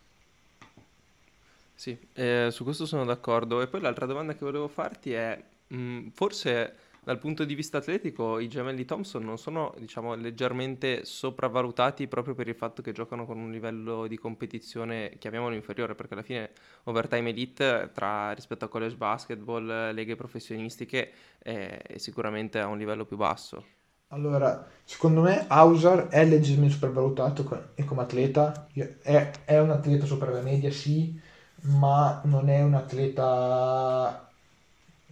Sì, 1.77 1.97
eh, 2.14 2.49
su 2.51 2.64
questo 2.64 2.87
sono 2.87 3.05
d'accordo. 3.05 3.61
E 3.61 3.68
poi 3.68 3.81
l'altra 3.83 4.07
domanda 4.07 4.35
che 4.35 4.45
volevo 4.45 4.66
farti 4.66 5.12
è, 5.12 5.41
mh, 5.68 5.77
mm, 5.77 6.09
forse 6.09 6.74
dal 7.05 7.18
punto 7.18 7.45
di 7.45 7.55
vista 7.55 7.79
atletico 7.79 8.39
i 8.41 8.49
gemelli 8.49 8.85
Thompson 8.87 9.22
non 9.22 9.37
sono, 9.39 9.74
diciamo, 9.79 10.14
leggermente 10.14 11.05
sopravvalutati 11.05 12.09
proprio 12.09 12.35
per 12.35 12.49
il 12.49 12.55
fatto 12.55 12.81
che 12.83 12.93
giocano 12.93 13.27
con 13.27 13.39
un 13.39 13.51
livello 13.53 14.07
di 14.07 14.16
competizione, 14.18 15.16
chiamiamolo 15.18 15.55
inferiore, 15.55 15.95
perché 15.95 16.14
alla 16.14 16.22
fine 16.22 16.51
overtime 16.85 17.29
elite 17.31 17.91
tra, 17.93 18.33
rispetto 18.33 18.64
a 18.64 18.68
college 18.68 18.97
basketball, 18.97 19.93
leghe 19.93 20.16
professionistiche, 20.16 21.12
è, 21.39 21.83
è 21.87 21.99
sicuramente 21.99 22.59
a 22.59 22.66
un 22.68 22.79
livello 22.79 23.05
più 23.05 23.16
basso. 23.18 23.64
Allora, 24.09 24.66
secondo 24.85 25.20
me 25.20 25.45
Hauser 25.49 26.07
è 26.09 26.24
leggermente 26.24 26.74
sopravvalutato 26.74 27.70
e 27.74 27.85
come 27.85 28.03
atleta, 28.03 28.66
è, 29.03 29.31
è 29.45 29.59
un 29.59 29.70
atleta 29.70 30.07
sopra 30.07 30.31
la 30.31 30.41
media, 30.43 30.70
sì, 30.70 31.20
ma 31.67 32.21
non 32.25 32.49
è 32.49 32.62
un 32.62 32.75
atleta 32.75 34.29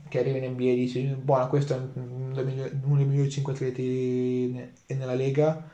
che 0.09 0.19
arriva 0.19 0.39
in 0.39 0.53
NBA 0.53 0.63
e 0.65 0.75
dice 0.75 1.01
buona 1.03 1.47
questo 1.47 1.75
è 1.75 1.81
uno 1.95 2.43
dei 2.43 3.05
migliori 3.05 3.31
5 3.31 3.53
atleti 3.53 4.73
nella 4.89 5.15
Lega. 5.15 5.71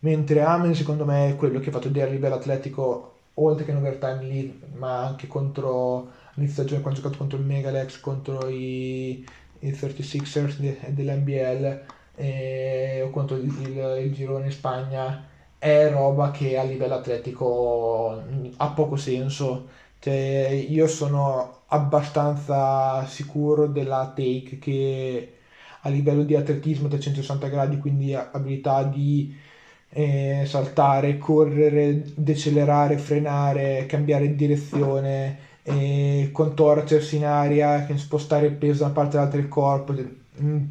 Mentre 0.00 0.42
Amen 0.42 0.74
secondo 0.74 1.04
me 1.04 1.30
è 1.30 1.36
quello 1.36 1.60
che 1.60 1.70
ha 1.70 1.72
fatto 1.72 1.88
vedere 1.88 2.10
a 2.10 2.12
livello 2.12 2.34
atletico 2.34 3.12
oltre 3.34 3.64
che 3.64 3.70
in 3.70 3.78
overtime 3.78 4.22
lì 4.24 4.60
ma 4.74 5.06
anche 5.06 5.26
contro 5.26 6.10
all'inizio 6.34 6.62
stagione 6.62 6.82
quando 6.82 7.00
ha 7.00 7.02
giocato 7.02 7.18
contro 7.18 7.38
il 7.38 7.44
Megalex 7.44 8.00
contro 8.00 8.48
i, 8.48 9.26
i 9.60 9.70
36ers 9.70 10.56
de, 10.58 10.78
dell'NBL 10.88 11.80
eh, 12.16 13.02
o 13.02 13.10
contro 13.10 13.36
il, 13.36 13.44
il, 13.44 14.04
il 14.04 14.12
girone 14.12 14.46
in 14.46 14.52
Spagna 14.52 15.26
è 15.58 15.90
roba 15.90 16.30
che 16.30 16.58
a 16.58 16.62
livello 16.62 16.94
atletico 16.94 18.22
ha 18.56 18.70
poco 18.70 18.96
senso 18.96 19.68
cioè, 20.04 20.66
io 20.68 20.86
sono 20.86 21.60
abbastanza 21.68 23.06
sicuro 23.06 23.66
della 23.66 24.12
take 24.14 24.58
che 24.58 25.32
a 25.80 25.88
livello 25.88 26.24
di 26.24 26.36
atletismo 26.36 26.88
360 26.88 27.48
gradi, 27.48 27.78
quindi 27.78 28.14
abilità 28.14 28.82
di 28.82 29.34
eh, 29.88 30.42
saltare, 30.46 31.16
correre, 31.16 32.02
decelerare, 32.16 32.98
frenare, 32.98 33.86
cambiare 33.86 34.34
direzione, 34.34 35.38
eh, 35.62 36.28
contorcersi 36.32 37.16
in 37.16 37.24
aria, 37.24 37.86
spostare 37.96 38.48
il 38.48 38.56
peso 38.56 38.80
da 38.80 38.84
una 38.86 38.94
parte 38.94 39.16
all'altra 39.16 39.40
del 39.40 39.48
corpo, 39.48 39.94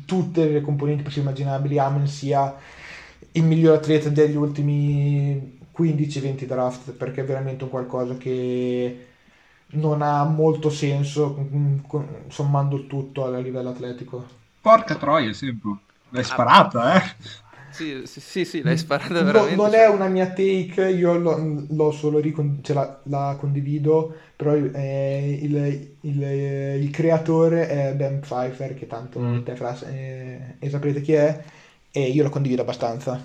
tutte 0.05 0.47
le 0.47 0.61
componenti 0.61 1.01
possibili 1.01 1.31
immaginabili, 1.31 1.79
Amen 1.79 2.05
sia 2.05 2.55
il 3.31 3.43
miglior 3.43 3.77
atleta 3.77 4.09
degli 4.09 4.35
ultimi 4.35 5.59
15-20 5.75 6.45
draft, 6.45 6.91
perché 6.91 7.21
è 7.21 7.25
veramente 7.25 7.63
un 7.63 7.71
qualcosa 7.71 8.15
che 8.15 9.07
non 9.73 10.01
ha 10.01 10.23
molto 10.23 10.69
senso 10.69 11.37
mm, 11.37 11.79
sommando 12.27 12.75
il 12.75 12.87
tutto 12.87 13.25
a 13.25 13.37
livello 13.39 13.69
atletico. 13.69 14.25
Porca 14.61 14.95
troia, 14.95 15.33
sempre. 15.33 15.77
L'hai 16.09 16.23
sparata, 16.23 16.95
eh? 16.95 17.15
Sì, 17.73 18.03
sì, 18.05 18.19
sì, 18.19 18.45
sì 18.45 18.61
l'hai 18.61 18.77
sparata 18.77 19.23
veramente. 19.23 19.55
No, 19.55 19.63
non 19.63 19.73
è 19.73 19.87
una 19.87 20.07
mia 20.07 20.27
take, 20.27 20.89
io 20.91 21.17
l'ho, 21.17 21.65
l'ho 21.67 21.91
solo 21.91 22.19
ricon- 22.19 22.59
cioè 22.61 22.75
la, 22.75 22.99
la, 23.05 23.35
condivido, 23.39 24.15
però 24.35 24.53
eh, 24.53 25.39
il, 25.41 25.95
il, 26.01 26.21
il, 26.21 26.89
creatore 26.91 27.67
è 27.67 27.95
Ben 27.95 28.19
Pfeiffer, 28.19 28.75
che 28.75 28.85
tanto 28.85 29.19
mm. 29.19 29.41
te 29.41 29.55
fra, 29.55 29.75
eh, 29.89 30.55
e 30.59 30.69
sapete 30.69 31.01
chi 31.01 31.13
è, 31.13 31.43
e 31.91 32.09
io 32.09 32.21
lo 32.21 32.29
condivido 32.29 32.61
abbastanza. 32.61 33.19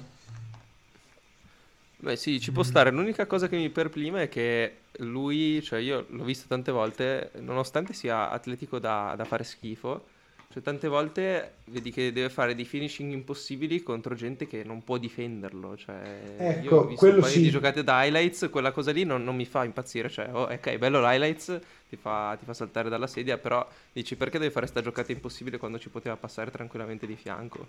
Beh 2.00 2.14
sì, 2.16 2.40
ci 2.40 2.52
può 2.52 2.62
stare. 2.62 2.90
L'unica 2.92 3.26
cosa 3.26 3.48
che 3.48 3.56
mi 3.56 3.70
perplima 3.70 4.22
è 4.22 4.28
che 4.28 4.82
lui, 4.98 5.60
cioè 5.62 5.80
io 5.80 6.06
l'ho 6.10 6.22
visto 6.24 6.46
tante 6.46 6.70
volte, 6.70 7.32
nonostante 7.40 7.92
sia 7.92 8.30
atletico 8.30 8.78
da, 8.78 9.14
da 9.16 9.24
fare 9.24 9.42
schifo, 9.42 10.06
Cioè, 10.48 10.62
tante 10.62 10.86
volte 10.88 11.58
vedi 11.66 11.90
che 11.90 12.12
deve 12.12 12.30
fare 12.30 12.54
dei 12.54 12.64
finishing 12.64 13.12
impossibili 13.12 13.82
contro 13.82 14.14
gente 14.14 14.46
che 14.46 14.62
non 14.64 14.84
può 14.84 14.96
difenderlo. 14.98 15.76
Cioè, 15.76 16.00
Ecco, 16.36 16.64
io 16.64 16.76
ho 16.76 16.84
visto 16.84 17.10
un 17.10 17.16
quello 17.16 17.20
paio 17.20 17.36
sì. 17.36 17.40
di 17.40 17.50
giocate 17.50 17.82
da 17.82 18.04
highlights, 18.04 18.48
quella 18.50 18.70
cosa 18.72 18.92
lì 18.92 19.04
non, 19.04 19.24
non 19.24 19.34
mi 19.34 19.44
fa 19.44 19.64
impazzire. 19.64 20.08
Cioè, 20.08 20.30
oh, 20.32 20.42
ok, 20.44 20.78
bello 20.78 21.00
l'highlights, 21.00 21.58
ti 21.88 21.96
fa, 21.96 22.36
ti 22.38 22.44
fa 22.44 22.54
saltare 22.54 22.88
dalla 22.88 23.08
sedia, 23.08 23.38
però 23.38 23.68
dici 23.92 24.16
perché 24.16 24.38
deve 24.38 24.52
fare 24.52 24.66
sta 24.68 24.80
giocata 24.80 25.10
impossibile 25.12 25.58
quando 25.58 25.78
ci 25.80 25.90
poteva 25.90 26.16
passare 26.16 26.50
tranquillamente 26.52 27.06
di 27.06 27.16
fianco? 27.16 27.66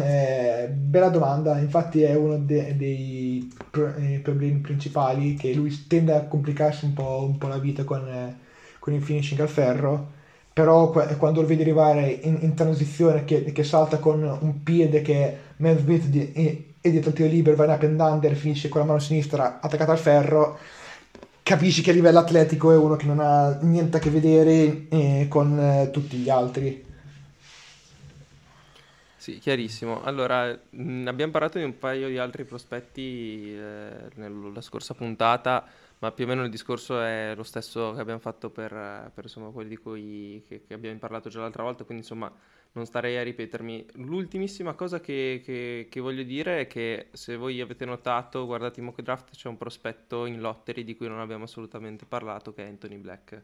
Eh, 0.00 0.68
bella 0.68 1.08
domanda, 1.10 1.58
infatti 1.58 2.02
è 2.02 2.14
uno 2.14 2.38
de- 2.38 2.74
dei 2.76 3.52
pro- 3.70 3.94
eh, 3.96 4.20
problemi 4.22 4.60
principali 4.60 5.34
che 5.34 5.52
lui 5.52 5.86
tende 5.86 6.14
a 6.14 6.24
complicarsi 6.24 6.86
un 6.86 6.94
po', 6.94 7.24
un 7.28 7.36
po' 7.36 7.48
la 7.48 7.58
vita 7.58 7.84
con, 7.84 8.08
eh, 8.08 8.36
con 8.78 8.94
il 8.94 9.02
finishing 9.02 9.40
al 9.40 9.48
ferro, 9.50 10.10
però 10.54 10.90
qua- 10.90 11.06
quando 11.16 11.42
lo 11.42 11.46
vedi 11.46 11.62
arrivare 11.62 12.08
in, 12.10 12.38
in 12.40 12.54
transizione 12.54 13.24
che, 13.24 13.44
che 13.52 13.64
salta 13.64 13.98
con 13.98 14.22
un 14.22 14.62
piede 14.62 15.02
che 15.02 15.36
mezzo 15.56 15.80
Smith 15.82 16.06
di- 16.06 16.32
e, 16.32 16.74
e 16.80 16.90
dietro 16.90 17.10
il 17.10 17.16
tiro 17.16 17.28
libero, 17.28 17.56
va 17.56 17.64
in 17.64 17.70
up 17.70 17.82
and 17.82 18.00
under, 18.00 18.34
finisce 18.34 18.68
con 18.70 18.80
la 18.80 18.86
mano 18.86 18.98
sinistra 19.00 19.60
attaccata 19.60 19.92
al 19.92 19.98
ferro, 19.98 20.58
capisci 21.42 21.82
che 21.82 21.90
a 21.90 21.94
livello 21.94 22.18
atletico 22.20 22.72
è 22.72 22.76
uno 22.76 22.96
che 22.96 23.06
non 23.06 23.20
ha 23.20 23.58
niente 23.62 23.98
a 23.98 24.00
che 24.00 24.10
vedere 24.10 24.88
eh, 24.88 25.26
con 25.28 25.58
eh, 25.58 25.90
tutti 25.90 26.16
gli 26.16 26.30
altri. 26.30 26.90
Sì, 29.22 29.38
chiarissimo. 29.38 30.02
Allora, 30.02 30.50
mh, 30.70 31.06
abbiamo 31.06 31.30
parlato 31.30 31.56
di 31.58 31.62
un 31.64 31.78
paio 31.78 32.08
di 32.08 32.18
altri 32.18 32.44
prospetti 32.44 33.54
eh, 33.54 34.08
nella 34.16 34.60
scorsa 34.60 34.94
puntata, 34.94 35.64
ma 36.00 36.10
più 36.10 36.24
o 36.24 36.26
meno 36.26 36.42
il 36.42 36.50
discorso 36.50 37.00
è 37.00 37.32
lo 37.36 37.44
stesso 37.44 37.92
che 37.94 38.00
abbiamo 38.00 38.18
fatto 38.18 38.50
per, 38.50 38.70
per, 39.14 39.22
insomma, 39.24 39.50
quelli 39.50 39.68
di 39.68 39.76
cui 39.76 40.42
che, 40.48 40.64
che 40.66 40.74
abbiamo 40.74 40.98
parlato 40.98 41.28
già 41.28 41.38
l'altra 41.38 41.62
volta, 41.62 41.84
quindi 41.84 42.02
insomma 42.02 42.32
non 42.72 42.84
starei 42.84 43.16
a 43.16 43.22
ripetermi. 43.22 43.86
L'ultimissima 43.98 44.72
cosa 44.74 44.98
che, 45.00 45.40
che- 45.44 45.86
che 45.88 46.00
voglio 46.00 46.24
dire 46.24 46.62
è 46.62 46.66
che 46.66 47.06
se 47.12 47.36
voi 47.36 47.60
avete 47.60 47.84
notato, 47.84 48.44
guardate 48.44 48.80
i 48.80 48.82
mock 48.82 49.02
draft, 49.02 49.36
c'è 49.36 49.46
un 49.48 49.56
prospetto 49.56 50.26
in 50.26 50.40
lottery 50.40 50.82
di 50.82 50.96
cui 50.96 51.06
non 51.06 51.20
abbiamo 51.20 51.44
assolutamente 51.44 52.06
parlato, 52.06 52.52
che 52.52 52.64
è 52.64 52.68
Anthony 52.68 52.96
Black. 52.96 53.40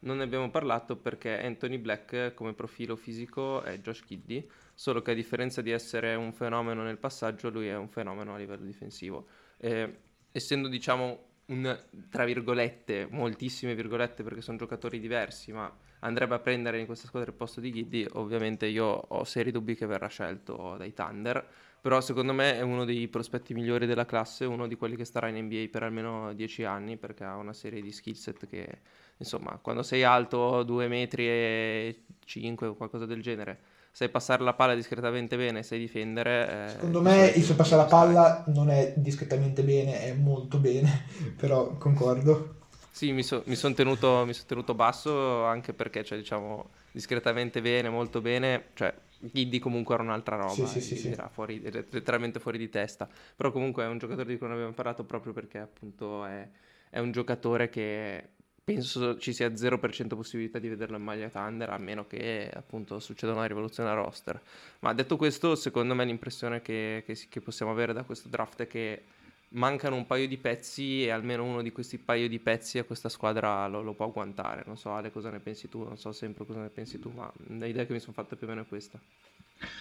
Non 0.00 0.18
ne 0.18 0.22
abbiamo 0.22 0.48
parlato 0.50 0.96
perché 0.96 1.40
Anthony 1.42 1.76
Black 1.78 2.32
come 2.34 2.52
profilo 2.54 2.94
fisico 2.94 3.62
è 3.62 3.78
Josh 3.80 4.04
Giddy, 4.06 4.48
solo 4.78 5.02
che 5.02 5.10
a 5.10 5.14
differenza 5.14 5.60
di 5.60 5.72
essere 5.72 6.14
un 6.14 6.32
fenomeno 6.32 6.84
nel 6.84 6.98
passaggio, 6.98 7.50
lui 7.50 7.66
è 7.66 7.74
un 7.74 7.88
fenomeno 7.88 8.34
a 8.34 8.38
livello 8.38 8.64
difensivo. 8.64 9.26
Eh, 9.56 9.92
essendo 10.30 10.68
diciamo 10.68 11.24
un, 11.46 11.76
tra 12.08 12.24
virgolette, 12.24 13.08
moltissime 13.10 13.74
virgolette 13.74 14.22
perché 14.22 14.40
sono 14.40 14.56
giocatori 14.56 15.00
diversi, 15.00 15.50
ma 15.50 15.68
andrebbe 15.98 16.36
a 16.36 16.38
prendere 16.38 16.78
in 16.78 16.86
questa 16.86 17.08
squadra 17.08 17.28
il 17.28 17.36
posto 17.36 17.58
di 17.58 17.72
Giddy, 17.72 18.06
ovviamente 18.12 18.66
io 18.66 18.86
ho 18.86 19.24
seri 19.24 19.50
dubbi 19.50 19.74
che 19.74 19.84
verrà 19.84 20.06
scelto 20.06 20.76
dai 20.78 20.94
Thunder, 20.94 21.44
però 21.80 22.00
secondo 22.00 22.32
me 22.32 22.54
è 22.54 22.60
uno 22.60 22.84
dei 22.84 23.08
prospetti 23.08 23.54
migliori 23.54 23.84
della 23.84 24.06
classe, 24.06 24.44
uno 24.44 24.68
di 24.68 24.76
quelli 24.76 24.94
che 24.94 25.04
starà 25.04 25.26
in 25.26 25.44
NBA 25.44 25.70
per 25.72 25.82
almeno 25.82 26.32
10 26.34 26.62
anni 26.62 26.96
perché 26.96 27.24
ha 27.24 27.34
una 27.34 27.52
serie 27.52 27.80
di 27.80 27.90
skill 27.90 28.14
set 28.14 28.46
che, 28.46 28.82
insomma, 29.16 29.58
quando 29.60 29.82
sei 29.82 30.04
alto 30.04 30.62
2 30.62 30.86
metri 30.86 31.26
e 31.26 32.02
5 32.24 32.68
o 32.68 32.74
qualcosa 32.76 33.06
del 33.06 33.20
genere, 33.20 33.67
sai 33.98 34.08
passare 34.10 34.44
la 34.44 34.54
palla 34.54 34.76
discretamente 34.76 35.36
bene, 35.36 35.64
sai 35.64 35.80
difendere... 35.80 36.48
eh, 36.48 36.64
Secondo 36.70 37.00
me 37.02 37.26
il 37.34 37.42
suo 37.42 37.56
passare 37.56 37.82
la 37.82 37.88
palla 37.88 38.44
non 38.48 38.70
è 38.70 38.92
discretamente 38.96 39.64
bene, 39.64 40.02
è 40.02 40.12
molto 40.12 40.58
bene, 40.58 41.04
però 41.36 41.76
concordo. 41.78 42.54
Sì, 42.90 43.12
mi, 43.12 43.22
so- 43.22 43.42
mi 43.46 43.54
sono 43.54 43.74
tenuto, 43.74 44.30
son 44.32 44.46
tenuto 44.46 44.74
basso 44.74 45.44
anche 45.44 45.72
perché, 45.72 46.04
cioè, 46.04 46.18
diciamo, 46.18 46.70
discretamente 46.90 47.60
bene, 47.60 47.88
molto 47.90 48.20
bene, 48.20 48.70
cioè, 48.74 48.92
Giddy 49.18 49.58
comunque 49.60 49.94
era 49.94 50.02
un'altra 50.02 50.36
roba, 50.36 50.72
Sì, 50.72 50.80
sì, 50.80 50.96
sì, 50.96 51.08
era 51.12 51.28
fuori, 51.28 51.62
era 51.64 51.84
letteralmente 51.90 52.40
fuori 52.40 52.58
di 52.58 52.68
testa, 52.68 53.08
però 53.36 53.52
comunque 53.52 53.84
è 53.84 53.86
un 53.86 53.98
giocatore 53.98 54.26
di 54.32 54.36
cui 54.38 54.46
non 54.48 54.56
abbiamo 54.56 54.74
parlato 54.74 55.04
proprio 55.04 55.32
perché 55.32 55.58
appunto 55.58 56.24
è, 56.24 56.48
è 56.90 56.98
un 56.98 57.12
giocatore 57.12 57.68
che 57.68 58.30
penso 58.68 59.16
ci 59.16 59.32
sia 59.32 59.48
0% 59.48 60.08
possibilità 60.08 60.58
di 60.58 60.68
vederlo 60.68 60.98
in 60.98 61.02
maglia 61.02 61.30
Thunder, 61.30 61.70
a 61.70 61.78
meno 61.78 62.06
che 62.06 62.50
appunto 62.52 62.98
succeda 62.98 63.32
una 63.32 63.46
rivoluzione 63.46 63.88
a 63.88 63.94
roster. 63.94 64.38
Ma 64.80 64.92
detto 64.92 65.16
questo, 65.16 65.54
secondo 65.54 65.94
me 65.94 66.04
l'impressione 66.04 66.60
che, 66.60 67.02
che 67.06 67.16
che 67.30 67.40
possiamo 67.40 67.72
avere 67.72 67.94
da 67.94 68.02
questo 68.02 68.28
draft 68.28 68.60
è 68.60 68.66
che 68.66 69.04
mancano 69.52 69.96
un 69.96 70.06
paio 70.06 70.28
di 70.28 70.36
pezzi 70.36 71.04
e 71.04 71.10
almeno 71.10 71.44
uno 71.44 71.62
di 71.62 71.72
questi 71.72 71.96
paio 71.96 72.28
di 72.28 72.38
pezzi 72.38 72.76
a 72.78 72.84
questa 72.84 73.08
squadra 73.08 73.66
lo, 73.68 73.80
lo 73.80 73.94
può 73.94 74.04
agguantare. 74.04 74.64
Non 74.66 74.76
so 74.76 74.92
Ale 74.92 75.10
cosa 75.10 75.30
ne 75.30 75.38
pensi 75.38 75.70
tu, 75.70 75.82
non 75.82 75.96
so 75.96 76.12
sempre 76.12 76.44
cosa 76.44 76.60
ne 76.60 76.68
pensi 76.68 76.98
tu, 76.98 77.10
ma 77.14 77.32
l'idea 77.46 77.86
che 77.86 77.94
mi 77.94 78.00
sono 78.00 78.12
fatta 78.12 78.36
più 78.36 78.46
o 78.46 78.50
meno 78.50 78.62
è 78.62 78.66
questa. 78.66 79.00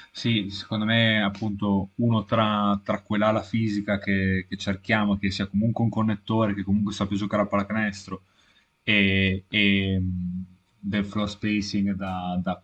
Sì, 0.10 0.50
secondo 0.50 0.86
me 0.86 1.22
appunto 1.22 1.90
uno 1.96 2.24
tra, 2.24 2.80
tra 2.86 3.02
quell'ala 3.02 3.42
fisica 3.42 4.00
che, 4.00 4.46
che 4.48 4.56
cerchiamo, 4.56 5.18
che 5.18 5.30
sia 5.30 5.46
comunque 5.48 5.84
un 5.84 5.90
connettore, 5.90 6.54
che 6.54 6.64
comunque 6.64 6.94
sappia 6.94 7.18
giocare 7.18 7.44
a 7.44 7.48
pallacanestro 7.48 8.22
e, 8.88 9.44
e, 9.50 10.00
mh, 10.00 10.46
del 10.80 11.04
floor 11.04 11.30
spacing 11.30 11.92
da, 11.92 12.40
da 12.42 12.62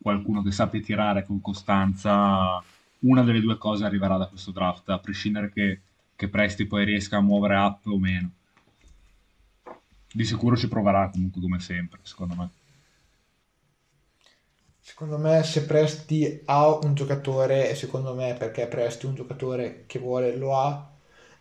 qualcuno 0.00 0.42
che 0.42 0.50
sappia 0.50 0.80
tirare 0.80 1.26
con 1.26 1.42
costanza, 1.42 2.64
una 3.00 3.22
delle 3.22 3.42
due 3.42 3.58
cose 3.58 3.84
arriverà 3.84 4.16
da 4.16 4.26
questo 4.26 4.52
draft, 4.52 4.88
a 4.88 4.98
prescindere 4.98 5.52
che, 5.52 5.80
che 6.16 6.28
Presti 6.28 6.64
poi 6.64 6.86
riesca 6.86 7.18
a 7.18 7.20
muovere 7.20 7.56
up 7.56 7.84
o 7.88 7.98
meno. 7.98 8.30
Di 10.10 10.24
sicuro 10.24 10.56
ci 10.56 10.66
proverà 10.66 11.10
comunque 11.10 11.42
come 11.42 11.60
sempre, 11.60 11.98
secondo 12.04 12.34
me. 12.34 12.50
Secondo 14.80 15.18
me 15.18 15.42
se 15.42 15.66
Presti 15.66 16.40
ha 16.46 16.74
un 16.74 16.94
giocatore, 16.94 17.68
e 17.68 17.74
secondo 17.74 18.14
me 18.14 18.34
perché 18.38 18.66
Presti 18.66 19.04
un 19.04 19.14
giocatore 19.14 19.84
che 19.86 19.98
vuole 19.98 20.36
lo 20.38 20.56
ha, 20.56 20.90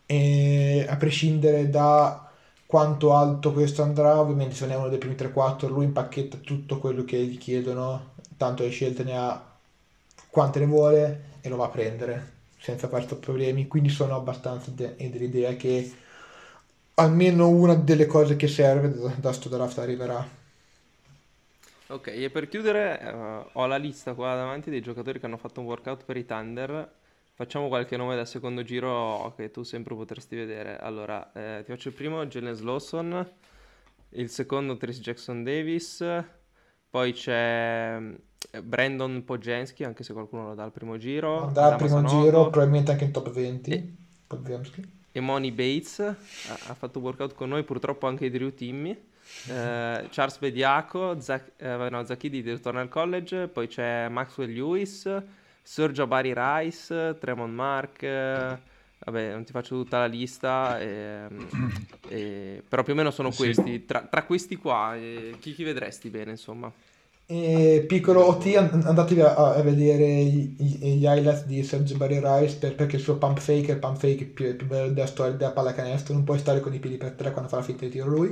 e 0.06 0.86
a 0.90 0.98
prescindere 0.98 1.70
da 1.70 2.20
quanto 2.66 3.14
alto 3.14 3.54
questo 3.54 3.82
andrà, 3.84 4.20
ovviamente 4.20 4.56
se 4.56 4.66
non 4.66 4.74
è 4.76 4.78
uno 4.78 4.90
dei 4.90 4.98
primi 4.98 5.16
3-4, 5.16 5.68
lui 5.68 5.86
impacchetta 5.86 6.38
tutto 6.38 6.80
quello 6.80 7.04
che 7.04 7.18
gli 7.26 7.38
chiedono, 7.38 8.14
tanto 8.38 8.64
le 8.64 8.70
scelte 8.70 9.04
ne 9.04 9.18
ha 9.18 9.54
quante 10.30 10.60
ne 10.60 10.66
vuole 10.66 11.24
e 11.42 11.50
lo 11.50 11.56
va 11.58 11.66
a 11.66 11.70
prendere 11.70 12.34
senza 12.58 12.88
fare 12.88 13.06
problemi, 13.16 13.68
quindi 13.68 13.90
sono 13.90 14.16
abbastanza 14.16 14.72
de- 14.72 14.96
dell'idea 14.98 15.56
che 15.56 15.94
almeno 16.96 17.50
una 17.50 17.76
delle 17.76 18.06
cose 18.08 18.36
che 18.36 18.48
serve 18.48 18.92
da, 18.92 19.14
da 19.18 19.32
sto 19.34 19.50
draft 19.50 19.78
arriverà. 19.80 20.28
Ok, 21.88 22.08
e 22.08 22.30
per 22.32 22.48
chiudere 22.48 23.00
eh, 23.00 23.50
ho 23.54 23.66
la 23.68 23.78
lista 23.78 24.14
qua 24.16 24.34
davanti 24.36 24.70
dei 24.72 24.82
giocatori 24.82 25.20
che 25.20 25.26
hanno 25.28 25.38
fatto 25.38 25.60
un 25.60 25.68
workout 25.68 26.04
per 26.04 26.18
i 26.18 26.26
Thunder. 26.26 26.92
Facciamo 27.38 27.68
qualche 27.68 27.98
nome 27.98 28.16
da 28.16 28.24
secondo 28.24 28.64
giro 28.64 29.34
che 29.36 29.52
tu 29.52 29.64
sempre 29.64 29.94
potresti 29.94 30.38
vedere. 30.38 30.78
Allora, 30.78 31.34
eh, 31.34 31.64
ti 31.66 31.72
faccio 31.72 31.90
il 31.90 31.94
primo, 31.94 32.26
Jalen 32.26 32.54
Slawson, 32.54 33.30
il 34.12 34.30
secondo 34.30 34.78
Trace 34.78 35.02
Jackson 35.02 35.44
Davis, 35.44 36.02
poi 36.90 37.12
c'è 37.12 38.00
eh, 38.52 38.62
Brandon 38.62 39.26
Pojenski, 39.26 39.84
anche 39.84 40.06
se 40.06 40.14
qualcuno 40.14 40.48
lo 40.48 40.56
dà 40.56 40.64
al 40.64 40.72
primo 40.72 40.96
giro, 40.96 41.48
Andrà 41.48 41.64
al 41.64 41.74
Adama 41.74 41.76
primo 41.76 42.08
Sanogo, 42.08 42.24
giro, 42.24 42.50
probabilmente 42.50 42.92
anche 42.92 43.04
in 43.04 43.12
top 43.12 43.30
20. 43.30 43.72
E- 43.72 43.94
e 45.12 45.20
Moni 45.20 45.52
Bates 45.52 46.00
ha, 46.00 46.14
ha 46.68 46.74
fatto 46.74 47.00
workout 47.00 47.34
con 47.34 47.50
noi, 47.50 47.66
purtroppo 47.66 48.08
anche 48.08 48.32
Drew 48.32 48.54
Timmy, 48.54 48.92
eh, 48.92 50.08
Charles 50.10 50.38
Bediaco, 50.40 51.20
Zach, 51.20 51.52
eh, 51.58 51.90
no, 51.90 52.02
Zachidi 52.06 52.40
ritorna 52.40 52.80
al 52.80 52.88
college, 52.88 53.50
poi 53.50 53.68
c'è 53.68 54.08
Maxwell 54.08 54.54
Lewis, 54.54 55.06
Sergio 55.68 56.06
Barry 56.08 56.34
Rice, 56.36 57.18
Tremont 57.20 57.52
Mark, 57.54 58.02
vabbè 59.00 59.32
non 59.32 59.44
ti 59.44 59.52
faccio 59.52 59.76
tutta 59.76 59.98
la 60.00 60.06
lista, 60.06 60.80
ehm, 60.80 61.56
e- 62.06 62.64
però 62.68 62.84
più 62.84 62.94
o 62.94 62.96
meno 62.96 63.10
sono 63.12 63.32
Sì. 63.32 63.38
questi, 63.38 63.86
tra, 63.86 64.02
tra 64.08 64.24
questi 64.26 64.56
qua, 64.58 64.96
eh, 64.96 65.38
chi, 65.40 65.54
chi 65.54 65.64
vedresti 65.64 66.10
bene 66.10 66.32
insomma? 66.32 66.72
E 67.28 67.84
piccolo 67.88 68.28
OT, 68.28 68.56
and- 68.56 68.86
andatevi 68.86 69.22
a, 69.22 69.34
a 69.56 69.62
vedere 69.64 70.06
i- 70.06 70.56
i- 70.60 70.98
gli 70.98 71.06
highlights 71.06 71.46
di 71.46 71.64
Sergio 71.64 71.98
Barry 71.98 72.20
Rice 72.22 72.58
per- 72.58 72.76
perché 72.76 72.98
il 72.98 73.02
suo 73.02 73.18
pump 73.18 73.40
fake 73.40 73.70
è 73.72 73.74
il 73.74 73.80
pump 73.80 73.98
fake 73.98 74.26
più, 74.26 74.56
più 74.56 74.68
bello 74.68 74.92
della 74.94 75.08
storia 75.08 75.34
della 75.34 75.52
pallacanestro. 75.52 76.14
Non 76.14 76.24
puoi 76.24 76.38
stare 76.38 76.60
con 76.60 76.72
i 76.76 76.80
piedi 76.80 76.98
per 76.98 77.14
tre 77.14 77.32
quando 77.32 77.50
fa 77.50 77.58
la 77.58 77.64
finta 77.64 77.86
di 77.86 77.92
tiro 77.92 78.08
lui. 78.08 78.32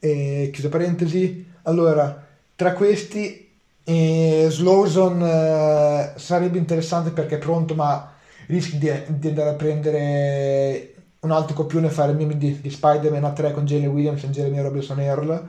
E, 0.00 0.50
chiusa 0.52 0.68
parentesi. 0.68 1.46
Allora, 1.62 2.26
tra 2.56 2.72
questi, 2.72 3.45
eh, 3.88 4.48
Slowson 4.50 5.22
eh, 5.22 6.12
sarebbe 6.16 6.58
interessante 6.58 7.10
perché 7.10 7.36
è 7.36 7.38
pronto, 7.38 7.74
ma 7.74 8.12
rischi 8.48 8.78
di, 8.78 8.90
di 9.08 9.28
andare 9.28 9.50
a 9.50 9.54
prendere 9.54 10.94
un 11.20 11.30
altro 11.30 11.54
copione 11.54 11.86
e 11.86 11.90
fare 11.90 12.12
il 12.12 12.18
meme 12.18 12.36
di, 12.36 12.60
di 12.60 12.70
Spider-Man 12.70 13.24
a 13.24 13.32
3 13.32 13.52
con 13.52 13.64
Jalen 13.64 13.88
Williams 13.88 14.24
e 14.24 14.30
Jeremy 14.30 14.60
Robinson 14.60 15.00
Earl 15.00 15.48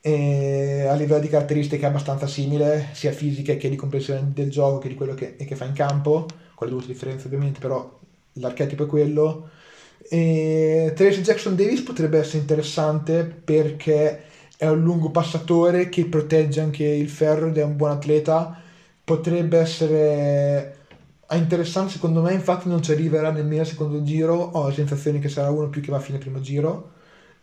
e 0.00 0.86
a 0.88 0.94
livello 0.94 1.20
di 1.20 1.28
caratteristiche 1.28 1.84
è 1.84 1.88
abbastanza 1.88 2.26
simile, 2.26 2.88
sia 2.92 3.12
fisiche 3.12 3.56
che 3.56 3.68
di 3.68 3.76
comprensione 3.76 4.30
del 4.32 4.50
gioco 4.50 4.78
che 4.78 4.88
di 4.88 4.94
quello 4.94 5.14
che, 5.14 5.36
che 5.36 5.56
fa 5.56 5.64
in 5.64 5.72
campo, 5.72 6.26
con 6.54 6.66
le 6.66 6.72
giuste 6.72 6.92
differenze 6.92 7.26
ovviamente, 7.26 7.60
però 7.60 7.98
l'archetipo 8.34 8.84
è 8.84 8.86
quello. 8.86 9.50
E 10.10 10.92
Tracy 10.94 11.20
Jackson 11.22 11.56
Davis 11.56 11.82
potrebbe 11.82 12.18
essere 12.18 12.38
interessante 12.38 13.24
perché 13.24 14.22
è 14.58 14.68
un 14.68 14.82
lungo 14.82 15.10
passatore 15.10 15.88
che 15.88 16.06
protegge 16.06 16.60
anche 16.60 16.84
il 16.84 17.08
ferro 17.08 17.46
ed 17.46 17.58
è 17.58 17.62
un 17.62 17.76
buon 17.76 17.92
atleta. 17.92 18.60
Potrebbe 19.04 19.56
essere 19.58 20.78
interessante 21.30 21.92
secondo 21.92 22.22
me, 22.22 22.32
infatti 22.32 22.68
non 22.68 22.82
ci 22.82 22.90
arriverà 22.90 23.30
nemmeno 23.30 23.60
al 23.60 23.68
secondo 23.68 24.02
giro, 24.02 24.34
ho 24.34 24.66
la 24.66 24.74
sensazione 24.74 25.20
che 25.20 25.28
sarà 25.28 25.50
uno 25.50 25.68
più 25.68 25.80
che 25.80 25.92
va 25.92 25.98
a 25.98 26.00
fine 26.00 26.18
primo 26.18 26.40
giro. 26.40 26.90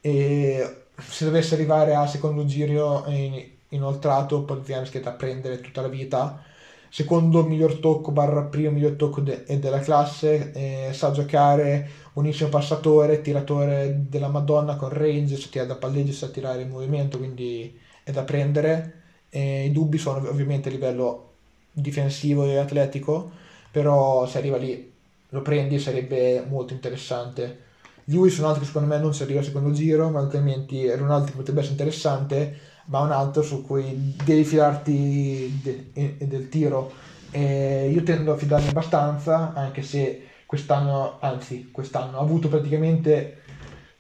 E 0.02 0.88
se 0.98 1.24
dovesse 1.24 1.56
arrivare 1.56 1.96
al 1.96 2.10
secondo 2.10 2.44
giro 2.46 3.06
in, 3.08 3.42
inoltrato 3.70 4.44
Podzianski 4.44 4.98
è 4.98 5.02
da 5.02 5.12
prendere 5.12 5.62
tutta 5.62 5.82
la 5.82 5.88
vita 5.88 6.44
secondo 6.90 7.44
miglior 7.44 7.80
tocco 7.80 8.12
barra 8.12 8.44
primo 8.44 8.72
miglior 8.72 8.94
tocco 8.94 9.22
de- 9.22 9.44
della 9.60 9.80
classe 9.80 10.52
eh, 10.54 10.94
sa 10.94 11.12
giocare 11.12 11.90
buonissimo 12.14 12.50
passatore 12.50 13.22
tiratore 13.22 14.06
della 14.10 14.30
madonna 14.30 14.76
con 14.76 14.90
range 14.90 15.36
sa 15.36 15.48
tirare 15.50 15.68
da 15.70 15.76
palleggio 15.76 16.12
sa 16.14 16.28
tirare 16.30 16.62
in 16.62 16.70
movimento 16.70 17.18
quindi 17.18 17.78
è 18.04 18.12
da 18.12 18.24
prendere. 18.24 18.94
Eh, 19.30 19.66
i 19.66 19.72
dubbi 19.72 19.98
sono 19.98 20.30
ovviamente 20.30 20.70
a 20.70 20.72
livello 20.72 21.34
difensivo 21.72 22.46
e 22.46 22.58
atletico 22.58 23.32
però 23.72 24.26
se 24.28 24.38
arriva 24.38 24.58
lì 24.58 24.94
lo 25.30 25.42
prendi 25.42 25.80
sarebbe 25.80 26.46
molto 26.48 26.74
interessante. 26.74 27.64
Lui 28.06 28.30
sono 28.30 28.48
altri 28.48 28.62
che 28.62 28.68
secondo 28.68 28.88
me 28.88 29.00
non 29.00 29.14
si 29.14 29.24
arriva 29.24 29.40
al 29.40 29.46
secondo 29.46 29.72
giro 29.72 30.10
ma 30.10 30.20
altrimenti 30.20 30.86
era 30.86 31.02
un 31.04 31.10
altro 31.12 31.32
che 31.32 31.38
potrebbe 31.38 31.60
essere 31.60 31.74
interessante 31.76 32.58
ma 32.86 33.00
un 33.02 33.12
altro 33.12 33.42
su 33.42 33.64
cui 33.66 34.16
devi 34.24 34.44
fidarti 34.44 35.60
de- 35.62 36.18
del 36.28 36.50
tiro. 36.50 36.92
E 37.32 37.90
io 37.94 38.04
tendo 38.04 38.34
a 38.34 38.38
fidarmi 38.38 38.70
abbastanza, 38.70 39.54
anche 39.54 39.82
se 39.82 40.28
quest'anno, 40.46 41.18
anzi 41.20 41.70
quest'anno, 41.72 42.18
ha 42.18 42.22
avuto 42.22 42.48
praticamente 42.48 43.42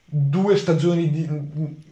due 0.05 0.55
stagioni 0.55 1.09
di, 1.09 1.27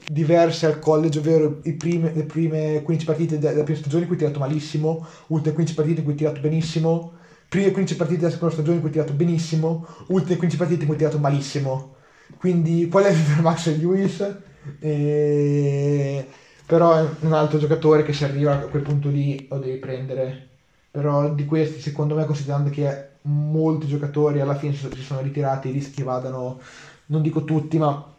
diverse 0.07 0.67
al 0.67 0.79
college, 0.79 1.19
ovvero 1.19 1.59
prime, 1.77 2.13
le 2.13 2.23
prime 2.23 2.81
15 2.81 3.05
partite 3.05 3.39
della 3.39 3.63
prima 3.63 3.79
stagione 3.79 4.03
in 4.03 4.07
cui 4.07 4.15
ha 4.15 4.19
tirato 4.19 4.39
malissimo, 4.39 5.05
ultime 5.27 5.55
15 5.55 5.75
partite 5.75 5.99
in 5.99 6.05
cui 6.05 6.13
ha 6.13 6.17
tirato 6.17 6.39
benissimo, 6.39 7.13
prime 7.49 7.71
15 7.71 7.97
partite 7.97 8.19
della 8.19 8.31
seconda 8.31 8.53
stagione 8.53 8.75
in 8.77 8.81
cui 8.81 8.89
ha 8.91 8.93
tirato 8.93 9.13
benissimo, 9.13 9.85
ultime 10.07 10.37
15 10.37 10.57
partite 10.57 10.81
in 10.81 10.85
cui 10.85 10.95
ha 10.95 10.99
tirato 10.99 11.19
malissimo. 11.19 11.95
Quindi 12.37 12.87
qual 12.87 13.03
è 13.05 13.11
il 13.11 13.41
Max 13.41 13.75
Lewis? 13.75 14.35
E 14.79 16.25
però 16.65 16.95
è 16.95 17.09
un 17.21 17.33
altro 17.33 17.57
giocatore 17.57 18.03
che 18.03 18.13
se 18.13 18.25
arriva 18.25 18.53
a 18.53 18.67
quel 18.67 18.81
punto 18.83 19.09
lì 19.09 19.47
lo 19.49 19.57
devi 19.59 19.77
prendere. 19.77 20.49
Però 20.91 21.33
di 21.33 21.45
questi, 21.45 21.79
secondo 21.79 22.15
me, 22.15 22.25
considerando 22.25 22.69
che 22.69 23.09
molti 23.23 23.87
giocatori 23.87 24.39
alla 24.39 24.55
fine 24.55 24.73
si 24.73 25.01
sono 25.01 25.21
ritirati, 25.21 25.69
i 25.69 25.71
rischi 25.71 26.03
vadano, 26.03 26.59
non 27.07 27.21
dico 27.21 27.43
tutti, 27.43 27.77
ma 27.77 28.13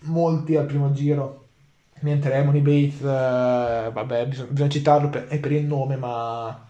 molti 0.00 0.56
al 0.56 0.66
primo 0.66 0.92
giro. 0.92 1.42
Mentre 2.00 2.34
Emony 2.34 2.60
Bates, 2.60 3.00
eh, 3.00 3.90
vabbè, 3.92 4.26
bisogna, 4.26 4.50
bisogna 4.50 4.70
citarlo 4.70 5.08
per, 5.08 5.28
è 5.28 5.38
per 5.38 5.52
il 5.52 5.64
nome, 5.64 5.96
ma 5.96 6.66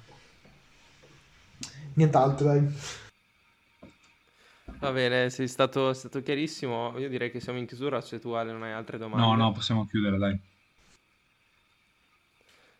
nient'altro, 1.94 2.46
dai. 2.46 2.68
Va 4.78 4.92
bene, 4.92 5.30
sei 5.30 5.48
stato, 5.48 5.92
stato 5.94 6.22
chiarissimo. 6.22 6.98
Io 6.98 7.08
direi 7.08 7.30
che 7.30 7.40
siamo 7.40 7.58
in 7.58 7.66
chiusura, 7.66 8.00
se 8.00 8.18
tu 8.18 8.30
Ale 8.32 8.52
non 8.52 8.62
hai 8.62 8.72
altre 8.72 8.98
domande. 8.98 9.26
No, 9.26 9.34
no, 9.34 9.52
possiamo 9.52 9.86
chiudere, 9.86 10.18
dai. 10.18 10.38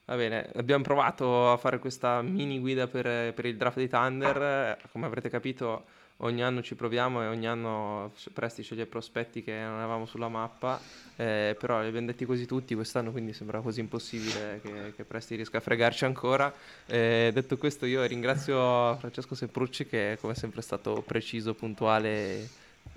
Va 0.07 0.17
bene, 0.17 0.51
abbiamo 0.57 0.85
provato 0.85 1.51
a 1.51 1.57
fare 1.57 1.79
questa 1.79 2.21
mini 2.21 2.59
guida 2.61 2.87
per, 2.87 3.33
per, 3.33 3.47
il 3.47 3.57
draft 3.57 3.79
di 3.79 3.89
Thunder. 3.89 4.77
Come 4.93 5.07
avrete 5.07 5.31
capito, 5.31 5.85
ogni 6.19 6.43
anno 6.43 6.61
ci 6.61 6.75
proviamo 6.75 7.23
e 7.23 7.27
ogni 7.27 7.47
anno 7.47 8.13
Presti 8.35 8.63
sceglie 8.63 8.85
prospetti 8.85 9.43
che 9.43 9.55
non 9.55 9.79
avevamo 9.79 10.05
sulla 10.05 10.29
mappa. 10.29 10.79
Eh, 11.17 11.57
però 11.59 11.81
li 11.81 11.89
abbiamo 11.89 12.09
detti 12.09 12.27
così 12.27 12.45
tutti 12.45 12.75
quest'anno, 12.75 13.13
quindi 13.13 13.33
sembra 13.33 13.61
quasi 13.61 13.81
impossibile 13.81 14.61
che, 14.63 14.93
che 14.95 15.05
Presti 15.05 15.37
riesca 15.37 15.57
a 15.57 15.61
fregarci 15.63 16.05
ancora. 16.05 16.53
Eh, 16.85 17.31
detto 17.33 17.57
questo, 17.57 17.87
io 17.87 18.05
ringrazio 18.05 18.97
Francesco 18.99 19.35
Semprucci, 19.35 19.87
che 19.87 20.19
come 20.21 20.35
sempre 20.35 20.61
è 20.61 20.63
stato 20.63 21.03
preciso, 21.07 21.55
puntuale 21.55 22.09
e 22.09 22.49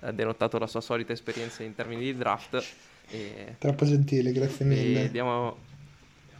ha 0.02 0.12
denotato 0.12 0.58
la 0.58 0.68
sua 0.68 0.82
solita 0.82 1.14
esperienza 1.14 1.64
in 1.64 1.74
termini 1.74 2.02
di 2.02 2.18
draft. 2.18 2.62
E, 3.10 3.56
Troppo 3.60 3.86
gentile, 3.86 4.34
grazie 4.34 4.66
mille. 4.66 5.10
diamo 5.10 5.76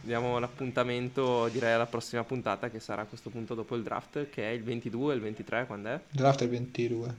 diamo 0.00 0.38
l'appuntamento 0.38 1.48
direi 1.48 1.72
alla 1.72 1.86
prossima 1.86 2.24
puntata 2.24 2.70
che 2.70 2.80
sarà 2.80 3.02
a 3.02 3.06
questo 3.06 3.30
punto 3.30 3.54
dopo 3.54 3.74
il 3.76 3.82
draft 3.82 4.28
che 4.30 4.48
è 4.48 4.52
il 4.52 4.62
22 4.62 5.14
il 5.14 5.20
23 5.20 5.66
quando 5.66 5.88
è? 5.88 6.00
Draft 6.10 6.40
è 6.40 6.44
il 6.44 6.50
22 6.50 7.14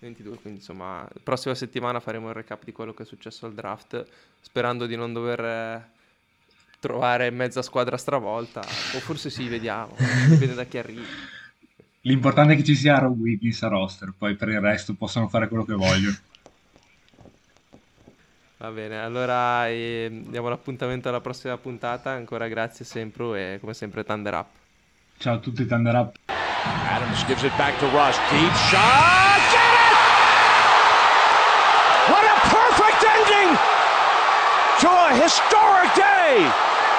22 0.00 0.36
quindi 0.36 0.60
insomma 0.60 1.08
prossima 1.22 1.54
settimana 1.54 2.00
faremo 2.00 2.28
il 2.28 2.34
recap 2.34 2.64
di 2.64 2.72
quello 2.72 2.94
che 2.94 3.02
è 3.02 3.06
successo 3.06 3.46
al 3.46 3.54
draft 3.54 4.04
sperando 4.40 4.86
di 4.86 4.96
non 4.96 5.12
dover 5.12 5.40
eh, 5.40 5.88
trovare 6.78 7.30
mezza 7.30 7.62
squadra 7.62 7.96
stravolta 7.96 8.60
o 8.60 9.00
forse 9.00 9.30
sì 9.30 9.48
vediamo 9.48 9.94
dipende 10.28 10.54
da 10.54 10.64
chi 10.64 10.78
arriva 10.78 11.02
l'importante 12.02 12.54
è 12.54 12.56
che 12.56 12.64
ci 12.64 12.74
sia 12.74 12.98
Rob 12.98 13.18
Wiggins 13.18 13.62
a 13.62 13.68
roster 13.68 14.14
poi 14.16 14.36
per 14.36 14.48
il 14.48 14.60
resto 14.60 14.94
possono 14.94 15.28
fare 15.28 15.48
quello 15.48 15.64
che 15.64 15.74
vogliono 15.74 16.16
Va 18.60 18.70
bene, 18.72 19.00
allora 19.00 19.68
eh, 19.68 20.10
diamo 20.10 20.50
l'appuntamento 20.50 21.08
alla 21.08 21.22
prossima 21.22 21.56
puntata. 21.56 22.10
Ancora 22.10 22.46
grazie 22.46 22.84
sempre 22.84 23.54
e 23.54 23.58
come 23.58 23.72
sempre 23.72 24.04
Thunder 24.04 24.34
Up. 24.34 24.46
Ciao 25.16 25.36
a 25.36 25.38
tutti 25.38 25.64
Thunder 25.64 25.94
Up. 25.94 26.14
Adams 26.26 27.24
gives 27.24 27.42
it 27.42 27.56
back 27.56 27.78
to 27.78 27.86
Rush. 27.86 28.18
Deep 28.28 28.52
shot. 28.68 29.40
Get 29.50 29.72
it! 29.80 29.96
What 32.10 32.22
a 32.22 32.36
perfect 32.52 33.02
ending 33.02 33.56
to 34.80 34.88
a 34.90 35.14
historic 35.14 35.94
day! 35.94 36.69